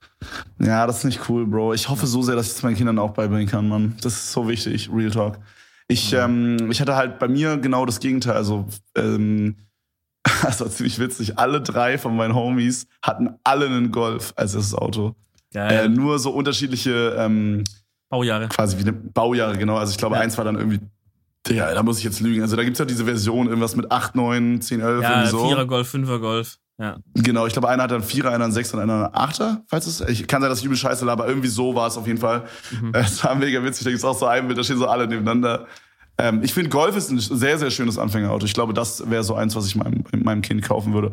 Ja, 0.59 0.87
das 0.87 0.99
ist 0.99 1.05
nicht 1.05 1.29
cool, 1.29 1.47
Bro. 1.47 1.75
Ich 1.75 1.89
hoffe 1.91 2.07
so 2.07 2.23
sehr, 2.23 2.35
dass 2.35 2.47
ich 2.47 2.53
es 2.53 2.63
meinen 2.63 2.77
Kindern 2.77 2.99
auch 2.99 3.11
beibringen 3.13 3.47
kann, 3.49 3.69
Mann. 3.69 3.95
Das 4.01 4.15
ist 4.15 4.33
so 4.33 4.49
wichtig, 4.49 4.89
Real 4.91 5.11
Talk. 5.11 5.39
Ich, 5.87 6.15
ähm, 6.15 6.71
ich 6.71 6.81
hatte 6.81 6.97
halt 6.97 7.19
bei 7.19 7.29
mir 7.29 7.59
genau 7.59 7.85
das 7.85 8.01
Gegenteil. 8.01 8.37
Also, 8.37 8.67
ähm, 8.97 9.57
das 10.43 10.61
war 10.61 10.71
ziemlich 10.71 10.99
witzig. 10.99 11.39
Alle 11.39 11.61
drei 11.61 11.99
von 11.99 12.17
meinen 12.17 12.35
Homies 12.35 12.87
hatten 13.03 13.35
alle 13.45 13.67
einen 13.67 13.93
Golf 13.93 14.33
als 14.37 14.55
erstes 14.55 14.75
Auto. 14.75 15.15
Äh, 15.55 15.59
Geil. 15.69 15.89
nur 15.89 16.19
so 16.19 16.31
unterschiedliche, 16.31 17.15
ähm, 17.19 17.65
Baujahre. 18.11 18.49
quasi 18.49 18.77
wie 18.79 18.83
eine 18.83 18.93
Baujahre, 18.93 19.57
genau. 19.57 19.77
Also 19.77 19.93
ich 19.93 19.99
glaube, 19.99 20.17
Ja. 20.17 20.21
eins 20.23 20.37
war 20.37 20.45
dann 20.45 20.57
irgendwie, 20.57 20.81
ja, 21.49 21.73
da 21.75 21.83
muss 21.83 21.99
ich 21.99 22.05
jetzt 22.05 22.21
lügen. 22.21 22.43
Also 22.43 22.57
da 22.57 22.65
gibt's 22.65 22.79
ja 22.79 22.85
diese 22.85 23.05
Version, 23.05 23.47
irgendwas 23.49 23.77
mit 23.77 23.91
8, 23.91 24.15
9, 24.15 24.61
10, 24.61 24.81
11, 24.81 25.03
Ja, 25.03 25.11
irgendwie 25.11 25.31
so. 25.31 25.47
Vierer 25.49 25.67
Golf, 25.67 25.89
Fünfer 25.89 26.19
Golf. 26.19 26.59
Ja. 26.79 26.97
Genau, 27.15 27.47
ich 27.47 27.53
glaube, 27.53 27.69
einer 27.69 27.85
hat 27.85 27.93
dann 27.93 28.03
Vierer, 28.03 28.31
einer 28.33 28.45
einen 28.45 28.53
Sechser 28.53 28.77
und 28.77 28.83
einer 28.83 29.05
einen 29.07 29.15
Achter, 29.15 29.63
falls 29.69 29.87
es. 29.87 30.01
Ich 30.01 30.27
kann 30.27 30.43
sein, 30.43 30.51
dass 30.51 30.59
ich 30.59 30.65
übel 30.65 30.77
scheiße 30.77 31.09
aber 31.11 31.29
irgendwie 31.29 31.47
so 31.49 31.75
war 31.77 31.87
es 31.87 31.97
auf 31.97 32.07
jeden 32.09 32.19
Fall. 32.19 32.45
Mhm. 32.73 32.93
Äh, 32.95 32.99
Es 33.05 33.23
war 33.23 33.35
mega 33.37 33.63
witzig, 33.63 33.85
da 33.85 33.91
gibt's 33.91 34.05
auch 34.05 34.19
so 34.19 34.27
ein 34.27 34.47
Bild, 34.49 34.59
da 34.59 34.65
stehen 34.65 34.79
so 34.79 34.89
alle 34.89 35.07
nebeneinander. 35.07 35.67
Ähm, 36.19 36.43
ich 36.43 36.53
finde, 36.55 36.71
Golf 36.71 36.97
ist 36.97 37.11
ein 37.11 37.19
sehr, 37.19 37.59
sehr 37.59 37.71
schönes 37.71 37.97
Anfängerauto. 37.99 38.45
Ich 38.47 38.55
glaube, 38.55 38.73
das 38.73 39.09
wäre 39.11 39.23
so 39.23 39.35
eins, 39.37 39.55
was 39.55 39.67
ich 39.67 39.77
meinem, 39.77 40.05
meinem 40.23 40.43
Kind 40.43 40.63
kaufen 40.63 40.95
würde. 40.95 41.13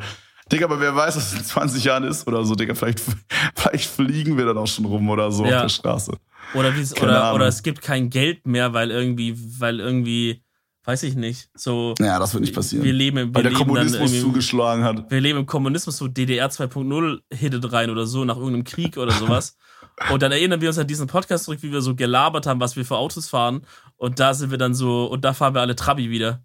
Digga, 0.51 0.65
aber 0.65 0.79
wer 0.79 0.95
weiß, 0.95 1.15
was 1.15 1.33
in 1.33 1.43
20 1.43 1.83
Jahren 1.83 2.03
ist 2.03 2.27
oder 2.27 2.43
so, 2.43 2.55
Digga, 2.55 2.73
vielleicht, 2.75 2.99
vielleicht 3.55 3.89
fliegen 3.89 4.37
wir 4.37 4.45
dann 4.45 4.57
auch 4.57 4.67
schon 4.67 4.85
rum 4.85 5.09
oder 5.09 5.31
so 5.31 5.45
Ja. 5.45 5.57
auf 5.57 5.61
der 5.63 5.69
Straße. 5.69 6.17
Oder, 6.53 6.73
oder, 7.01 7.33
oder 7.35 7.47
es 7.47 7.63
gibt 7.63 7.81
kein 7.81 8.09
Geld 8.09 8.45
mehr, 8.45 8.73
weil 8.73 8.91
irgendwie, 8.91 9.37
weil 9.59 9.79
irgendwie, 9.79 10.43
weiß 10.83 11.03
ich 11.03 11.15
nicht, 11.15 11.49
so. 11.53 11.93
Ja, 11.99 12.19
das 12.19 12.33
wird 12.33 12.41
nicht 12.41 12.53
passieren. 12.55 12.83
Wir 12.83 12.91
leben, 12.93 13.15
wir 13.17 13.35
weil 13.35 13.43
der 13.43 13.51
leben 13.51 13.63
Kommunismus 13.65 14.19
zugeschlagen 14.19 14.83
hat. 14.83 15.09
Wir 15.09 15.21
leben 15.21 15.39
im 15.39 15.45
Kommunismus, 15.45 15.97
so 15.97 16.07
DDR 16.07 16.49
2.0 16.49 17.19
hittet 17.31 17.71
rein 17.71 17.89
oder 17.89 18.05
so, 18.05 18.25
nach 18.25 18.35
irgendeinem 18.35 18.63
Krieg 18.65 18.97
oder 18.97 19.11
sowas. 19.13 19.55
Und 20.11 20.23
dann 20.23 20.31
erinnern 20.31 20.61
wir 20.61 20.69
uns 20.69 20.79
an 20.79 20.87
diesen 20.87 21.05
Podcast 21.07 21.45
zurück, 21.45 21.59
wie 21.61 21.71
wir 21.71 21.81
so 21.81 21.95
gelabert 21.95 22.47
haben, 22.47 22.59
was 22.59 22.75
wir 22.75 22.83
für 22.85 22.97
Autos 22.97 23.29
fahren. 23.29 23.61
Und 23.97 24.19
da 24.19 24.33
sind 24.33 24.49
wir 24.49 24.57
dann 24.57 24.73
so, 24.73 25.05
und 25.05 25.23
da 25.23 25.33
fahren 25.33 25.53
wir 25.53 25.61
alle 25.61 25.75
Trabi 25.75 26.09
wieder. 26.09 26.41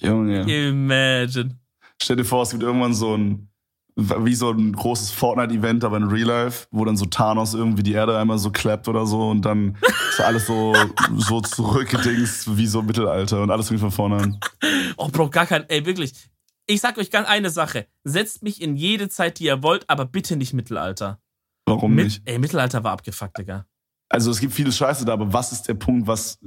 Junge. 0.00 0.42
Imagine. 0.68 1.58
Stell 2.04 2.16
dir 2.16 2.24
vor, 2.26 2.42
es 2.42 2.50
gibt 2.50 2.62
irgendwann 2.62 2.92
so 2.92 3.16
ein, 3.16 3.48
wie 3.96 4.34
so 4.34 4.50
ein 4.50 4.74
großes 4.74 5.10
Fortnite-Event, 5.12 5.84
aber 5.84 5.96
in 5.96 6.04
Real 6.04 6.26
Life, 6.28 6.66
wo 6.70 6.84
dann 6.84 6.98
so 6.98 7.06
Thanos 7.06 7.54
irgendwie 7.54 7.82
die 7.82 7.94
Erde 7.94 8.18
einmal 8.18 8.36
so 8.36 8.50
klappt 8.50 8.88
oder 8.88 9.06
so 9.06 9.30
und 9.30 9.40
dann 9.40 9.78
ist 10.10 10.20
alles 10.20 10.46
so, 10.46 10.74
so 11.16 11.40
zurückgedingst 11.40 12.58
wie 12.58 12.66
so 12.66 12.82
Mittelalter 12.82 13.42
und 13.42 13.50
alles 13.50 13.68
fängt 13.68 13.80
von 13.80 13.90
vorne 13.90 14.16
an. 14.16 14.40
Oh, 14.98 15.08
Bro, 15.08 15.30
gar 15.30 15.46
kein, 15.46 15.66
ey, 15.70 15.86
wirklich. 15.86 16.12
Ich 16.66 16.82
sag 16.82 16.98
euch 16.98 17.10
ganz 17.10 17.26
eine 17.26 17.48
Sache. 17.48 17.86
Setzt 18.04 18.42
mich 18.42 18.60
in 18.60 18.76
jede 18.76 19.08
Zeit, 19.08 19.38
die 19.38 19.44
ihr 19.44 19.62
wollt, 19.62 19.88
aber 19.88 20.04
bitte 20.04 20.36
nicht 20.36 20.52
Mittelalter. 20.52 21.20
Warum 21.64 21.94
Mit, 21.94 22.04
nicht? 22.04 22.22
ey, 22.26 22.38
Mittelalter 22.38 22.84
war 22.84 22.92
abgefuckt, 22.92 23.38
Digga. 23.38 23.64
Also 24.10 24.30
es 24.30 24.40
gibt 24.40 24.52
viele 24.52 24.72
Scheiße 24.72 25.06
da, 25.06 25.14
aber 25.14 25.32
was 25.32 25.52
ist 25.52 25.62
der 25.62 25.74
Punkt, 25.74 26.06
was, 26.06 26.38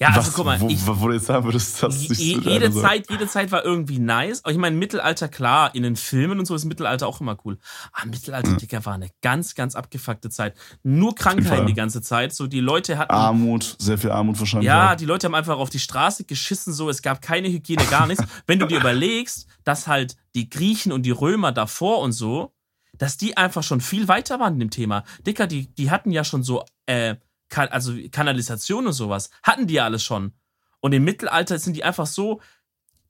Ja, 0.00 0.08
also 0.08 0.20
was 0.20 0.32
guck 0.32 0.44
mal, 0.46 0.60
wo, 0.60 0.68
ich, 0.68 0.86
wo 0.86 1.08
du 1.08 1.14
jetzt 1.14 1.26
sagen 1.26 1.44
würdest, 1.44 1.82
dass 1.82 2.02
ich 2.02 2.18
je, 2.18 2.38
jede 2.38 2.70
Zeit, 2.72 3.10
jede 3.10 3.26
Zeit 3.26 3.50
war 3.50 3.64
irgendwie 3.64 3.98
nice. 3.98 4.44
Aber 4.44 4.52
ich 4.52 4.58
meine, 4.58 4.76
Mittelalter, 4.76 5.26
klar, 5.26 5.74
in 5.74 5.82
den 5.82 5.96
Filmen 5.96 6.38
und 6.38 6.46
so 6.46 6.54
ist 6.54 6.64
Mittelalter 6.66 7.08
auch 7.08 7.20
immer 7.20 7.36
cool. 7.44 7.58
Aber 7.92 8.06
Mittelalter, 8.06 8.52
Digga, 8.56 8.84
war 8.84 8.94
eine 8.94 9.08
ganz, 9.22 9.56
ganz 9.56 9.74
abgefuckte 9.74 10.30
Zeit. 10.30 10.54
Nur 10.84 11.16
Krankheiten 11.16 11.66
die 11.66 11.74
ganze 11.74 12.00
Zeit. 12.00 12.32
So, 12.32 12.46
die 12.46 12.60
Leute 12.60 12.96
hatten. 12.96 13.10
Armut, 13.10 13.74
sehr 13.80 13.98
viel 13.98 14.12
Armut 14.12 14.38
wahrscheinlich. 14.38 14.68
ja, 14.68 14.92
auch. 14.92 14.96
die 14.96 15.04
Leute 15.04 15.26
haben 15.26 15.34
einfach 15.34 15.58
auf 15.58 15.70
die 15.70 15.80
Straße 15.80 16.24
geschissen, 16.24 16.72
so, 16.72 16.88
es 16.88 17.02
gab 17.02 17.20
keine 17.20 17.48
Hygiene, 17.48 17.84
gar 17.90 18.06
nichts. 18.06 18.22
Wenn 18.46 18.60
du 18.60 18.66
dir 18.66 18.78
überlegst, 18.78 19.48
dass 19.64 19.88
halt 19.88 20.16
die 20.36 20.48
Griechen 20.48 20.92
und 20.92 21.02
die 21.02 21.10
Römer 21.10 21.50
davor 21.50 21.98
und 21.98 22.12
so, 22.12 22.52
dass 22.98 23.16
die 23.16 23.36
einfach 23.36 23.64
schon 23.64 23.80
viel 23.80 24.06
weiter 24.06 24.38
waren 24.38 24.54
in 24.54 24.60
dem 24.60 24.70
Thema. 24.70 25.02
Dicker, 25.26 25.48
die, 25.48 25.74
die 25.74 25.90
hatten 25.90 26.12
ja 26.12 26.22
schon 26.22 26.44
so, 26.44 26.64
äh, 26.86 27.16
kan 27.48 27.68
also 27.68 27.94
Kanalisation 28.10 28.86
und 28.86 28.92
sowas, 28.92 29.30
hatten 29.42 29.66
die 29.66 29.74
ja 29.74 29.84
alles 29.84 30.02
schon. 30.02 30.32
Und 30.80 30.92
im 30.92 31.04
Mittelalter 31.04 31.58
sind 31.58 31.74
die 31.74 31.84
einfach 31.84 32.06
so, 32.06 32.40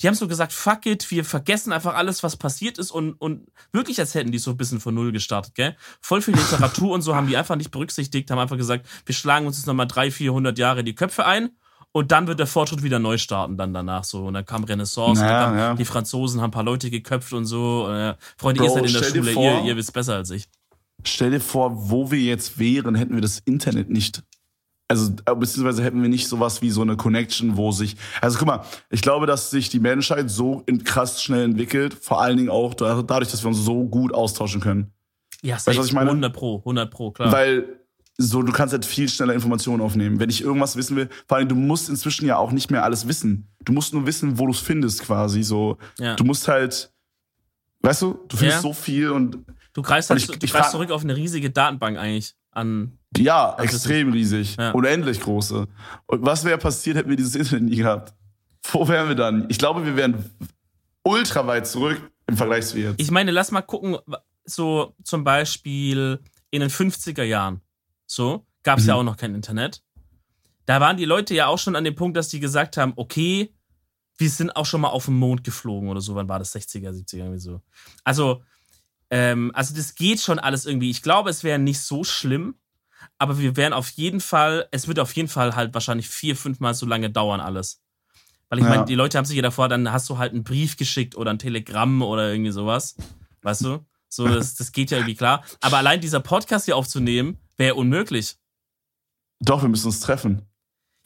die 0.00 0.06
haben 0.06 0.14
so 0.14 0.28
gesagt, 0.28 0.52
fuck 0.52 0.86
it, 0.86 1.10
wir 1.10 1.24
vergessen 1.24 1.72
einfach 1.72 1.94
alles, 1.94 2.22
was 2.22 2.36
passiert 2.36 2.78
ist 2.78 2.90
und, 2.90 3.14
und 3.14 3.48
wirklich, 3.72 3.98
als 3.98 4.14
hätten 4.14 4.30
die 4.30 4.38
so 4.38 4.52
ein 4.52 4.56
bisschen 4.56 4.80
von 4.80 4.94
Null 4.94 5.12
gestartet, 5.12 5.54
gell? 5.54 5.76
Voll 6.00 6.22
viel 6.22 6.34
Literatur 6.34 6.92
und 6.92 7.02
so 7.02 7.16
haben 7.16 7.26
die 7.26 7.36
einfach 7.36 7.56
nicht 7.56 7.72
berücksichtigt, 7.72 8.30
haben 8.30 8.38
einfach 8.38 8.56
gesagt, 8.56 8.86
wir 9.06 9.14
schlagen 9.14 9.46
uns 9.46 9.56
jetzt 9.56 9.66
nochmal 9.66 9.88
300, 9.88 10.14
400 10.14 10.58
Jahre 10.58 10.84
die 10.84 10.94
Köpfe 10.94 11.26
ein 11.26 11.50
und 11.90 12.12
dann 12.12 12.26
wird 12.26 12.38
der 12.38 12.46
Fortschritt 12.46 12.82
wieder 12.82 12.98
neu 12.98 13.18
starten 13.18 13.56
dann 13.56 13.72
danach 13.72 14.04
so. 14.04 14.26
Und 14.26 14.34
dann 14.34 14.44
kam 14.44 14.64
Renaissance, 14.64 15.20
Naja, 15.20 15.46
und 15.46 15.52
dann 15.52 15.58
kam, 15.58 15.58
ja. 15.58 15.74
die 15.74 15.84
Franzosen 15.84 16.40
haben 16.40 16.48
ein 16.48 16.52
paar 16.52 16.62
Leute 16.62 16.90
geköpft 16.90 17.32
und 17.32 17.46
so. 17.46 17.86
Und, 17.86 18.16
Freunde, 18.36 18.62
ihr 18.62 18.68
Bro, 18.68 18.74
seid 18.74 18.86
in 18.86 18.92
der 18.92 19.02
Schule, 19.02 19.32
ihr, 19.32 19.64
ihr 19.64 19.76
wisst 19.76 19.92
besser 19.92 20.14
als 20.14 20.30
ich. 20.30 20.48
Stell 21.04 21.30
dir 21.30 21.40
vor, 21.40 21.90
wo 21.90 22.10
wir 22.10 22.20
jetzt 22.20 22.58
wären, 22.58 22.94
hätten 22.94 23.14
wir 23.14 23.20
das 23.22 23.38
Internet 23.40 23.88
nicht. 23.90 24.22
Also, 24.90 25.12
äh, 25.26 25.34
beziehungsweise 25.34 25.82
hätten 25.84 26.00
wir 26.02 26.08
nicht 26.08 26.28
sowas 26.28 26.62
wie 26.62 26.70
so 26.70 26.80
eine 26.82 26.96
Connection, 26.96 27.56
wo 27.56 27.72
sich. 27.72 27.96
Also, 28.22 28.38
guck 28.38 28.46
mal, 28.48 28.64
ich 28.90 29.02
glaube, 29.02 29.26
dass 29.26 29.50
sich 29.50 29.68
die 29.68 29.80
Menschheit 29.80 30.30
so 30.30 30.62
in 30.66 30.82
krass 30.82 31.22
schnell 31.22 31.44
entwickelt, 31.44 31.94
vor 31.94 32.20
allen 32.22 32.36
Dingen 32.38 32.48
auch 32.48 32.74
da- 32.74 33.02
dadurch, 33.02 33.30
dass 33.30 33.42
wir 33.44 33.48
uns 33.48 33.58
so 33.58 33.84
gut 33.86 34.14
austauschen 34.14 34.60
können. 34.60 34.92
Ja, 35.42 35.56
du, 35.64 35.76
was 35.76 35.86
ich 35.86 35.92
meine? 35.92 36.10
100 36.10 36.32
Pro, 36.34 36.58
100 36.60 36.90
Pro, 36.90 37.10
klar. 37.12 37.30
Weil 37.30 37.80
so, 38.16 38.42
du 38.42 38.50
kannst 38.50 38.72
halt 38.72 38.84
viel 38.84 39.08
schneller 39.08 39.34
Informationen 39.34 39.80
aufnehmen. 39.82 40.18
Wenn 40.18 40.30
ich 40.30 40.40
irgendwas 40.42 40.74
wissen 40.74 40.96
will, 40.96 41.08
vor 41.28 41.36
allem, 41.36 41.48
du 41.48 41.54
musst 41.54 41.88
inzwischen 41.88 42.26
ja 42.26 42.38
auch 42.38 42.50
nicht 42.50 42.70
mehr 42.70 42.82
alles 42.82 43.06
wissen. 43.06 43.46
Du 43.64 43.72
musst 43.72 43.92
nur 43.94 44.06
wissen, 44.06 44.38
wo 44.38 44.46
du 44.46 44.52
es 44.52 44.58
findest, 44.58 45.02
quasi. 45.02 45.42
So, 45.44 45.76
Ja. 46.00 46.16
du 46.16 46.24
musst 46.24 46.48
halt, 46.48 46.90
weißt 47.82 48.02
du, 48.02 48.18
du 48.26 48.36
findest 48.36 48.58
Ja. 48.58 48.62
so 48.62 48.72
viel 48.72 49.10
und 49.10 49.38
du 49.78 49.82
greifst, 49.82 50.10
halt, 50.10 50.20
ich- 50.20 50.26
du 50.26 50.44
ich 50.44 50.52
greifst 50.52 50.72
zurück 50.72 50.90
auf 50.90 51.02
eine 51.02 51.14
riesige 51.16 51.50
Datenbank 51.50 51.98
eigentlich 51.98 52.34
an. 52.50 52.98
Ja, 53.16 53.56
extrem 53.58 54.12
riesig. 54.12 54.56
Ja. 54.56 54.72
Unendlich 54.72 55.20
große. 55.20 55.66
Und 56.06 56.22
was 56.26 56.44
wäre 56.44 56.58
passiert, 56.58 56.96
hätten 56.96 57.08
wir 57.08 57.16
dieses 57.16 57.34
Internet 57.36 57.64
nie 57.70 57.76
gehabt? 57.76 58.12
Wo 58.72 58.86
wären 58.88 59.08
wir 59.08 59.14
dann? 59.14 59.46
Ich 59.48 59.58
glaube, 59.58 59.84
wir 59.86 59.96
wären 59.96 60.24
ultra 61.04 61.46
weit 61.46 61.66
zurück 61.66 62.00
im 62.26 62.36
Vergleich 62.36 62.66
zu 62.66 62.78
jetzt. 62.78 63.00
Ich 63.00 63.10
meine, 63.10 63.30
lass 63.30 63.50
mal 63.50 63.62
gucken, 63.62 63.96
so 64.44 64.94
zum 65.04 65.24
Beispiel 65.24 66.20
in 66.50 66.60
den 66.60 66.70
50er 66.70 67.22
Jahren. 67.22 67.60
So, 68.06 68.44
gab 68.62 68.78
es 68.78 68.86
ja 68.86 68.94
Mhm. 68.94 69.00
auch 69.00 69.04
noch 69.04 69.16
kein 69.16 69.34
Internet. 69.34 69.82
Da 70.66 70.80
waren 70.80 70.96
die 70.96 71.04
Leute 71.06 71.34
ja 71.34 71.46
auch 71.46 71.58
schon 71.58 71.76
an 71.76 71.84
dem 71.84 71.94
Punkt, 71.94 72.16
dass 72.16 72.28
die 72.28 72.40
gesagt 72.40 72.76
haben, 72.76 72.92
okay, 72.96 73.54
wir 74.18 74.28
sind 74.28 74.54
auch 74.56 74.66
schon 74.66 74.80
mal 74.80 74.88
auf 74.88 75.04
den 75.06 75.14
Mond 75.14 75.44
geflogen 75.44 75.88
oder 75.88 76.00
so. 76.00 76.14
Wann 76.14 76.28
war 76.28 76.38
das? 76.40 76.52
60er, 76.54 76.90
70er, 76.92 77.18
irgendwie 77.18 77.38
so. 77.38 77.62
Also, 78.04 78.42
ähm, 79.10 79.50
also 79.54 79.74
das 79.74 79.94
geht 79.94 80.20
schon 80.20 80.38
alles 80.38 80.66
irgendwie. 80.66 80.90
Ich 80.90 81.02
glaube, 81.02 81.30
es 81.30 81.44
wäre 81.44 81.58
nicht 81.58 81.80
so 81.80 82.04
schlimm, 82.04 82.54
aber 83.18 83.38
wir 83.38 83.56
wären 83.56 83.72
auf 83.72 83.88
jeden 83.90 84.20
Fall, 84.20 84.68
es 84.70 84.88
wird 84.88 84.98
auf 84.98 85.14
jeden 85.16 85.28
Fall 85.28 85.56
halt 85.56 85.74
wahrscheinlich 85.74 86.08
vier, 86.08 86.36
fünfmal 86.36 86.74
so 86.74 86.86
lange 86.86 87.10
dauern 87.10 87.40
alles. 87.40 87.82
Weil 88.48 88.58
ich 88.60 88.64
Ja. 88.64 88.70
meine, 88.70 88.84
die 88.86 88.94
Leute 88.94 89.18
haben 89.18 89.24
sich 89.24 89.36
ja 89.36 89.42
davor, 89.42 89.68
dann 89.68 89.92
hast 89.92 90.08
du 90.08 90.18
halt 90.18 90.32
einen 90.32 90.44
Brief 90.44 90.76
geschickt 90.76 91.16
oder 91.16 91.30
ein 91.30 91.38
Telegramm 91.38 92.02
oder 92.02 92.30
irgendwie 92.30 92.50
sowas. 92.50 92.96
Weißt 93.42 93.64
du? 93.64 93.84
So, 94.08 94.26
das, 94.28 94.54
das 94.54 94.72
geht 94.72 94.90
ja 94.90 94.98
irgendwie 94.98 95.16
klar. 95.16 95.44
Aber 95.60 95.76
allein 95.78 96.00
dieser 96.00 96.20
Podcast 96.20 96.64
hier 96.64 96.76
aufzunehmen, 96.76 97.38
wäre 97.56 97.74
unmöglich. 97.74 98.36
Doch, 99.40 99.62
wir 99.62 99.68
müssen 99.68 99.86
uns 99.86 100.00
treffen. 100.00 100.42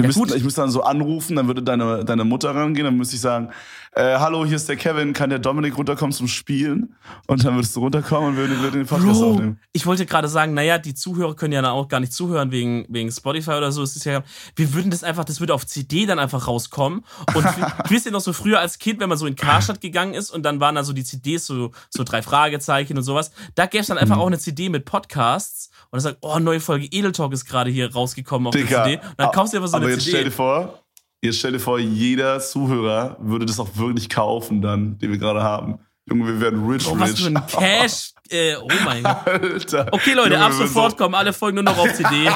Wir 0.03 0.05
Ja, 0.05 0.07
müssen, 0.09 0.21
gut. 0.21 0.35
ich 0.35 0.45
müsste 0.45 0.61
dann 0.61 0.71
so 0.71 0.83
anrufen, 0.83 1.37
dann 1.37 1.47
würde 1.47 1.63
deine, 1.63 2.05
deine 2.05 2.25
Mutter 2.25 2.55
rangehen, 2.55 2.85
dann 2.85 2.97
müsste 2.97 3.17
ich 3.17 3.23
sagen, 3.23 3.51
äh, 3.95 4.17
hallo, 4.19 4.47
hier 4.47 4.57
ist 4.57 4.69
der 4.71 4.77
Kevin, 4.77 5.13
kann 5.13 5.29
der 5.29 5.39
Dominik 5.39 5.77
runterkommen 5.77 6.13
zum 6.13 6.27
Spielen? 6.27 6.95
Und 7.27 7.45
dann 7.45 7.55
würdest 7.57 7.77
du 7.77 7.81
runterkommen 7.81 8.31
und 8.31 8.37
würden, 8.37 8.59
würden 8.61 8.81
den 8.81 8.87
Podcast 8.87 9.21
Bro, 9.21 9.31
aufnehmen. 9.33 9.61
ich 9.73 9.85
wollte 9.85 10.07
gerade 10.07 10.29
sagen, 10.29 10.55
naja, 10.55 10.79
die 10.79 10.95
Zuhörer 10.95 11.35
können 11.37 11.53
ja 11.53 11.61
dann 11.61 11.73
auch 11.73 11.89
gar 11.89 12.01
nicht 12.01 12.15
zuhören 12.15 12.51
wegen, 12.51 12.87
wegen 12.89 13.11
Spotify 13.13 13.51
oder 13.51 13.71
so. 13.71 13.83
Es 13.83 13.95
ist 13.95 14.05
ja, 14.05 14.23
wir 14.57 14.73
würden 14.73 14.91
das 14.91 15.05
einfach, 15.05 15.25
das 15.25 15.41
würde 15.41 15.53
auf 15.53 15.67
CD 15.67 16.07
dann 16.07 16.19
einfach 16.19 16.47
rauskommen. 16.49 17.05
Und 17.35 17.45
wisst 17.91 18.07
ihr 18.07 18.13
noch 18.13 18.23
so 18.23 18.33
früher 18.33 18.61
als 18.61 18.79
Kind, 18.79 18.99
wenn 19.01 19.11
man 19.11 19.19
so 19.19 19.27
in 19.27 19.37
Karstadt 19.37 19.83
gegangen 19.83 20.15
ist 20.15 20.31
und 20.31 20.43
dann 20.43 20.59
waren 20.59 20.75
da 20.75 20.85
so 20.85 20.95
die 20.95 21.05
CDs, 21.05 21.45
so, 21.45 21.73
so 21.91 22.03
drei 22.03 22.23
Fragezeichen 22.23 22.97
und 22.97 23.03
sowas. 23.03 23.31
Da 23.57 23.67
gäbe 23.67 23.83
es 23.83 23.89
dann 23.89 23.97
Mhm. 23.99 24.03
einfach 24.05 24.17
auch 24.19 24.27
eine 24.27 24.39
CD 24.39 24.71
mit 24.71 24.87
Podcasts 24.87 25.69
und 25.91 25.99
dann 25.99 26.01
sagt, 26.01 26.19
oh, 26.23 26.39
neue 26.39 26.61
Folge 26.61 26.87
Edel 26.91 27.13
Talk 27.13 27.35
ist 27.35 27.45
gerade 27.45 27.71
hier 27.71 27.93
rausgekommen 27.93 28.47
auf 28.49 28.55
Digga, 28.55 28.85
der 28.85 28.97
CD. 29.01 29.07
Und 29.07 29.15
dann 29.19 29.31
kaufst 29.33 29.53
du 29.53 29.59
einfach 29.59 29.69
so 29.69 29.77
eine 29.77 29.92
jetzt 29.93 30.09
stell 30.09 30.25
dir 30.25 30.31
vor, 30.31 30.83
jetzt 31.23 31.39
stell 31.39 31.53
dir 31.53 31.61
vor, 31.61 31.79
jeder 31.79 32.41
Zuhörer 32.41 33.17
würde 33.21 33.47
das 33.47 33.59
auch 33.61 33.77
wirklich 33.77 34.09
kaufen 34.09 34.61
dann, 34.63 34.99
den 34.99 35.11
wir 35.11 35.19
gerade 35.19 35.43
haben. 35.43 35.79
Junge, 36.09 36.27
wir 36.27 36.41
werden 36.41 36.69
rich, 36.69 36.87
Oh, 36.87 36.93
rich. 36.93 37.01
was 37.01 37.21
für 37.21 37.29
ein 37.29 37.47
Cash. 37.47 38.13
Äh, 38.29 38.57
oh 38.57 38.69
mein 38.85 39.03
Gott. 39.05 39.27
Alter. 39.27 39.87
Okay, 39.93 40.15
Leute, 40.15 40.33
Junge, 40.35 40.45
ab 40.45 40.53
sofort 40.53 40.97
kommen 40.97 41.15
alle 41.15 41.33
Folgen 41.33 41.57
nur 41.57 41.65
noch 41.65 41.79
auf 41.79 41.93
CD. 41.93 42.29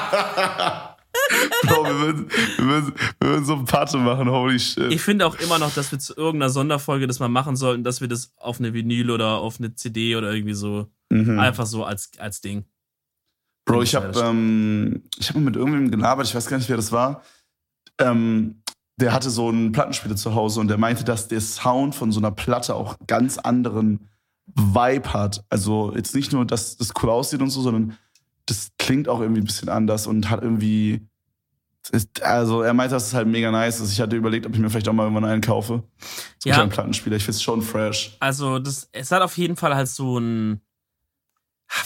So, 1.62 1.68
Bro, 1.68 1.85
wir 1.85 1.99
würden, 2.01 2.31
wir, 2.59 2.64
würden, 2.66 2.93
wir 3.20 3.28
würden 3.31 3.45
so 3.45 3.55
ein 3.55 3.64
Party 3.64 3.97
machen, 3.97 4.31
holy 4.31 4.61
shit. 4.61 4.93
Ich 4.93 5.01
finde 5.01 5.26
auch 5.26 5.35
immer 5.37 5.59
noch, 5.59 5.72
dass 5.74 5.91
wir 5.91 5.99
zu 5.99 6.14
irgendeiner 6.14 6.51
Sonderfolge 6.51 7.07
das 7.07 7.18
mal 7.18 7.28
machen 7.28 7.57
sollten, 7.57 7.83
dass 7.85 8.01
wir 8.01 8.07
das 8.09 8.33
auf 8.37 8.61
eine 8.61 8.72
Vinyl 8.74 9.11
oder 9.11 9.39
auf 9.39 9.59
eine 9.59 9.74
CD 9.74 10.14
oder 10.16 10.33
irgendwie 10.33 10.55
so 10.55 10.87
Mhm. 11.09 11.39
einfach 11.39 11.66
so 11.66 11.85
als, 11.85 12.11
als 12.18 12.41
Ding. 12.41 12.64
Bro, 13.64 13.83
ich 13.83 13.95
habe 13.95 14.18
ähm, 14.20 15.05
ich 15.18 15.28
hab 15.28 15.37
mal 15.37 15.43
mit 15.43 15.55
irgendwem 15.57 15.89
gelabert, 15.91 16.26
ich 16.26 16.35
weiß 16.35 16.47
gar 16.49 16.57
nicht, 16.59 16.68
wer 16.68 16.76
das 16.76 16.91
war. 16.91 17.22
Ähm, 17.99 18.62
der 18.99 19.12
hatte 19.12 19.28
so 19.30 19.49
einen 19.49 19.72
Plattenspieler 19.72 20.16
zu 20.16 20.34
Hause 20.34 20.61
und 20.61 20.68
der 20.68 20.78
meinte, 20.78 21.05
dass 21.05 21.28
der 21.28 21.40
Sound 21.40 21.94
von 21.94 22.12
so 22.12 22.20
einer 22.20 22.30
Platte 22.30 22.74
auch 22.74 22.97
ganz 23.07 23.36
anderen 23.38 24.09
Vibe 24.55 25.12
hat. 25.12 25.44
Also 25.51 25.92
jetzt 25.94 26.14
nicht 26.14 26.32
nur, 26.32 26.47
dass 26.47 26.76
das 26.76 26.92
cool 27.03 27.11
aussieht 27.11 27.42
und 27.42 27.51
so, 27.51 27.61
sondern 27.61 27.97
das 28.47 28.68
klingt 28.78 29.09
auch 29.09 29.20
irgendwie 29.20 29.40
ein 29.42 29.47
bisschen 29.47 29.68
anders 29.68 30.07
und 30.07 30.30
hat 30.30 30.42
irgendwie. 30.42 31.07
ist- 31.92 32.22
Also 32.22 32.62
er 32.62 32.72
meinte, 32.74 32.94
dass 32.94 33.09
es 33.09 33.14
halt 33.14 33.28
mega 33.28 33.51
nice 33.51 33.80
ist. 33.80 33.92
Ich 33.92 34.01
hatte 34.01 34.16
überlegt, 34.16 34.47
ob 34.47 34.55
ich 34.55 34.59
mir 34.61 34.70
vielleicht 34.70 34.88
auch 34.88 34.92
mal 34.92 35.03
irgendwann 35.05 35.24
einen 35.24 35.40
kaufe. 35.42 35.82
So 36.38 36.49
Ja. 36.49 36.61
einen 36.61 36.70
Plattenspieler. 36.70 37.16
Ich 37.16 37.24
finde 37.24 37.36
es 37.36 37.42
schon 37.42 37.61
fresh. 37.62 38.16
Also, 38.20 38.59
das, 38.59 38.88
es 38.92 39.11
hat 39.12 39.22
auf 39.22 39.36
jeden 39.36 39.57
Fall 39.57 39.74
halt 39.76 39.88
so 39.88 40.18
ein, 40.18 40.61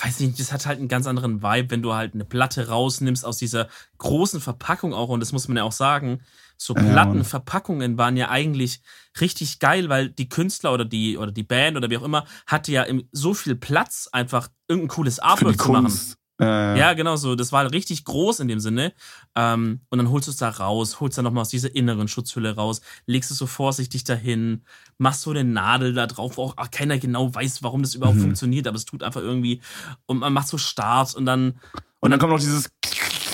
weiß 0.02 0.20
nicht, 0.20 0.38
das 0.38 0.52
hat 0.52 0.66
halt 0.66 0.78
einen 0.78 0.88
ganz 0.88 1.06
anderen 1.06 1.42
Vibe, 1.42 1.70
wenn 1.70 1.82
du 1.82 1.94
halt 1.94 2.14
eine 2.14 2.24
Platte 2.24 2.68
rausnimmst 2.68 3.24
aus 3.24 3.38
dieser 3.38 3.68
großen 3.98 4.40
Verpackung 4.40 4.92
auch. 4.92 5.08
Und 5.08 5.20
das 5.20 5.32
muss 5.32 5.48
man 5.48 5.56
ja 5.56 5.64
auch 5.64 5.72
sagen, 5.72 6.20
so. 6.56 6.74
Plattenverpackungen 6.74 7.96
waren 7.96 8.18
ja 8.18 8.28
eigentlich 8.28 8.82
richtig 9.18 9.60
geil, 9.60 9.88
weil 9.88 10.10
die 10.10 10.28
Künstler 10.28 10.74
oder 10.74 10.84
die, 10.84 11.16
oder 11.16 11.32
die 11.32 11.42
Band 11.42 11.78
oder 11.78 11.88
wie 11.88 11.96
auch 11.96 12.02
immer 12.02 12.26
hatte 12.46 12.70
ja 12.70 12.84
so 13.12 13.32
viel 13.32 13.56
Platz, 13.56 14.08
einfach 14.12 14.48
irgendein 14.68 14.88
cooles 14.88 15.18
Artwork 15.20 15.58
zu 15.58 15.72
machen. 15.72 15.84
Kunst. 15.84 16.19
Äh, 16.40 16.78
Ja, 16.78 16.92
genau 16.94 17.16
so. 17.16 17.34
Das 17.34 17.52
war 17.52 17.70
richtig 17.72 18.04
groß 18.04 18.40
in 18.40 18.48
dem 18.48 18.60
Sinne. 18.60 18.92
Ähm, 19.36 19.80
und 19.90 19.98
dann 19.98 20.10
holst 20.10 20.28
du 20.28 20.30
es 20.32 20.36
da 20.38 20.48
raus, 20.50 21.00
holst 21.00 21.18
dann 21.18 21.24
nochmal 21.24 21.42
aus 21.42 21.48
dieser 21.48 21.74
inneren 21.74 22.08
Schutzhülle 22.08 22.54
raus, 22.56 22.80
legst 23.06 23.30
es 23.30 23.38
so 23.38 23.46
vorsichtig 23.46 24.04
dahin, 24.04 24.62
machst 24.98 25.22
so 25.22 25.30
eine 25.30 25.44
Nadel 25.44 25.92
da 25.94 26.06
drauf, 26.06 26.36
wo 26.36 26.42
auch 26.44 26.54
ach, 26.56 26.70
keiner 26.70 26.98
genau 26.98 27.34
weiß, 27.34 27.62
warum 27.62 27.82
das 27.82 27.94
überhaupt 27.94 28.16
Mhm. 28.18 28.22
funktioniert, 28.22 28.66
aber 28.66 28.76
es 28.76 28.84
tut 28.84 29.02
einfach 29.02 29.20
irgendwie. 29.20 29.60
Und 30.06 30.18
man 30.18 30.32
macht 30.32 30.48
so 30.48 30.58
Start 30.58 31.14
und 31.14 31.26
dann, 31.26 31.58
Und 32.00 32.10
dann 32.10 32.18
kommt 32.20 32.32
noch 32.32 32.38
dieses. 32.40 32.70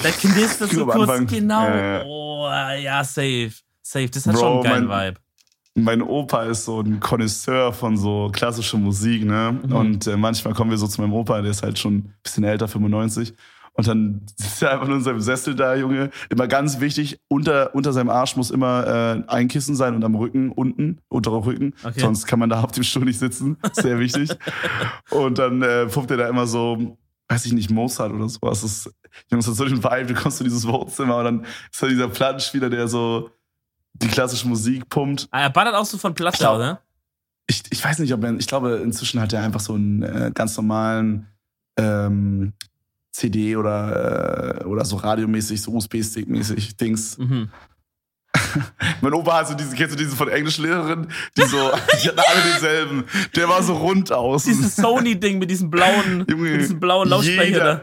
da 0.02 0.10
knistert 0.10 0.70
so 0.72 0.84
kurz. 0.86 1.08
Anfang. 1.08 1.26
Genau. 1.26 1.62
Ja. 1.68 2.02
Oh, 2.04 2.46
ja, 2.48 3.04
safe. 3.04 3.52
Safe. 3.82 4.08
Das 4.08 4.26
hat 4.26 4.34
Bro, 4.34 4.40
schon 4.40 4.52
einen 4.52 4.88
geilen 4.88 4.88
Vibe. 4.88 5.20
Mein 5.78 6.00
Opa 6.00 6.44
ist 6.44 6.64
so 6.64 6.80
ein 6.80 7.00
Connoisseur 7.00 7.72
von 7.72 7.98
so 7.98 8.30
klassischer 8.32 8.78
Musik, 8.78 9.24
ne? 9.24 9.60
Mhm. 9.62 9.72
Und 9.72 10.06
äh, 10.06 10.16
manchmal 10.16 10.54
kommen 10.54 10.70
wir 10.70 10.78
so 10.78 10.86
zu 10.86 11.02
meinem 11.02 11.12
Opa, 11.12 11.42
der 11.42 11.50
ist 11.50 11.62
halt 11.62 11.78
schon 11.78 11.96
ein 11.96 12.14
bisschen 12.22 12.44
älter, 12.44 12.66
95. 12.66 13.34
Und 13.74 13.86
dann 13.86 14.22
sitzt 14.36 14.62
er 14.62 14.72
einfach 14.72 14.86
nur 14.86 14.96
in 14.96 15.02
seinem 15.02 15.20
Sessel 15.20 15.54
da, 15.54 15.74
Junge. 15.74 16.10
Immer 16.30 16.48
ganz 16.48 16.80
wichtig, 16.80 17.20
unter, 17.28 17.74
unter 17.74 17.92
seinem 17.92 18.08
Arsch 18.08 18.36
muss 18.36 18.50
immer 18.50 18.86
äh, 18.86 19.22
ein 19.30 19.48
Kissen 19.48 19.76
sein 19.76 19.94
und 19.94 20.02
am 20.02 20.14
Rücken 20.14 20.50
unten, 20.50 20.98
unterer 21.08 21.44
Rücken. 21.44 21.74
Okay. 21.84 22.00
Sonst 22.00 22.26
kann 22.26 22.38
man 22.38 22.48
da 22.48 22.62
auf 22.62 22.72
dem 22.72 22.82
Stuhl 22.82 23.04
nicht 23.04 23.18
sitzen. 23.18 23.58
Sehr 23.72 23.98
wichtig. 23.98 24.30
und 25.10 25.38
dann 25.38 25.62
äh, 25.62 25.86
pumpt 25.86 26.10
er 26.10 26.16
da 26.16 26.28
immer 26.28 26.46
so, 26.46 26.96
weiß 27.28 27.44
ich 27.44 27.52
nicht, 27.52 27.70
Mozart 27.70 28.12
oder 28.12 28.28
sowas. 28.28 28.62
Das, 28.62 28.90
Junge, 29.30 29.42
das 29.42 29.48
hat 29.48 29.56
so 29.56 29.64
den 29.66 29.84
Vibe, 29.84 30.06
du 30.06 30.14
kommst 30.14 30.38
zu 30.38 30.44
dieses 30.44 30.66
Wohnzimmer 30.66 31.18
und 31.18 31.24
dann 31.24 31.46
ist 31.70 31.82
da 31.82 31.86
dieser 31.86 32.08
Plattenspieler, 32.08 32.70
der 32.70 32.88
so 32.88 33.30
die 34.02 34.08
klassische 34.08 34.46
Musik 34.48 34.88
pumpt. 34.88 35.28
Ah, 35.30 35.42
er 35.42 35.50
ballert 35.50 35.74
auch 35.74 35.86
so 35.86 35.98
von 35.98 36.14
Platte, 36.14 36.38
glaub- 36.38 36.56
oder? 36.56 36.82
Ich, 37.48 37.62
ich 37.70 37.84
weiß 37.84 38.00
nicht, 38.00 38.12
ob 38.12 38.24
er, 38.24 38.34
ich 38.36 38.46
glaube, 38.48 38.80
inzwischen 38.82 39.20
hat 39.20 39.32
er 39.32 39.42
einfach 39.42 39.60
so 39.60 39.74
einen 39.74 40.02
äh, 40.02 40.30
ganz 40.34 40.56
normalen 40.56 41.28
ähm, 41.78 42.52
CD 43.12 43.56
oder, 43.56 44.60
äh, 44.62 44.64
oder 44.64 44.84
so 44.84 44.96
radiomäßig, 44.96 45.62
so 45.62 45.70
USB-Stick-mäßig 45.72 46.76
Dings. 46.76 47.16
Mhm. 47.18 47.48
Mein 49.00 49.12
Opa 49.14 49.38
hat 49.38 49.48
so 49.48 49.54
diese, 49.54 49.74
kennst 49.76 49.94
du 49.94 49.98
diese 49.98 50.14
von 50.16 50.28
Englischlehrerin? 50.28 51.06
Die 51.36 51.42
so, 51.42 51.70
die 52.02 52.08
hatten 52.08 52.18
alle 52.18 52.42
denselben. 52.52 53.04
Der 53.34 53.48
war 53.48 53.62
so 53.62 53.74
rund 53.74 54.12
aus. 54.12 54.44
Dieses 54.44 54.76
Sony-Ding 54.76 55.38
mit 55.38 55.50
diesem 55.50 55.70
blauen, 55.70 56.26
Junge, 56.30 56.50
mit 56.50 56.60
diesem 56.60 56.80
blauen 56.80 57.08
Lautsprecher 57.08 57.44
jeder- 57.44 57.74
da. 57.76 57.82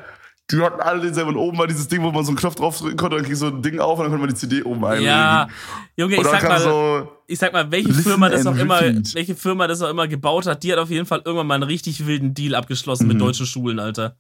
Die 0.51 0.61
hatten 0.61 0.81
alle 0.81 1.01
denselben. 1.01 1.31
Und 1.31 1.37
oben 1.37 1.57
war 1.57 1.67
dieses 1.67 1.87
Ding, 1.87 2.03
wo 2.03 2.11
man 2.11 2.23
so 2.25 2.31
einen 2.31 2.37
Knopf 2.37 2.55
draufdrücken 2.55 2.97
konnte, 2.97 3.15
dann 3.15 3.25
kriegst 3.25 3.41
du 3.41 3.47
so 3.49 3.55
ein 3.55 3.61
Ding 3.61 3.79
auf 3.79 3.97
und 3.97 4.03
dann 4.05 4.11
konnte 4.11 4.25
man 4.25 4.29
die 4.29 4.39
CD 4.39 4.61
oben 4.63 4.83
einlegen. 4.83 5.05
Ja, 5.07 5.47
Junge, 5.95 6.15
ich 6.17 6.23
sag 6.23 6.43
mal, 6.43 6.59
so, 6.59 7.07
ich 7.27 7.39
sag 7.39 7.53
mal, 7.53 7.71
welche 7.71 7.93
Firma 7.93 8.29
das 8.29 8.45
auch 8.45 8.55
immer, 8.57 8.81
welche 8.81 9.35
Firma 9.35 9.67
das 9.67 9.81
auch 9.81 9.89
immer 9.89 10.07
gebaut 10.07 10.45
hat, 10.45 10.61
die 10.63 10.71
hat 10.71 10.79
auf 10.79 10.89
jeden 10.89 11.05
Fall 11.05 11.21
irgendwann 11.23 11.47
mal 11.47 11.55
einen 11.55 11.63
richtig 11.63 12.05
wilden 12.05 12.33
Deal 12.33 12.55
abgeschlossen 12.55 13.07
mit 13.07 13.15
Mhm. 13.17 13.21
deutschen 13.21 13.45
Schulen, 13.45 13.79
Alter. 13.79 14.17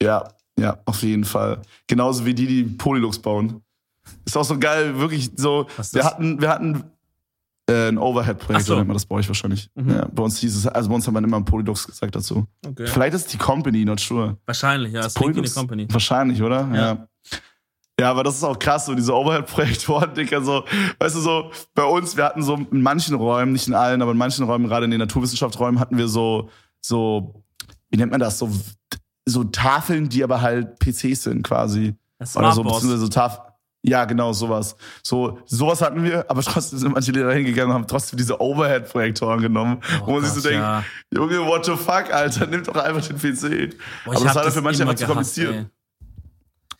Ja, 0.00 0.28
ja, 0.58 0.78
auf 0.84 1.02
jeden 1.02 1.24
Fall. 1.24 1.60
Genauso 1.88 2.24
wie 2.24 2.34
die, 2.34 2.46
die 2.46 2.62
Polylux 2.64 3.18
bauen. 3.18 3.60
Ist 4.24 4.36
auch 4.36 4.44
so 4.44 4.58
geil, 4.58 4.98
wirklich 4.98 5.30
so. 5.36 5.66
Wir 5.92 6.04
hatten, 6.04 6.40
wir 6.40 6.50
hatten 6.50 6.84
äh, 7.66 7.88
ein 7.88 7.98
Overhead-Projekt, 7.98 8.62
Ach 8.62 8.66
so. 8.66 8.76
nennt 8.76 8.88
man 8.88 8.94
das 8.94 9.06
bei 9.06 9.16
euch 9.16 9.28
wahrscheinlich. 9.28 9.70
Mhm. 9.74 9.90
Ja, 9.90 10.08
bei 10.12 10.22
uns 10.22 10.38
hieß 10.38 10.56
es, 10.56 10.66
also 10.66 10.88
bei 10.88 10.94
uns 10.94 11.06
haben 11.06 11.14
wir 11.14 11.22
immer 11.22 11.40
Polylux 11.42 11.86
gesagt 11.86 12.14
dazu. 12.14 12.46
Okay. 12.66 12.86
Vielleicht 12.86 13.14
ist 13.14 13.22
es 13.22 13.26
die 13.28 13.38
Company, 13.38 13.84
not 13.84 14.00
sure. 14.00 14.36
Wahrscheinlich, 14.44 14.92
ja, 14.92 15.00
es 15.00 15.14
klingt 15.14 15.36
wie 15.36 15.40
eine 15.40 15.48
Company. 15.48 15.86
Wahrscheinlich, 15.90 16.42
oder? 16.42 16.68
Ja. 16.72 16.76
Ja. 16.76 17.08
ja. 18.00 18.10
aber 18.10 18.22
das 18.22 18.36
ist 18.36 18.44
auch 18.44 18.58
krass, 18.58 18.86
so 18.86 18.94
diese 18.94 19.14
Overhead-Projektoren, 19.14 20.12
Dicker, 20.16 20.42
so, 20.42 20.64
weißt 20.98 21.16
du, 21.16 21.20
so, 21.20 21.50
bei 21.74 21.84
uns, 21.84 22.16
wir 22.16 22.24
hatten 22.24 22.42
so 22.42 22.54
in 22.54 22.82
manchen 22.82 23.14
Räumen, 23.14 23.52
nicht 23.52 23.66
in 23.66 23.74
allen, 23.74 24.02
aber 24.02 24.12
in 24.12 24.18
manchen 24.18 24.44
Räumen, 24.44 24.68
gerade 24.68 24.84
in 24.84 24.90
den 24.90 25.00
Naturwissenschaftsräumen, 25.00 25.80
hatten 25.80 25.96
wir 25.96 26.08
so, 26.08 26.50
so, 26.82 27.42
wie 27.88 27.96
nennt 27.96 28.10
man 28.10 28.20
das, 28.20 28.38
so, 28.38 28.50
so 29.24 29.44
Tafeln, 29.44 30.10
die 30.10 30.22
aber 30.22 30.42
halt 30.42 30.78
PCs 30.80 31.22
sind, 31.22 31.42
quasi. 31.42 31.94
Das 32.18 32.36
Oder 32.36 32.52
so, 32.52 32.62
beziehungsweise 32.62 32.98
so 32.98 33.08
Taf 33.08 33.40
ja, 33.86 34.06
genau, 34.06 34.32
sowas. 34.32 34.76
So, 35.02 35.38
sowas 35.44 35.82
hatten 35.82 36.02
wir, 36.02 36.28
aber 36.30 36.40
trotzdem 36.40 36.78
sind 36.78 36.92
manche 36.94 37.12
Lehrer 37.12 37.34
hingegangen 37.34 37.70
und 37.70 37.74
haben 37.74 37.86
trotzdem 37.86 38.16
diese 38.16 38.40
Overhead-Projektoren 38.40 39.42
genommen, 39.42 39.82
Oh 40.00 40.06
wo 40.06 40.12
man 40.12 40.22
sich 40.22 40.32
Gott, 40.32 40.42
so 40.42 40.48
denkt, 40.48 40.64
ja. 40.64 40.84
Junge, 41.12 41.46
what 41.46 41.66
the 41.66 41.76
fuck, 41.76 42.10
Alter, 42.10 42.46
nimm 42.46 42.64
doch 42.64 42.76
einfach 42.76 43.06
den 43.06 43.18
PC. 43.18 43.76
Boah, 44.06 44.16
aber 44.16 44.24
das 44.24 44.34
war 44.34 44.50
für 44.50 44.62
manche 44.62 44.82
einfach 44.82 44.94
zu 44.94 45.04
kompliziert. 45.04 45.54
ey. 45.54 45.66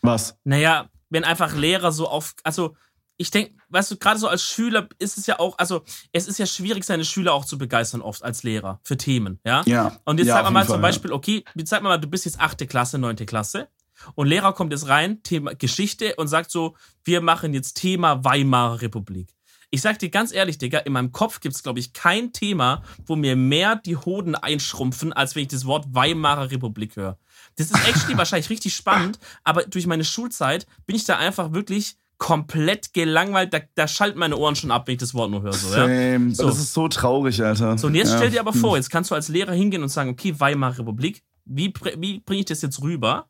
Was? 0.00 0.38
Naja, 0.44 0.86
wenn 1.10 1.24
einfach 1.24 1.54
Lehrer 1.54 1.92
so 1.92 2.08
auf, 2.08 2.32
also 2.42 2.74
ich 3.18 3.30
denke, 3.30 3.52
weißt 3.68 3.90
du, 3.90 3.96
gerade 3.98 4.18
so 4.18 4.26
als 4.26 4.42
Schüler 4.42 4.88
ist 4.98 5.18
es 5.18 5.26
ja 5.26 5.38
auch, 5.38 5.58
also 5.58 5.82
es 6.12 6.26
ist 6.26 6.38
ja 6.38 6.46
schwierig, 6.46 6.84
seine 6.84 7.04
Schüler 7.04 7.34
auch 7.34 7.44
zu 7.44 7.58
begeistern 7.58 8.00
oft 8.00 8.22
als 8.22 8.42
Lehrer 8.44 8.80
für 8.82 8.96
Themen, 8.96 9.40
ja? 9.44 9.62
Ja. 9.66 9.98
Und 10.06 10.18
jetzt 10.18 10.28
ja, 10.28 10.36
sagen 10.36 10.46
wir 10.46 10.50
mal 10.52 10.60
jeden 10.60 10.68
zum 10.68 10.80
Fall, 10.80 10.90
Beispiel, 10.90 11.12
okay, 11.12 11.44
jetzt 11.54 11.68
sag 11.68 11.82
mal, 11.82 11.98
du 11.98 12.08
bist 12.08 12.24
jetzt 12.24 12.40
achte 12.40 12.66
Klasse, 12.66 12.98
neunte 12.98 13.26
Klasse 13.26 13.68
und 14.14 14.28
Lehrer 14.28 14.52
kommt 14.52 14.72
jetzt 14.72 14.88
rein, 14.88 15.22
Thema 15.22 15.54
Geschichte 15.54 16.14
und 16.16 16.28
sagt 16.28 16.50
so, 16.50 16.76
wir 17.04 17.20
machen 17.20 17.54
jetzt 17.54 17.74
Thema 17.74 18.24
Weimarer 18.24 18.82
Republik. 18.82 19.28
Ich 19.70 19.80
sag 19.80 19.98
dir 19.98 20.08
ganz 20.08 20.32
ehrlich, 20.32 20.58
Digga, 20.58 20.78
in 20.78 20.92
meinem 20.92 21.10
Kopf 21.10 21.40
gibt's 21.40 21.64
glaube 21.64 21.80
ich, 21.80 21.92
kein 21.92 22.32
Thema, 22.32 22.82
wo 23.06 23.16
mir 23.16 23.34
mehr 23.34 23.74
die 23.76 23.96
Hoden 23.96 24.36
einschrumpfen, 24.36 25.12
als 25.12 25.34
wenn 25.34 25.42
ich 25.42 25.48
das 25.48 25.64
Wort 25.64 25.86
Weimarer 25.90 26.50
Republik 26.50 26.94
höre. 26.94 27.18
Das 27.56 27.72
ist 27.72 27.88
actually 27.88 28.16
wahrscheinlich 28.18 28.50
richtig 28.50 28.74
spannend, 28.74 29.18
aber 29.42 29.64
durch 29.64 29.86
meine 29.86 30.04
Schulzeit 30.04 30.66
bin 30.86 30.94
ich 30.94 31.04
da 31.04 31.16
einfach 31.16 31.52
wirklich 31.52 31.96
komplett 32.18 32.92
gelangweilt. 32.92 33.52
Da, 33.52 33.60
da 33.74 33.88
schalten 33.88 34.18
meine 34.18 34.36
Ohren 34.36 34.56
schon 34.56 34.70
ab, 34.70 34.86
wenn 34.86 34.92
ich 34.92 35.00
das 35.00 35.14
Wort 35.14 35.30
nur 35.30 35.42
höre. 35.42 35.52
So, 35.52 35.76
ja? 35.76 36.20
So. 36.30 36.46
Das 36.46 36.58
ist 36.58 36.72
so 36.72 36.88
traurig, 36.88 37.42
Alter. 37.42 37.76
So, 37.76 37.88
und 37.88 37.94
jetzt 37.94 38.12
ja. 38.12 38.18
stell 38.18 38.30
dir 38.30 38.40
aber 38.40 38.52
vor, 38.52 38.76
jetzt 38.76 38.90
kannst 38.90 39.10
du 39.10 39.14
als 39.14 39.28
Lehrer 39.28 39.52
hingehen 39.52 39.82
und 39.82 39.88
sagen, 39.88 40.10
okay, 40.10 40.38
Weimarer 40.38 40.78
Republik, 40.78 41.22
wie, 41.44 41.72
wie 41.98 42.20
bringe 42.20 42.40
ich 42.40 42.46
das 42.46 42.62
jetzt 42.62 42.80
rüber? 42.82 43.28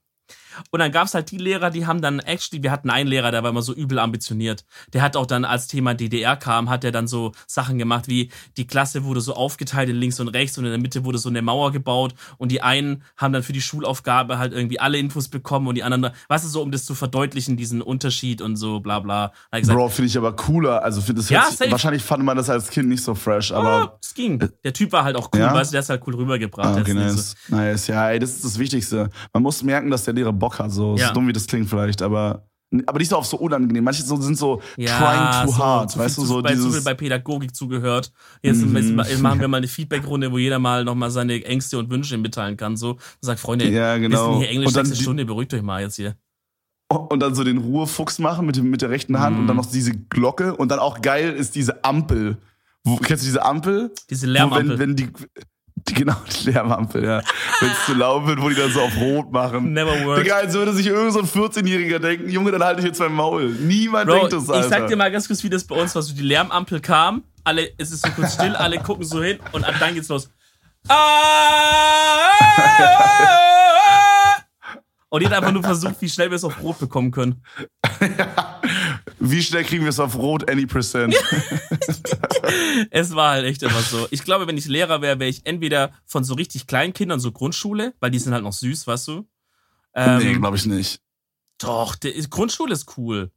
Und 0.71 0.81
dann 0.81 0.93
gab 0.93 1.07
es 1.07 1.15
halt 1.15 1.31
die 1.31 1.39
Lehrer, 1.39 1.71
die 1.71 1.87
haben 1.87 2.01
dann 2.03 2.19
actually, 2.21 2.63
wir 2.63 2.71
hatten 2.71 2.91
einen 2.91 3.09
Lehrer, 3.09 3.31
der 3.31 3.43
war 3.43 3.51
immer 3.51 3.63
so 3.63 3.73
übel 3.75 3.99
ambitioniert. 3.99 4.65
Der 4.93 5.03
hat 5.03 5.17
auch 5.17 5.27
dann, 5.27 5.45
als 5.45 5.67
Thema 5.67 5.95
DDR 5.95 6.37
kam, 6.37 6.71
hat 6.71 6.85
er 6.85 6.93
dann 6.93 7.07
so 7.09 7.33
Sachen 7.47 7.79
gemacht, 7.79 8.09
wie 8.09 8.31
die 8.57 8.67
Klasse 8.67 9.05
wurde 9.05 9.21
so 9.21 9.35
aufgeteilt 9.35 9.89
in 9.89 9.97
links 9.97 10.21
und 10.21 10.29
rechts 10.29 10.57
und 10.59 10.65
in 10.65 10.71
der 10.71 10.81
Mitte 10.81 11.05
wurde 11.05 11.19
so 11.19 11.29
eine 11.29 11.43
Mauer 11.43 11.73
gebaut 11.73 12.15
und 12.39 12.51
die 12.53 12.63
einen 12.63 13.03
haben 13.17 13.33
dann 13.33 13.43
für 13.43 13.53
die 13.53 13.61
Schulaufgabe 13.63 14.39
halt 14.39 14.53
irgendwie 14.53 14.81
alle 14.81 14.99
Infos 14.99 15.29
bekommen 15.29 15.67
und 15.69 15.75
die 15.75 15.83
anderen, 15.83 16.15
weißt 16.29 16.45
du, 16.45 16.49
so 16.49 16.63
um 16.63 16.71
das 16.71 16.85
zu 16.85 16.95
verdeutlichen, 16.95 17.57
diesen 17.57 17.83
Unterschied 17.83 18.41
und 18.41 18.57
so 18.57 18.81
bla 18.81 19.01
bla. 19.01 19.33
Gesagt, 19.53 19.77
Bro, 19.79 19.89
finde 19.89 20.09
ich 20.09 20.17
aber 20.19 20.35
cooler. 20.35 20.83
Also, 20.83 21.01
find, 21.01 21.19
das 21.19 21.29
Ja, 21.29 21.45
sich, 21.51 21.71
wahrscheinlich 21.71 22.03
fand 22.03 22.25
man 22.25 22.37
das 22.37 22.51
als 22.51 22.69
Kind 22.71 22.89
nicht 22.89 23.03
so 23.03 23.15
fresh, 23.15 23.53
oh, 23.53 23.57
aber. 23.57 23.99
es 24.03 24.15
ging. 24.15 24.39
Der 24.65 24.73
Typ 24.73 24.93
war 24.93 25.05
halt 25.05 25.17
auch 25.17 25.31
cool, 25.35 25.41
Ja? 25.41 25.55
weißt 25.55 25.71
du, 25.71 25.75
der 25.75 25.81
ist 25.81 25.91
halt 25.91 26.03
cool 26.07 26.15
rübergebracht. 26.15 26.67
Ah, 26.77 26.81
okay, 26.81 26.91
ist 26.91 26.97
nicht 26.97 27.09
so- 27.11 27.15
nice. 27.15 27.37
Nice. 27.49 27.87
Ja, 27.89 28.11
ey, 28.11 28.19
das 28.19 28.31
ist 28.31 28.45
das 28.45 28.59
Wichtigste. 28.59 29.11
Man 29.33 29.43
muss 29.43 29.63
merken, 29.63 29.91
dass 29.91 30.05
der 30.05 30.15
Lehrer 30.15 30.33
Bock 30.45 30.59
hat. 30.59 30.71
So, 30.73 30.97
Ja. 30.99 31.09
so 31.09 31.15
dumm 31.15 31.29
wie 31.29 31.33
das 31.33 31.47
klingt 31.47 31.69
vielleicht, 31.69 32.03
aber. 32.03 32.47
Aber 32.87 32.99
nicht 32.99 33.09
so 33.09 33.17
auf 33.17 33.27
so 33.27 33.37
unangenehm. 33.37 33.85
Manche 33.85 34.03
so, 34.03 34.17
sind 34.21 34.37
so 34.37 34.61
Ja, 34.77 34.99
trying 34.99 35.47
too 35.47 35.53
so, 35.53 35.59
hard. 35.65 35.91
zu 35.93 35.99
weißt 36.01 36.17
viel, 36.17 36.25
du, 36.25 36.29
so 36.29 36.43
bei, 36.43 36.55
zu 36.55 36.63
viel 36.63 36.67
dieses. 36.71 36.83
bei 36.85 36.95
Pädagogik 36.95 37.55
zugehört. 37.55 38.11
Jetzt, 38.43 38.63
Mhm. 38.67 38.77
jetzt 38.77 39.21
machen 39.23 39.39
wir 39.41 39.47
mal 39.47 39.59
eine 39.59 39.69
Feedbackrunde, 39.77 40.33
wo 40.33 40.39
jeder 40.39 40.59
mal 40.59 40.83
nochmal 40.85 41.11
seine 41.13 41.45
Ängste 41.45 41.79
und 41.79 41.89
Wünsche 41.91 42.19
mitteilen 42.19 42.57
kann. 42.57 42.77
So 42.77 42.93
und 42.93 42.99
sagt, 43.21 43.39
Freunde, 43.39 43.69
Ja, 43.71 43.95
wir 43.95 44.01
genau. 44.09 44.33
sind 44.33 44.41
hier 44.41 44.49
Englisch 44.51 44.67
Und 44.69 44.77
dann 44.77 44.83
nächste 44.87 44.97
die- 44.99 45.03
Stunde, 45.05 45.25
beruhigt 45.25 45.55
euch 45.55 45.63
mal 45.63 45.83
jetzt 45.83 45.97
hier. 45.97 46.17
Und 46.91 47.21
dann 47.21 47.35
so 47.37 47.45
den 47.45 47.59
Ruhefuchs 47.59 48.19
machen 48.19 48.45
mit, 48.47 48.61
mit 48.63 48.83
der 48.83 48.91
rechten 48.91 49.21
Hand 49.21 49.37
Mhm. 49.37 49.43
und 49.43 49.47
dann 49.49 49.57
noch 49.57 49.67
diese 49.67 49.93
Glocke. 49.93 50.57
Und 50.57 50.69
dann 50.71 50.81
auch 50.81 51.01
geil 51.01 51.33
ist 51.33 51.55
diese 51.55 51.85
Ampel. 51.85 52.39
Wo, 52.83 52.97
kennst 52.97 53.23
du 53.23 53.27
diese 53.27 53.45
Ampel? 53.45 53.93
Diese 54.11 54.27
Wo, 54.27 54.33
Lärmampel. 54.33 54.69
wenn, 54.71 54.79
wenn 54.81 54.97
die, 54.97 55.07
Die, 55.07 55.13
genau, 55.95 56.17
die 56.31 56.51
Lärmampel, 56.51 57.05
ja. 57.05 57.23
Wenn 57.61 57.71
es 57.71 57.87
zu 57.87 57.95
laut 57.95 58.27
wird, 58.27 58.41
wo 58.41 58.49
die 58.49 58.55
dann 58.55 58.71
so 58.71 58.81
auf 58.81 58.97
Rot 58.97 59.31
machen. 59.31 59.73
Never 59.73 60.05
worked. 60.05 60.25
Digga, 60.25 60.37
als 60.37 60.55
würde 60.55 60.73
sich 60.73 60.87
irgend 60.87 61.13
so 61.13 61.19
ein 61.21 61.27
14-Jähriger 61.27 61.99
denken, 61.99 62.31
Junge, 62.31 62.53
dann 62.53 62.65
halte 62.65 62.81
ich 62.81 62.87
jetzt 62.87 63.01
mein 63.01 63.13
Maul. 63.13 63.51
Niemand 63.51 64.09
Bro, 64.09 64.15
denkt 64.15 64.33
das, 64.33 64.49
Alter. 64.49 64.65
ich 64.65 64.71
sag 64.73 64.89
dir 64.89 64.97
mal 64.97 65.11
ganz 65.11 65.27
kurz, 65.27 65.43
wie 65.45 65.51
das 65.51 65.65
bei 65.65 65.77
uns 65.77 65.95
war. 65.95 66.03
So 66.03 66.15
die 66.15 66.23
Lärmampel 66.23 66.81
kam, 66.81 67.25
alle, 67.45 67.71
es 67.77 67.91
ist 67.91 68.05
so 68.05 68.11
kurz 68.13 68.35
still, 68.35 68.57
alle 68.57 68.79
gucken 68.79 69.05
so 69.05 69.23
hin 69.23 69.39
und 69.53 69.65
ab 69.65 69.75
dann 69.79 69.95
geht's 69.95 70.09
los. 70.09 70.31
Ah! 70.89 71.25
Und 75.11 75.21
jeder 75.21 75.37
hat 75.37 75.43
einfach 75.43 75.53
nur 75.53 75.63
versucht, 75.63 75.95
wie 76.01 76.09
schnell 76.09 76.31
wir 76.31 76.37
es 76.37 76.45
auf 76.45 76.61
Rot 76.61 76.79
bekommen 76.81 77.13
können. 77.13 77.41
Wie 79.19 79.43
schnell 79.43 79.65
kriegen 79.65 79.85
wir 79.85 79.91
es 79.91 80.01
auf 80.01 80.17
Rot, 80.17 80.51
any 80.51 80.67
percent? 80.67 81.15
Es 82.91 83.15
war 83.15 83.31
halt 83.31 83.47
echt 83.47 83.63
immer 83.63 83.81
so. 83.81 84.07
Ich 84.11 84.25
glaube, 84.25 84.47
wenn 84.47 84.57
ich 84.57 84.67
Lehrer 84.67 85.01
wäre, 85.01 85.19
wäre 85.19 85.31
ich 85.31 85.47
entweder 85.47 85.93
von 86.05 86.25
so 86.25 86.35
richtig 86.35 86.67
kleinen 86.67 86.93
Kindern, 86.93 87.21
so 87.21 87.33
Grundschule, 87.33 87.95
weil 88.01 88.11
die 88.11 88.19
sind 88.19 88.33
halt 88.33 88.45
noch 88.45 88.53
süß, 88.53 88.87
weißt 88.87 89.09
du? 89.09 89.27
Ähm, 89.95 90.19
nee, 90.19 90.35
glaube 90.35 90.57
ich 90.57 90.67
nicht. 90.67 91.01
Doch, 91.59 91.95
der, 91.95 92.13
Grundschule 92.29 92.73
ist 92.73 92.99
cool. 92.99 93.31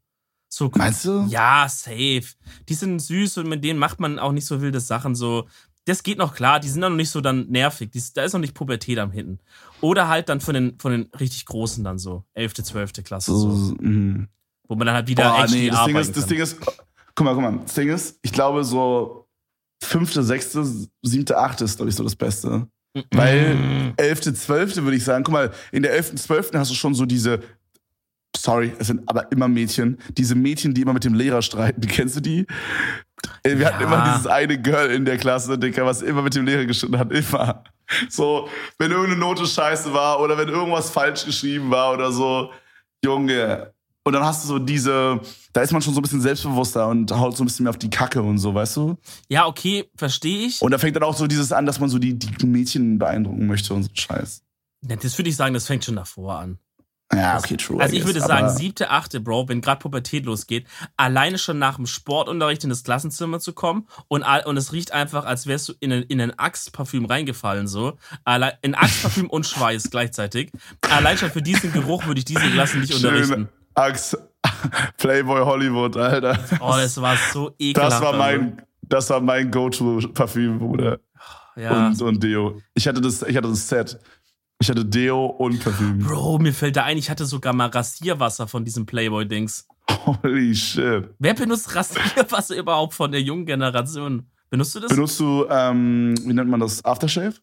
So, 0.50 0.72
Meinst 0.76 1.06
du? 1.06 1.26
Ja, 1.30 1.68
safe. 1.70 2.24
Die 2.70 2.74
sind 2.74 3.00
süß 3.00 3.40
und 3.40 3.50
mit 3.50 3.64
denen 3.64 3.80
macht 3.80 4.00
man 4.00 4.18
auch 4.18 4.32
nicht 4.32 4.46
so 4.46 4.62
wilde 4.62 4.80
Sachen. 4.80 5.14
So, 5.14 5.48
das 5.86 6.04
geht 6.04 6.18
noch 6.18 6.34
klar. 6.34 6.60
Die 6.60 6.70
sind 6.70 6.82
dann 6.82 6.94
noch 6.94 6.98
nicht 6.98 7.10
so 7.10 7.22
dann 7.22 7.48
nervig. 7.48 7.92
Die, 7.92 8.02
da 8.14 8.24
ist 8.24 8.34
noch 8.34 8.40
nicht 8.40 8.54
Pubertät 8.54 8.98
am 9.00 9.12
Hinten. 9.12 9.40
Oder 9.82 10.08
halt 10.08 10.30
dann 10.30 10.42
von 10.42 10.54
den, 10.54 10.80
von 10.80 10.92
den 10.92 11.04
richtig 11.20 11.46
Großen 11.46 11.84
dann 11.84 12.00
so. 12.00 12.24
11., 12.34 12.54
12. 12.56 12.94
Klasse. 13.04 13.32
So, 13.32 13.52
So, 13.52 13.76
mhm. 13.80 14.30
Wo 14.68 14.76
man 14.76 14.88
dann 14.88 14.96
halt 14.96 15.08
wieder 15.08 15.24
Boah, 15.30 15.44
actually 15.44 15.62
nee, 15.66 15.70
das 15.70 15.86
Ding, 15.86 15.96
ist, 15.98 16.18
das. 16.18 16.26
Ding 16.28 16.40
ist, 16.40 16.58
guck 17.16 17.26
mal, 17.26 17.34
guck 17.34 17.42
mal, 17.44 17.60
das 17.64 17.74
Ding 17.74 17.90
ist, 17.90 18.20
ich 18.22 18.32
glaube 18.32 18.64
so 18.64 19.28
fünfte, 19.84 20.24
sechste, 20.24 20.66
siebte, 21.04 21.38
achte 21.38 21.64
ist, 21.66 21.78
glaube 21.78 21.90
ich, 21.90 21.96
so 21.96 22.04
das 22.04 22.16
Beste. 22.16 22.68
Mhm. 22.96 23.04
Weil 23.14 23.94
elfte, 23.98 24.34
zwölfte 24.34 24.84
würde 24.84 24.98
ich 24.98 25.04
sagen, 25.04 25.24
guck 25.24 25.34
mal, 25.34 25.52
in 25.72 25.84
der 25.84 25.94
elften, 25.94 26.18
zwölften 26.18 26.58
hast 26.58 26.72
du 26.72 26.76
schon 26.76 26.96
so 26.96 27.06
diese, 27.06 27.40
sorry, 28.36 28.74
es 28.80 28.88
sind 28.88 29.08
aber 29.08 29.32
immer 29.32 29.48
Mädchen, 29.48 29.98
diese 30.18 30.36
Mädchen, 30.36 30.74
die 30.74 30.82
immer 30.82 30.94
mit 30.94 31.04
dem 31.04 31.14
Lehrer 31.14 31.42
streiten, 31.42 31.82
kennst 31.88 32.16
du 32.16 32.22
die? 32.22 32.46
Ey, 33.44 33.58
Wir 33.60 33.68
hatten 33.68 33.82
Ja. 33.82 33.88
immer 33.88 34.04
dieses 34.14 34.28
eine 34.28 34.60
Girl 34.62 34.92
in 34.92 35.06
der 35.06 35.18
Klasse, 35.18 35.58
Dicker, 35.58 35.86
was 35.86 36.02
immer 36.02 36.22
mit 36.22 36.36
dem 36.36 36.46
Lehrer 36.46 36.66
gestritten 36.66 36.98
hat, 36.98 37.12
immer. 37.12 37.64
So, 38.10 38.50
wenn 38.80 38.92
irgendeine 38.92 39.20
Note 39.20 39.46
scheiße 39.46 39.94
war 39.94 40.20
oder 40.20 40.38
wenn 40.38 40.50
irgendwas 40.50 40.90
falsch 40.90 41.26
geschrieben 41.26 41.70
war 41.72 41.94
oder 41.94 42.12
so, 42.12 42.52
Junge. 43.04 43.74
Und 44.08 44.14
dann 44.14 44.24
hast 44.24 44.46
du 44.46 44.48
so 44.48 44.58
diese, 44.58 45.20
da 45.52 45.60
ist 45.60 45.74
man 45.74 45.82
schon 45.82 45.94
so 45.94 46.00
ein 46.00 46.02
bisschen 46.02 46.22
selbstbewusster 46.22 46.88
und 46.88 47.12
haut 47.12 47.36
so 47.36 47.44
ein 47.44 47.48
bisschen 47.48 47.66
mehr 47.66 47.72
auf 47.72 47.78
die 47.78 47.90
Kacke 47.90 48.22
und 48.22 48.38
so, 48.38 48.56
weißt 48.56 48.78
du? 48.78 48.96
Ja, 49.28 49.48
okay, 49.48 49.92
verstehe 49.98 50.48
ich. 50.48 50.62
Und 50.62 50.72
da 50.72 50.78
fängt 50.78 50.96
dann 50.96 51.04
auch 51.04 51.14
so 51.14 51.28
dieses 51.28 51.52
an, 51.52 51.66
dass 51.66 51.82
man 51.82 51.90
so 51.90 52.00
die, 52.00 52.18
die 52.18 52.46
Mädchen 52.46 53.00
beeindrucken 53.00 53.48
möchte 53.48 53.74
und 53.74 53.84
so 53.84 53.90
Scheiß. 53.94 54.44
Ja, 54.88 54.96
das 54.96 55.18
würde 55.18 55.30
ich 55.30 55.36
sagen, 55.36 55.54
das 55.54 55.68
fängt 55.68 55.84
schon 55.84 55.98
davor 55.98 56.40
an. 56.40 56.58
Ja, 57.14 57.38
okay, 57.38 57.58
true. 57.58 57.82
Also 57.82 57.96
I 57.96 58.00
ich 58.00 58.06
würde 58.06 58.22
sagen, 58.22 58.50
siebte, 58.50 58.92
achte, 58.92 59.20
Bro, 59.20 59.50
wenn 59.50 59.60
gerade 59.60 59.80
Pubertät 59.80 60.26
losgeht, 60.26 60.68
alleine 60.96 61.38
schon 61.38 61.60
nach 61.60 61.76
dem 61.76 61.86
Sportunterricht 61.86 62.64
in 62.64 62.70
das 62.70 62.84
Klassenzimmer 62.84 63.42
zu 63.42 63.52
kommen 63.52 63.88
und, 64.08 64.24
und 64.24 64.56
es 64.56 64.72
riecht 64.72 64.94
einfach, 64.94 65.26
als 65.26 65.48
wärst 65.48 65.68
du 65.68 65.74
in 65.82 65.92
ein, 65.92 66.04
in 66.04 66.22
ein 66.22 66.38
Axe-Parfüm 66.40 67.04
reingefallen, 67.04 67.68
so. 67.68 67.98
Allein, 68.24 68.54
in 68.62 68.74
Axe-Parfüm 68.74 69.30
und 69.30 69.46
Schweiß 69.46 69.90
gleichzeitig. 69.90 70.52
Allein 70.90 71.18
schon 71.18 71.30
für 71.30 71.42
diesen 71.42 71.74
Geruch 71.74 72.06
würde 72.06 72.20
ich 72.20 72.26
diese 72.26 72.50
Klasse 72.52 72.78
nicht 72.78 72.94
unterrichten. 72.94 73.50
Axe, 73.78 74.18
Playboy 74.98 75.42
Hollywood, 75.42 75.96
Alter. 75.98 76.38
Oh, 76.60 76.74
das 76.76 77.00
war 77.00 77.16
so 77.32 77.52
ekelhaft. 77.60 77.94
Das 77.94 78.02
war 78.02 78.14
also. 78.14 78.20
mein, 78.20 78.62
das 78.82 79.10
war 79.10 79.22
mein 79.22 79.52
Go-To-Parfüm, 79.52 80.60
Bruder. 80.60 81.00
Ja. 81.56 81.88
Und, 81.88 82.02
und 82.02 82.24
Deo. 82.24 82.62
Ich 82.74 82.88
hatte 82.88 83.02
das, 83.02 83.22
ich 83.22 83.38
hatte 83.38 83.50
das 83.50 83.68
Set. 83.68 84.00
Ich 84.60 84.70
hatte 84.70 84.84
Deo 84.84 85.26
und 85.26 85.64
Parfüm. 85.64 86.00
Bro, 86.00 86.40
mir 86.40 86.54
fällt 86.54 86.76
da 86.76 86.84
ein, 86.86 86.98
ich 86.98 87.10
hatte 87.10 87.26
sogar 87.26 87.54
mal 87.54 87.68
Rasierwasser 87.68 88.48
von 88.48 88.66
diesem 88.66 88.86
Playboy-Dings. 88.86 89.68
Holy 90.06 90.56
shit. 90.56 91.10
Wer 91.20 91.34
benutzt 91.36 91.76
Rasierwasser 91.76 92.56
überhaupt 92.56 92.96
von 92.96 93.12
der 93.12 93.22
jungen 93.22 93.46
Generation? 93.46 94.28
Benutzt 94.50 94.76
du 94.76 94.80
das? 94.80 94.90
Benutzt 94.90 95.20
du, 95.20 95.46
ähm, 95.50 96.16
wie 96.24 96.34
nennt 96.34 96.50
man 96.50 96.60
das? 96.60 96.84
Aftershave? 96.84 97.36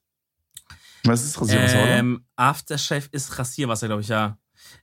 Was 1.05 1.25
ist 1.25 1.41
Rasierwasser, 1.41 1.83
oder? 1.83 1.91
Ähm, 1.91 2.25
Aftershave 2.35 3.09
ist 3.13 3.39
Rasierwasser, 3.39 3.87
glaube 3.87 4.03
ich, 4.03 4.09
ja. 4.09 4.37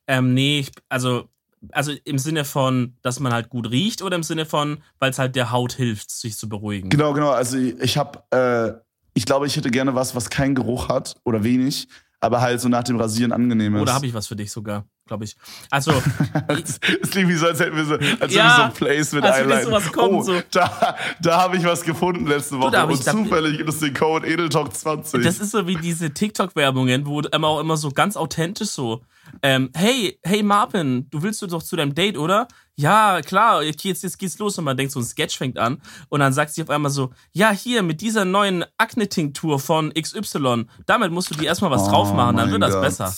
Ähm, 0.07 0.33
nee, 0.33 0.59
ich, 0.59 0.71
also, 0.87 1.30
also 1.71 1.91
im 2.03 2.17
Sinne 2.17 2.45
von, 2.45 2.97
dass 3.01 3.19
man 3.19 3.33
halt 3.33 3.49
gut 3.49 3.69
riecht 3.69 4.01
oder 4.01 4.15
im 4.15 4.23
Sinne 4.23 4.45
von, 4.45 4.81
weil 4.99 5.11
es 5.11 5.19
halt 5.19 5.35
der 5.35 5.51
Haut 5.51 5.73
hilft, 5.73 6.09
sich 6.09 6.37
zu 6.37 6.49
beruhigen. 6.49 6.89
Genau, 6.89 7.13
genau. 7.13 7.31
Also 7.31 7.57
ich, 7.57 7.97
habe, 7.97 8.23
äh, 8.31 8.79
ich 9.13 9.25
glaube, 9.25 9.47
ich 9.47 9.55
hätte 9.55 9.69
gerne 9.69 9.95
was, 9.95 10.15
was 10.15 10.29
keinen 10.29 10.55
Geruch 10.55 10.89
hat 10.89 11.15
oder 11.23 11.43
wenig, 11.43 11.87
aber 12.19 12.41
halt 12.41 12.61
so 12.61 12.69
nach 12.69 12.83
dem 12.83 12.99
Rasieren 12.99 13.31
angenehm 13.31 13.75
ist. 13.75 13.81
Oder 13.81 13.93
habe 13.93 14.05
ich 14.05 14.13
was 14.13 14.27
für 14.27 14.35
dich 14.35 14.51
sogar, 14.51 14.85
glaube 15.07 15.25
ich. 15.25 15.35
Also, 15.69 15.91
Es 16.47 17.09
klingt 17.09 17.29
wie 17.29 17.35
so, 17.35 17.47
als 17.47 17.59
hätten 17.59 17.75
wir 17.75 17.85
so, 17.85 17.95
als 18.19 18.33
Ja, 18.33 18.71
so 18.73 18.77
Placement 18.85 19.25
als 19.25 19.43
würde 19.43 19.55
einleiten. 19.65 19.91
kommen, 19.91 20.15
oh, 20.15 20.21
so. 20.23 20.41
da, 20.51 20.95
da 21.21 21.41
habe 21.41 21.57
ich 21.57 21.63
was 21.65 21.81
gefunden 21.83 22.27
letzte 22.27 22.59
Woche. 22.59 22.71
da 22.71 22.83
und 22.83 23.03
zufällig 23.03 23.57
gibt 23.57 23.69
es 23.69 23.79
den 23.79 23.93
Code 23.93 24.25
Edeltalk20. 24.27 25.21
das 25.23 25.39
ist 25.39 25.51
so 25.51 25.67
wie 25.67 25.75
diese 25.75 26.13
TikTok-Werbungen, 26.13 27.05
wo 27.05 27.19
immer 27.21 27.47
auch 27.47 27.59
immer 27.59 27.77
so 27.77 27.89
ganz 27.89 28.15
authentisch 28.15 28.69
so, 28.69 29.01
ähm, 29.43 29.69
hey, 29.75 30.19
hey 30.23 30.43
Marvin, 30.43 31.07
du 31.09 31.21
willst 31.23 31.41
du 31.41 31.47
doch 31.47 31.63
zu 31.63 31.75
deinem 31.75 31.93
Date, 31.95 32.17
oder? 32.17 32.47
Ja, 32.75 33.21
klar, 33.21 33.63
jetzt, 33.63 33.83
jetzt 33.83 34.17
geht's 34.17 34.39
los 34.39 34.57
und 34.57 34.63
man 34.65 34.75
denkt, 34.77 34.91
so 34.93 34.99
ein 34.99 35.05
Sketch 35.05 35.37
fängt 35.37 35.57
an 35.59 35.81
und 36.09 36.19
dann 36.21 36.33
sagt 36.33 36.53
sie 36.53 36.63
auf 36.63 36.69
einmal 36.69 36.89
so, 36.91 37.11
ja, 37.31 37.51
hier, 37.51 37.83
mit 37.83 38.01
dieser 38.01 38.25
neuen 38.25 38.65
Akne-Tinktur 38.77 39.59
von 39.59 39.93
XY, 39.93 40.65
damit 40.85 41.11
musst 41.11 41.29
du 41.31 41.35
dir 41.35 41.45
erstmal 41.47 41.69
was 41.71 41.87
drauf 41.87 42.13
machen, 42.13 42.37
dann 42.37 42.49
Oh 42.49 42.51
wird 42.53 42.63
das 42.63 42.73
Gott. 42.73 42.81
besser. 42.81 43.13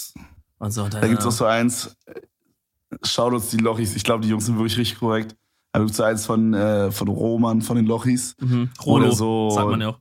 Und 0.60 0.72
so, 0.72 0.84
und 0.84 0.94
dann, 0.94 1.02
Da 1.02 1.08
gibt 1.08 1.20
es 1.22 1.26
auch 1.28 1.32
so 1.32 1.46
eins, 1.46 1.96
äh, 2.06 2.14
schaut 3.04 3.34
uns 3.34 3.50
die 3.50 3.58
Lochis, 3.58 3.96
ich 3.96 4.04
glaube, 4.04 4.24
die 4.24 4.30
Jungs 4.30 4.46
sind 4.46 4.56
wirklich 4.58 4.78
richtig 4.78 5.00
korrekt. 5.00 5.36
Da 5.74 5.80
gibt 5.80 5.92
es 5.92 5.98
so 5.98 6.04
eins 6.04 6.26
von, 6.26 6.54
äh, 6.54 6.92
von 6.92 7.08
Roman, 7.08 7.62
von 7.62 7.76
den 7.76 7.86
Lochis. 7.86 8.36
mhm, 8.40 8.70
Rolo, 8.86 9.12
so- 9.12 9.50
sagt 9.50 9.70
man 9.70 9.82
ja 9.82 9.90
auch. 9.90 10.00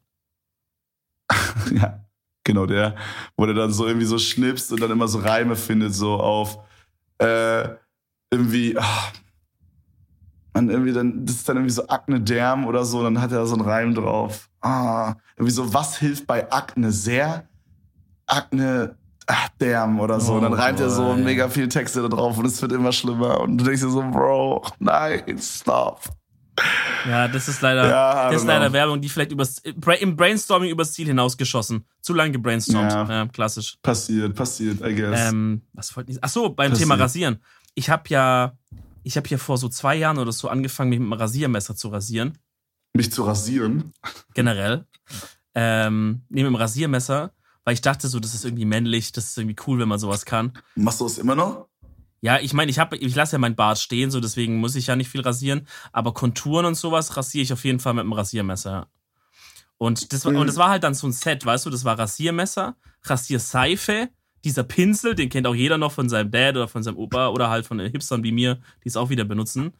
Ja, 1.73 2.05
genau 2.45 2.67
der, 2.67 2.97
wo 3.37 3.47
der 3.47 3.55
dann 3.55 3.73
so 3.73 3.87
irgendwie 3.87 4.07
so 4.07 4.19
schnipst 4.19 4.73
und 4.73 4.81
dann 4.81 4.91
immer 4.91 5.09
so 5.09 5.19
Reime 5.21 5.57
findet, 5.57 5.95
so 5.95 6.15
auf 6.15 6.59
äh, 7.19 7.69
irgendwie, 8.31 8.77
ah, 8.79 9.13
man 10.55 10.69
irgendwie 10.69 10.93
dann, 10.93 11.25
das 11.25 11.37
ist 11.37 11.49
dann 11.49 11.57
irgendwie 11.57 11.73
so 11.73 11.87
Akne 11.89 12.21
Derm 12.21 12.67
oder 12.67 12.85
so, 12.85 13.03
dann 13.03 13.21
hat 13.21 13.33
er 13.33 13.39
da 13.39 13.47
so 13.47 13.55
einen 13.55 13.65
Reim 13.65 13.95
drauf. 13.95 14.51
Ah, 14.61 15.15
irgendwie 15.37 15.53
so, 15.53 15.73
was 15.73 15.97
hilft 15.99 16.27
bei 16.27 16.51
Akne 16.53 16.93
sehr? 16.93 17.49
Akne 18.27 18.97
ach, 19.33 19.49
Derm 19.61 19.99
oder 20.01 20.21
so. 20.21 20.35
und 20.35 20.43
dann 20.43 20.53
Oh 20.53 20.57
reimt 20.57 20.81
er 20.81 20.91
so 20.91 21.03
boy. 21.05 21.17
mega 21.23 21.49
viele 21.49 21.69
Texte 21.69 22.03
da 22.03 22.09
drauf 22.09 22.39
und 22.39 22.45
es 22.47 22.61
wird 22.63 22.73
immer 22.73 22.93
schlimmer. 22.93 23.41
Und 23.41 23.59
du 23.59 23.65
denkst 23.65 23.81
dir 23.83 23.91
so, 23.91 24.03
Bro, 24.03 24.65
nein, 24.79 25.39
stop. 25.39 26.01
Ja, 27.09 27.29
das 27.29 27.49
ist 27.49 27.63
leider, 27.63 27.89
Ja, 27.89 28.31
das 28.31 28.43
ist 28.43 28.47
leider 28.47 28.67
know. 28.67 28.75
Werbung, 28.75 29.01
die 29.01 29.09
vielleicht 29.09 29.33
übers, 29.33 29.59
im 29.59 30.17
Brainstorming 30.17 30.71
übers 30.71 30.93
Ziel 30.93 31.07
hinausgeschossen. 31.07 31.87
Zu 32.03 32.13
lange 32.15 32.33
gebrainstormt. 32.33 32.93
Ja. 32.93 33.09
Ja, 33.09 33.27
klassisch. 33.27 33.79
Passiert, 33.83 34.35
passiert, 34.35 34.81
I 34.87 34.95
guess. 34.95 35.31
Ähm, 35.33 35.63
was 35.73 35.97
wollte 35.97 36.13
ich? 36.13 36.19
Ach 36.21 36.29
so, 36.29 36.51
beim 36.51 36.71
Passiert. 36.71 36.89
Thema 36.89 37.01
Rasieren. 37.03 37.43
Ich 37.75 37.89
habe 37.89 38.03
ja, 38.09 38.53
ich 39.03 39.17
habe 39.17 39.27
ja 39.29 39.39
vor 39.39 39.57
so 39.57 39.69
zwei 39.71 39.97
Jahren 39.97 40.19
oder 40.19 40.31
so 40.31 40.49
angefangen, 40.49 40.91
mich 40.91 40.99
mit 40.99 41.07
einem 41.07 41.15
Rasiermesser 41.21 41.75
zu 41.75 41.89
rasieren. 41.89 42.37
Mich 42.95 43.11
zu 43.11 43.23
rasieren. 43.25 43.93
Generell. 44.35 44.85
Ähm, 45.55 46.23
neben 46.29 46.49
dem 46.49 46.55
Rasiermesser, 46.55 47.33
weil 47.65 47.75
ich 47.75 47.81
dachte 47.81 48.09
so, 48.09 48.21
das 48.21 48.35
ist 48.35 48.45
irgendwie 48.45 48.65
männlich, 48.65 49.13
das 49.13 49.27
ist 49.27 49.39
irgendwie 49.39 49.57
cool, 49.67 49.79
wenn 49.79 49.89
man 49.89 49.99
sowas 49.99 50.25
kann. 50.25 50.53
Machst 50.75 51.01
du 51.01 51.07
es 51.07 51.19
immer 51.19 51.35
noch? 51.35 51.69
Ja, 52.21 52.39
ich 52.39 52.53
meine, 52.55 52.71
ich 52.71 52.79
habe, 52.79 52.97
ich 52.97 53.15
lasse 53.17 53.33
ja 53.33 53.39
meinen 53.39 53.57
Bart 53.57 53.79
stehen, 53.79 54.11
so 54.13 54.21
deswegen 54.21 54.59
muss 54.59 54.77
ich 54.77 54.87
ja 54.87 54.95
nicht 54.97 55.09
viel 55.11 55.23
rasieren. 55.23 55.67
Aber 55.93 56.15
Konturen 56.15 56.67
und 56.67 56.77
sowas 56.77 57.17
rasiere 57.17 57.43
ich 57.43 57.53
auf 57.53 57.65
jeden 57.65 57.81
Fall 57.81 57.95
mit 57.95 58.05
dem 58.05 58.13
Rasiermesser. 58.13 58.87
Und 59.77 60.13
das, 60.13 60.25
war, 60.25 60.33
Mhm. 60.33 60.39
und 60.39 60.47
das 60.47 60.57
war 60.57 60.69
halt 60.71 60.85
dann 60.85 60.95
so 60.95 61.09
ein 61.09 61.13
Set, 61.13 61.45
weißt 61.45 61.67
du, 61.67 61.71
das 61.71 61.85
war 61.85 61.99
Rasiermesser, 61.99 62.77
Rasierseife, 63.03 64.09
dieser 64.45 64.63
Pinsel, 64.65 65.15
den 65.15 65.29
kennt 65.29 65.47
auch 65.47 65.55
jeder 65.55 65.79
noch 65.79 65.93
von 65.93 66.09
seinem 66.09 66.31
Dad 66.31 66.57
oder 66.57 66.69
von 66.69 66.83
seinem 66.83 66.97
Opa 66.97 67.29
oder 67.29 67.49
halt 67.51 67.67
von 67.67 67.79
Hipstern 67.81 68.23
wie 68.25 68.33
mir, 68.33 68.61
die 68.85 68.89
es 68.89 68.97
auch 68.97 69.11
wieder 69.11 69.25
benutzen. 69.25 69.73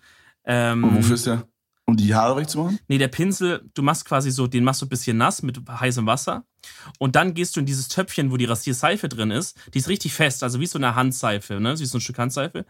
Ähm, 0.45 0.83
Und 0.85 0.97
wofür 0.97 1.15
ist 1.15 1.27
der? 1.27 1.47
Um 1.85 1.97
die 1.97 2.15
Haare 2.15 2.37
wegzumachen? 2.41 2.79
Nee, 2.89 2.99
der 2.99 3.09
Pinsel, 3.09 3.69
du 3.75 3.83
machst 3.83 4.05
quasi 4.05 4.31
so, 4.31 4.47
den 4.47 4.63
machst 4.65 4.81
du 4.83 4.87
ein 4.87 4.89
bisschen 4.89 5.17
nass 5.17 5.43
mit 5.43 5.61
heißem 5.69 6.07
Wasser. 6.07 6.45
Und 6.99 7.17
dann 7.17 7.35
gehst 7.35 7.57
du 7.57 7.61
in 7.61 7.67
dieses 7.67 7.89
Töpfchen, 7.89 8.31
wo 8.31 8.37
die 8.37 8.45
Rasierseife 8.45 9.09
drin 9.09 9.31
ist. 9.31 9.57
Die 9.75 9.79
ist 9.79 9.89
richtig 9.89 10.13
fest, 10.15 10.43
also 10.43 10.61
wie 10.61 10.67
so 10.67 10.79
eine 10.79 10.95
Handseife, 10.95 11.61
ne? 11.61 11.79
Wie 11.79 11.87
so 11.87 11.99
ein 11.99 12.01
Stück 12.01 12.19
Handseife. 12.19 12.65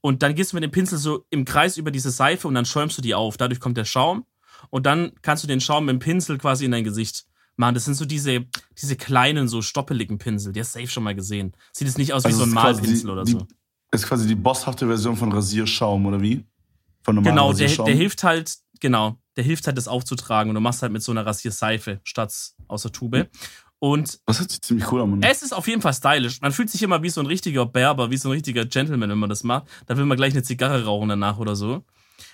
Und 0.00 0.22
dann 0.22 0.34
gehst 0.34 0.52
du 0.52 0.56
mit 0.56 0.64
dem 0.64 0.70
Pinsel 0.70 0.98
so 0.98 1.24
im 1.30 1.44
Kreis 1.44 1.76
über 1.76 1.90
diese 1.90 2.10
Seife 2.10 2.48
und 2.48 2.54
dann 2.54 2.64
schäumst 2.64 2.98
du 2.98 3.02
die 3.02 3.14
auf. 3.14 3.36
Dadurch 3.36 3.60
kommt 3.60 3.76
der 3.76 3.84
Schaum. 3.84 4.24
Und 4.70 4.86
dann 4.86 5.12
kannst 5.22 5.44
du 5.44 5.48
den 5.48 5.60
Schaum 5.60 5.86
mit 5.86 5.94
dem 5.94 5.98
Pinsel 5.98 6.38
quasi 6.38 6.64
in 6.64 6.70
dein 6.70 6.84
Gesicht 6.84 7.26
machen. 7.56 7.74
Das 7.74 7.84
sind 7.84 7.94
so 7.94 8.04
diese, 8.04 8.46
diese 8.80 8.96
kleinen, 8.96 9.48
so 9.48 9.62
stoppeligen 9.62 10.18
Pinsel. 10.18 10.52
Die 10.52 10.60
hast 10.60 10.74
du 10.74 10.80
safe 10.80 10.90
schon 10.90 11.02
mal 11.02 11.14
gesehen. 11.14 11.52
Sieht 11.72 11.88
es 11.88 11.98
nicht 11.98 12.12
aus 12.12 12.24
wie 12.24 12.32
so 12.32 12.42
ein 12.42 12.56
Also 12.56 12.82
Malpinsel 12.82 13.06
die, 13.06 13.12
oder 13.12 13.24
die, 13.24 13.32
so. 13.32 13.46
Ist 13.92 14.06
quasi 14.06 14.26
die 14.26 14.34
bosshafte 14.34 14.86
Version 14.86 15.16
von 15.16 15.32
Rasierschaum, 15.32 16.06
oder 16.06 16.20
wie? 16.20 16.44
Von 17.02 17.14
normalem 17.14 17.36
Genau, 17.36 17.52
der, 17.52 17.68
der 17.84 17.94
hilft 17.94 18.24
halt, 18.24 18.56
genau, 18.80 19.18
der 19.36 19.44
hilft 19.44 19.66
halt, 19.66 19.76
das 19.76 19.88
aufzutragen. 19.88 20.50
Und 20.50 20.54
du 20.54 20.60
machst 20.60 20.82
halt 20.82 20.92
mit 20.92 21.02
so 21.02 21.12
einer 21.12 21.24
Rasierseife 21.24 22.00
statt 22.04 22.34
aus 22.68 22.82
der 22.82 22.92
Tube. 22.92 23.28
Und 23.78 24.20
Das 24.26 24.40
hört 24.40 24.50
sich 24.50 24.62
ziemlich 24.62 24.90
cool 24.90 25.02
an. 25.02 25.22
Es 25.22 25.42
ist 25.42 25.52
auf 25.52 25.68
jeden 25.68 25.82
Fall 25.82 25.92
stylisch. 25.92 26.40
Man 26.40 26.52
fühlt 26.52 26.70
sich 26.70 26.82
immer 26.82 27.02
wie 27.02 27.10
so 27.10 27.20
ein 27.20 27.26
richtiger 27.26 27.66
Berber, 27.66 28.10
wie 28.10 28.16
so 28.16 28.28
ein 28.28 28.32
richtiger 28.32 28.64
Gentleman, 28.64 29.10
wenn 29.10 29.18
man 29.18 29.28
das 29.28 29.44
macht. 29.44 29.66
Da 29.86 29.96
will 29.96 30.06
man 30.06 30.16
gleich 30.16 30.32
eine 30.32 30.42
Zigarre 30.42 30.84
rauchen 30.84 31.08
danach 31.08 31.38
oder 31.38 31.54
so. 31.56 31.84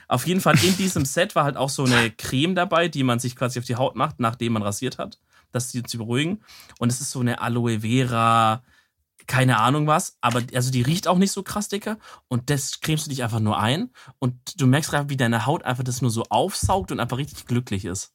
Auf 0.08 0.26
jeden 0.26 0.40
Fall 0.40 0.56
in 0.62 0.76
diesem 0.76 1.04
Set 1.04 1.34
war 1.34 1.44
halt 1.44 1.56
auch 1.56 1.70
so 1.70 1.84
eine 1.84 2.10
Creme 2.10 2.54
dabei, 2.54 2.88
die 2.88 3.02
man 3.02 3.18
sich 3.18 3.34
quasi 3.34 3.58
auf 3.58 3.64
die 3.64 3.76
Haut 3.76 3.96
macht, 3.96 4.20
nachdem 4.20 4.52
man 4.52 4.62
rasiert 4.62 4.98
hat, 4.98 5.18
das 5.50 5.70
sie 5.70 5.82
zu 5.82 5.98
beruhigen. 5.98 6.42
Und 6.78 6.92
es 6.92 7.00
ist 7.00 7.10
so 7.10 7.20
eine 7.20 7.40
Aloe 7.40 7.80
Vera, 7.80 8.62
keine 9.26 9.58
Ahnung 9.58 9.86
was, 9.86 10.16
aber 10.20 10.42
also 10.54 10.70
die 10.70 10.82
riecht 10.82 11.08
auch 11.08 11.18
nicht 11.18 11.32
so 11.32 11.42
krass, 11.42 11.68
Dicker. 11.68 11.98
Und 12.28 12.50
das 12.50 12.80
cremst 12.80 13.06
du 13.06 13.10
dich 13.10 13.22
einfach 13.22 13.40
nur 13.40 13.58
ein 13.58 13.90
und 14.18 14.60
du 14.60 14.66
merkst 14.66 14.92
einfach, 14.94 15.08
wie 15.08 15.16
deine 15.16 15.46
Haut 15.46 15.64
einfach 15.64 15.84
das 15.84 16.02
nur 16.02 16.10
so 16.10 16.24
aufsaugt 16.28 16.92
und 16.92 17.00
einfach 17.00 17.18
richtig 17.18 17.46
glücklich 17.46 17.84
ist. 17.84 18.12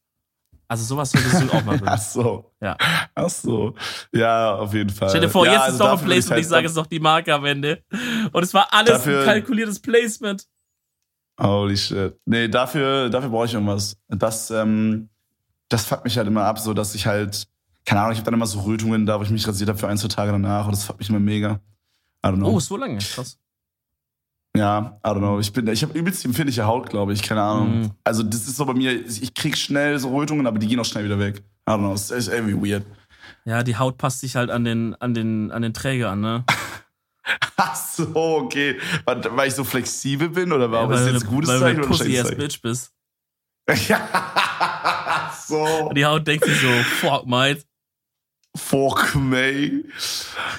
Also 0.70 0.84
sowas 0.84 1.11
solltest 1.11 1.41
du 1.43 1.49
auch 1.53 1.63
mal 1.63 1.76
Ach 1.76 1.80
benutzen. 1.80 2.11
so. 2.22 2.51
Ja. 2.61 2.76
Ach 3.15 3.30
so. 3.30 3.74
Ja, 4.13 4.55
auf 4.55 4.74
jeden 4.74 4.89
Fall. 4.89 5.09
Stell 5.09 5.22
dir 5.22 5.30
vor, 5.30 5.45
ja, 5.45 5.53
jetzt 5.53 5.61
also 5.61 5.74
ist 5.76 5.80
doch 5.80 5.91
ein 5.99 6.05
Placement, 6.05 6.26
ich 6.26 6.32
halt- 6.32 6.45
sage 6.49 6.68
jetzt 6.68 6.76
noch 6.76 6.88
die 6.88 6.99
Marke 6.99 7.34
am 7.34 7.45
Ende. 7.45 7.84
Und 8.34 8.43
es 8.43 8.53
war 8.53 8.68
alles 8.74 8.91
Dafür- 8.91 9.20
ein 9.22 9.26
kalkuliertes 9.26 9.80
Placement. 9.80 10.45
Holy 11.39 11.78
shit. 11.78 12.20
Nee, 12.26 12.47
dafür, 12.47 13.09
dafür 13.09 13.30
brauche 13.30 13.45
ich 13.45 13.53
irgendwas. 13.53 13.95
Das, 14.07 14.49
ähm, 14.51 15.09
das 15.70 15.86
fuckt 15.86 16.03
mich 16.03 16.18
halt 16.18 16.28
immer 16.28 16.43
ab, 16.45 16.59
so 16.59 16.74
dass 16.74 16.95
ich 16.95 17.05
halt, 17.05 17.47
keine 17.86 18.01
Ahnung, 18.01 18.13
ich 18.13 18.18
habe 18.18 18.26
dann 18.26 18.34
immer 18.34 18.47
so 18.47 18.61
Rötungen 18.61 19.05
da, 19.05 19.20
wo 19.20 19.24
ich 19.24 19.30
mich 19.30 19.47
rasiert 19.47 19.70
habe 19.70 19.78
für 19.80 19.88
ein, 19.88 19.97
zwei 19.97 20.07
Tage 20.07 20.32
danach 20.32 20.65
und 20.65 20.72
das 20.72 20.84
fuckt 20.84 20.99
mich 20.99 21.09
immer 21.09 21.20
mega. 21.20 21.59
I 22.26 22.30
don't 22.30 22.38
know. 22.38 22.47
Oh, 22.55 22.59
so 22.59 22.76
lange. 22.76 22.97
Krass. 22.97 23.38
Ja, 24.58 24.99
I 25.05 25.10
don't 25.10 25.20
know. 25.20 25.39
Ich 25.39 25.53
bin, 25.53 25.68
ich 25.68 25.84
habe 25.84 25.97
übelst 25.97 26.26
empfindliche 26.26 26.66
Haut, 26.66 26.89
glaube 26.89 27.14
ich. 27.14 27.22
Keine 27.22 27.41
Ahnung. 27.41 27.82
Mhm. 27.82 27.91
Also 28.03 28.24
das 28.24 28.47
ist 28.47 28.58
so 28.58 28.66
bei 28.66 28.74
mir, 28.74 28.91
ich 28.91 29.34
krieg 29.34 29.58
schnell 29.58 29.97
so 29.99 30.16
Rötungen, 30.16 30.47
aber 30.47 30.60
die 30.60 30.68
gehen 30.68 30.80
auch 30.80 30.86
schnell 30.86 31.05
wieder 31.05 31.20
weg. 31.20 31.43
I 31.68 31.72
don't 31.72 31.80
know. 31.80 31.93
Es 31.93 32.12
ist 32.12 32.28
irgendwie 32.28 32.72
weird. 32.72 32.84
Ja, 33.45 33.64
die 33.64 33.78
Haut 33.78 33.97
passt 33.97 34.22
sich 34.22 34.36
halt 34.36 34.49
an 34.49 34.64
den, 34.64 34.95
an 34.95 35.14
den, 35.14 35.51
an 35.51 35.62
den 35.62 35.74
Träger 35.74 36.10
an, 36.10 36.22
ne? 36.22 36.43
Ach 37.58 37.76
so, 37.76 38.10
okay. 38.16 38.78
Weil, 39.05 39.22
weil 39.36 39.47
ich 39.47 39.55
so 39.55 39.64
flexibel 39.64 40.30
bin 40.30 40.51
oder 40.51 40.72
warum 40.72 40.89
weil 40.89 40.97
ist 40.97 41.08
du 41.08 41.14
das 41.14 41.22
jetzt 41.22 41.30
ein 41.30 41.36
gutes 41.36 41.49
weil 41.49 41.60
Zeichen 41.60 41.82
du 41.82 41.88
oder 41.88 41.88
eine 41.88 41.95
ein 41.95 41.97
Pussy-ass 41.97 42.28
Zeichen? 42.28 42.38
Bitch 42.39 42.62
bist. 42.62 42.93
Ja, 43.89 45.34
so. 45.45 45.62
Und 45.89 45.97
die 45.97 46.05
Haut 46.05 46.26
denkt 46.26 46.45
sich 46.45 46.60
so, 46.60 46.68
fuck, 46.68 47.28
mate. 47.28 47.64
Fuck 48.55 49.14
me. 49.16 49.84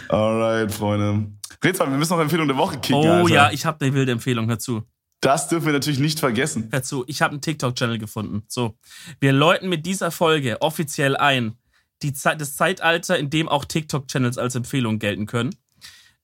Alright, 0.09 0.73
Freunde. 0.73 1.33
Red 1.65 1.79
mal, 1.79 1.91
wir 1.91 1.97
müssen 1.99 2.13
noch 2.15 2.21
Empfehlung 2.21 2.47
der 2.49 2.57
Woche 2.57 2.79
kicken. 2.79 2.95
Oh 2.97 3.11
Alter. 3.13 3.29
ja, 3.35 3.51
ich 3.51 3.67
habe 3.67 3.85
eine 3.85 3.95
wilde 3.95 4.13
Empfehlung. 4.13 4.49
Hör 4.49 4.59
zu. 4.59 4.83
Das 5.21 5.49
dürfen 5.49 5.67
wir 5.67 5.73
natürlich 5.73 5.99
nicht 5.99 6.21
vergessen. 6.21 6.69
Hör 6.71 6.83
zu. 6.83 7.05
Ich 7.09 7.23
habe 7.23 7.33
einen 7.33 7.41
TikTok-Channel 7.41 7.99
gefunden. 7.99 8.45
So. 8.49 8.79
Wir 9.19 9.33
läuten 9.33 9.69
mit 9.69 9.85
dieser 9.85 10.11
Folge 10.13 10.63
offiziell 10.63 11.17
ein, 11.17 11.57
die 12.03 12.13
Zeit, 12.13 12.41
das 12.41 12.55
Zeitalter, 12.55 13.19
in 13.19 13.29
dem 13.29 13.49
auch 13.49 13.65
TikTok-Channels 13.65 14.39
als 14.39 14.55
Empfehlung 14.55 15.01
gelten 15.01 15.27
können. 15.27 15.55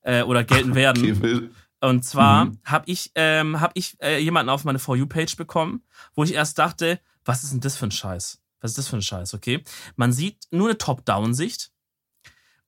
Äh, 0.01 0.21
oder 0.23 0.43
gelten 0.45 0.75
werden. 0.75 1.21
Will- 1.21 1.51
Und 1.81 2.05
zwar 2.05 2.45
Mhm. 2.45 2.59
habe 2.63 2.85
ich, 2.89 3.11
ähm, 3.15 3.59
hab 3.59 3.71
ich 3.75 3.97
äh, 4.01 4.19
jemanden 4.19 4.49
auf 4.49 4.63
meine 4.63 4.79
For 4.79 4.95
You-Page 4.95 5.35
bekommen, 5.35 5.83
wo 6.15 6.23
ich 6.23 6.33
erst 6.33 6.57
dachte, 6.57 6.99
was 7.25 7.43
ist 7.43 7.51
denn 7.51 7.59
das 7.59 7.75
für 7.75 7.87
ein 7.87 7.91
Scheiß? 7.91 8.39
Was 8.61 8.71
ist 8.71 8.77
das 8.77 8.87
für 8.87 8.95
ein 8.95 9.01
Scheiß, 9.01 9.33
okay? 9.33 9.61
Man 9.97 10.13
sieht 10.13 10.45
nur 10.51 10.69
eine 10.69 10.77
Top-Down-Sicht. 10.77 11.71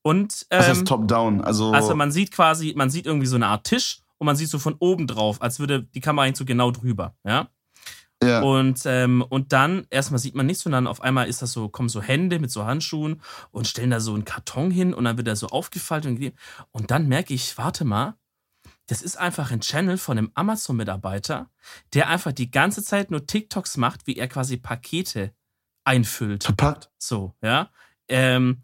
Und 0.02 0.46
Das 0.50 0.66
ähm, 0.66 0.72
heißt 0.72 0.88
Top-Down. 0.88 1.42
Also, 1.42 1.72
also 1.72 1.96
man 1.96 2.12
sieht 2.12 2.32
quasi, 2.32 2.74
man 2.76 2.90
sieht 2.90 3.06
irgendwie 3.06 3.28
so 3.28 3.36
eine 3.36 3.48
Art 3.48 3.66
Tisch 3.66 4.00
und 4.18 4.26
man 4.26 4.36
sieht 4.36 4.50
so 4.50 4.60
von 4.60 4.76
oben 4.80 5.08
drauf, 5.08 5.42
als 5.42 5.60
würde 5.60 5.84
die 5.84 6.02
Kamera 6.02 6.26
eigentlich 6.26 6.38
so 6.38 6.46
genau 6.46 6.72
drüber, 6.72 7.16
ja? 7.26 7.50
ja. 8.24 8.42
Und, 8.42 8.82
ähm, 8.86 9.22
und 9.28 9.54
dann, 9.54 9.86
erstmal 9.90 10.20
sieht 10.20 10.36
man 10.36 10.46
nichts 10.46 10.66
und 10.66 10.72
dann 10.72 10.88
auf 10.88 11.02
einmal 11.02 11.28
ist 11.28 11.42
das 11.42 11.52
so, 11.52 11.70
kommen 11.70 11.90
so 11.90 12.02
Hände 12.02 12.40
mit 12.40 12.52
so 12.52 12.66
Handschuhen 12.66 13.22
und 13.52 13.68
stellen 13.68 13.92
da 13.92 14.00
so 14.00 14.14
einen 14.14 14.26
Karton 14.26 14.72
hin 14.72 14.94
und 14.94 15.04
dann 15.04 15.18
wird 15.18 15.28
er 15.28 15.36
so 15.36 15.48
aufgefaltet 15.48 16.12
und. 16.12 16.34
Und 16.72 16.92
dann 16.92 17.08
merke 17.08 17.34
ich, 17.34 17.58
warte 17.58 17.86
mal, 17.86 18.16
das 18.88 19.02
ist 19.02 19.18
einfach 19.18 19.52
ein 19.52 19.60
Channel 19.60 19.98
von 19.98 20.18
einem 20.18 20.32
Amazon-Mitarbeiter, 20.34 21.50
der 21.94 22.10
einfach 22.10 22.32
die 22.32 22.50
ganze 22.50 22.82
Zeit 22.82 23.12
nur 23.12 23.28
TikToks 23.28 23.78
macht, 23.78 24.08
wie 24.08 24.16
er 24.16 24.28
quasi 24.28 24.58
Pakete 24.58 25.34
einfüllt. 25.84 26.46
verpackt. 26.46 26.90
So, 26.98 27.36
ja. 27.42 27.70
Ähm, 28.08 28.62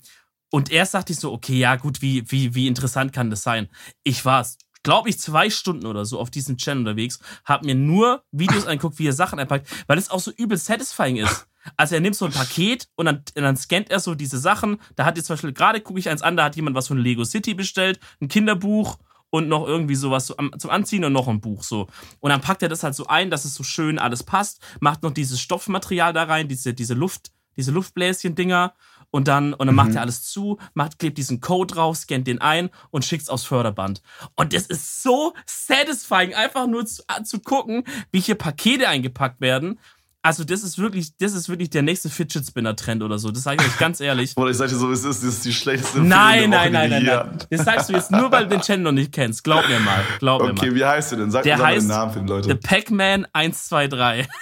und 0.54 0.72
erst 0.72 0.94
dachte 0.94 1.14
ich 1.14 1.20
so, 1.20 1.34
okay, 1.34 1.58
ja, 1.58 1.78
gut, 1.78 2.04
wie, 2.04 2.30
wie, 2.32 2.54
wie 2.54 2.68
interessant 2.68 3.12
kann 3.12 3.32
das 3.32 3.42
sein? 3.42 3.70
Ich 4.04 4.24
war, 4.24 4.46
glaube 4.84 5.10
ich, 5.10 5.18
zwei 5.18 5.50
Stunden 5.50 5.88
oder 5.88 6.06
so 6.06 6.20
auf 6.20 6.30
diesem 6.30 6.58
Channel 6.58 6.82
unterwegs, 6.82 7.18
habe 7.44 7.66
mir 7.66 7.74
nur 7.74 8.24
Videos 8.32 8.68
angeguckt, 8.68 9.00
wie 9.00 9.08
er 9.08 9.14
Sachen 9.14 9.40
einpackt, 9.40 9.68
weil 9.88 9.98
es 9.98 10.12
auch 10.12 10.20
so 10.20 10.30
übel 10.30 10.56
satisfying 10.60 11.18
ist. 11.18 11.48
Also 11.76 11.96
er 11.96 12.02
nimmt 12.02 12.16
so 12.16 12.26
ein 12.26 12.32
Paket 12.32 12.88
und 12.96 13.08
dann, 13.08 13.24
und 13.36 13.42
dann 13.42 13.58
scannt 13.58 13.90
er 13.90 14.00
so 14.00 14.14
diese 14.14 14.38
Sachen. 14.38 14.78
Da 14.96 15.06
hat 15.06 15.18
jetzt 15.18 15.26
zum 15.26 15.34
Beispiel, 15.34 15.54
gerade 15.54 15.82
gucke 15.82 15.98
ich 15.98 16.08
eins 16.08 16.22
an, 16.22 16.38
da 16.38 16.44
hat 16.44 16.56
jemand 16.56 16.76
was 16.76 16.88
von 16.88 17.00
Lego 17.00 17.24
City 17.24 17.56
bestellt, 17.56 18.00
ein 18.22 18.28
Kinderbuch 18.28 19.00
und 19.32 19.48
noch 19.48 19.66
irgendwie 19.66 19.96
sowas 19.96 20.28
zum 20.28 20.70
Anziehen 20.70 21.04
und 21.04 21.14
noch 21.14 21.30
ein 21.30 21.42
Buch 21.42 21.64
so. 21.64 21.88
Und 22.20 22.30
dann 22.30 22.42
packt 22.42 22.62
er 22.62 22.70
das 22.70 22.84
halt 22.84 22.94
so 22.94 23.08
ein, 23.08 23.32
dass 23.32 23.46
es 23.46 23.56
so 23.56 23.64
schön 23.64 23.98
alles 23.98 24.22
passt, 24.22 24.62
macht 24.82 25.02
noch 25.02 25.14
dieses 25.14 25.42
Stoffmaterial 25.42 26.14
da 26.14 26.26
rein, 26.26 26.48
diese, 26.48 26.76
diese 26.76 26.94
Luft, 26.94 27.32
diese 27.56 27.72
Luftbläschen-Dinger 27.72 28.76
und 29.14 29.28
dann, 29.28 29.54
und 29.54 29.68
dann 29.68 29.76
macht 29.76 29.94
er 29.94 30.02
alles 30.02 30.24
zu, 30.24 30.58
macht, 30.74 30.98
klebt 30.98 31.20
diesen 31.20 31.40
Code 31.40 31.76
drauf, 31.76 31.98
scannt 31.98 32.26
den 32.26 32.42
ein 32.42 32.72
und 32.90 33.06
schickt's 33.06 33.30
aufs 33.30 33.44
Förderband. 33.44 34.02
Und 34.36 34.54
das 34.54 34.66
ist 34.66 35.04
so 35.04 35.34
satisfying, 35.46 36.34
einfach 36.34 36.66
nur 36.66 36.84
zu, 36.88 37.04
äh, 37.08 37.22
zu 37.22 37.40
gucken, 37.40 37.84
wie 38.12 38.20
hier 38.20 38.34
Pakete 38.34 38.88
eingepackt 38.90 39.40
werden. 39.40 39.80
Also, 40.24 40.44
das 40.44 40.64
ist 40.64 40.80
wirklich, 40.80 41.16
das 41.18 41.34
ist 41.34 41.48
wirklich 41.48 41.70
der 41.70 41.84
nächste 41.84 42.10
Fidget 42.10 42.44
Spinner 42.48 42.76
Trend 42.76 43.04
oder 43.04 43.20
so. 43.20 43.30
Das 43.30 43.44
sage 43.44 43.62
ich 43.64 43.70
euch 43.70 43.78
ganz 43.78 44.00
ehrlich. 44.00 44.34
Oder 44.38 44.50
ich 44.52 44.58
sag 44.58 44.70
dir 44.70 44.78
so, 44.78 44.90
es 44.90 45.04
ist, 45.04 45.22
das 45.22 45.34
ist 45.36 45.46
die 45.46 45.52
schlechteste 45.54 46.00
Nein, 46.00 46.50
nein, 46.50 46.72
nein, 46.72 46.90
nein, 46.90 47.04
nein. 47.04 47.38
Das 47.52 47.66
sagst 47.66 47.90
du 47.90 47.94
jetzt 47.94 48.10
nur, 48.10 48.32
weil 48.32 48.46
du 48.46 48.52
den 48.56 48.62
Channel 48.62 48.84
noch 48.84 48.94
nicht 48.94 49.12
kennst. 49.12 49.44
Glaub 49.44 49.68
mir 49.68 49.80
mal. 49.82 50.02
Glaub 50.20 50.42
mir 50.42 50.52
Okay, 50.52 50.68
mal. 50.70 50.76
wie 50.76 50.86
heißt 50.86 51.12
du 51.12 51.18
denn? 51.18 51.30
Sag 51.30 51.44
Der 51.44 51.58
mir 51.58 51.64
mal 51.64 51.76
den 51.78 51.88
Namen 51.88 52.14
für 52.14 52.20
die 52.22 52.26
The 52.28 52.34
Leute. 52.34 52.56
Pac-Man 52.56 53.28
123. 53.34 54.28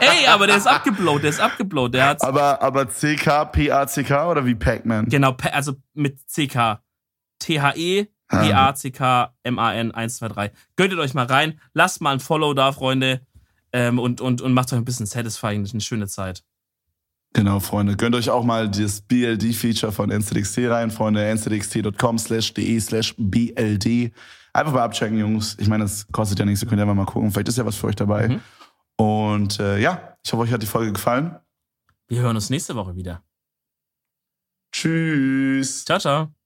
Ey, 0.00 0.26
aber 0.28 0.46
der 0.46 0.56
ist 0.56 0.66
abgeblowt, 0.66 1.22
der 1.22 1.30
ist 1.30 1.40
abgeblowt. 1.40 1.94
Der 1.94 2.06
hat 2.08 2.22
Aber, 2.22 2.62
aber 2.62 2.86
CK, 2.86 3.46
P-A-C-K 3.52 4.30
oder 4.30 4.44
wie 4.46 4.54
Pac-Man? 4.54 5.06
genau, 5.06 5.36
also 5.52 5.74
mit 5.94 6.18
CK. 6.32 6.80
T-H-E, 7.40 8.06
Ah. 8.30 8.42
P-A-C-K-M-A-N 8.42 9.90
123. 9.94 10.50
Göttet 10.76 10.98
euch 10.98 11.14
mal 11.14 11.24
rein, 11.26 11.58
lasst 11.72 12.02
mal 12.02 12.12
ein 12.12 12.20
Follow 12.20 12.52
da, 12.52 12.72
Freunde. 12.72 13.22
Ähm, 13.72 13.98
und, 13.98 14.20
und, 14.20 14.40
und 14.42 14.52
macht 14.52 14.72
euch 14.72 14.78
ein 14.78 14.84
bisschen 14.84 15.06
satisfying, 15.06 15.66
eine 15.70 15.80
schöne 15.80 16.06
Zeit. 16.08 16.42
Genau, 17.34 17.60
Freunde. 17.60 17.96
Gönnt 17.96 18.14
euch 18.14 18.28
auch 18.30 18.44
mal 18.44 18.68
das 18.70 19.00
BLD-Feature 19.02 19.92
von 19.92 20.10
NZXT 20.10 20.58
rein, 20.68 20.90
Freunde. 20.90 21.34
nzxt.com 21.34 22.18
slash 22.18 22.52
de 22.54 22.78
slash 22.80 23.14
BLD. 23.18 24.12
Einfach 24.54 24.72
mal 24.72 24.82
abchecken, 24.84 25.18
Jungs. 25.18 25.56
Ich 25.58 25.68
meine, 25.68 25.84
es 25.84 26.06
kostet 26.10 26.38
ja 26.38 26.44
nichts. 26.44 26.62
Ihr 26.62 26.68
könnt 26.68 26.80
einfach 26.80 26.94
mal 26.94 27.04
gucken. 27.06 27.30
Vielleicht 27.30 27.48
ist 27.48 27.58
ja 27.58 27.66
was 27.66 27.76
für 27.76 27.86
euch 27.88 27.96
dabei. 27.96 28.28
Mhm. 28.28 28.40
Und 29.00 29.60
äh, 29.60 29.78
ja, 29.78 30.16
ich 30.24 30.32
hoffe, 30.32 30.42
euch 30.42 30.52
hat 30.52 30.62
die 30.62 30.66
Folge 30.66 30.92
gefallen. 30.92 31.38
Wir 32.08 32.20
hören 32.20 32.36
uns 32.36 32.50
nächste 32.50 32.74
Woche 32.74 32.96
wieder. 32.96 33.22
Tschüss. 34.72 35.84
Ciao, 35.84 35.98
ciao. 35.98 36.37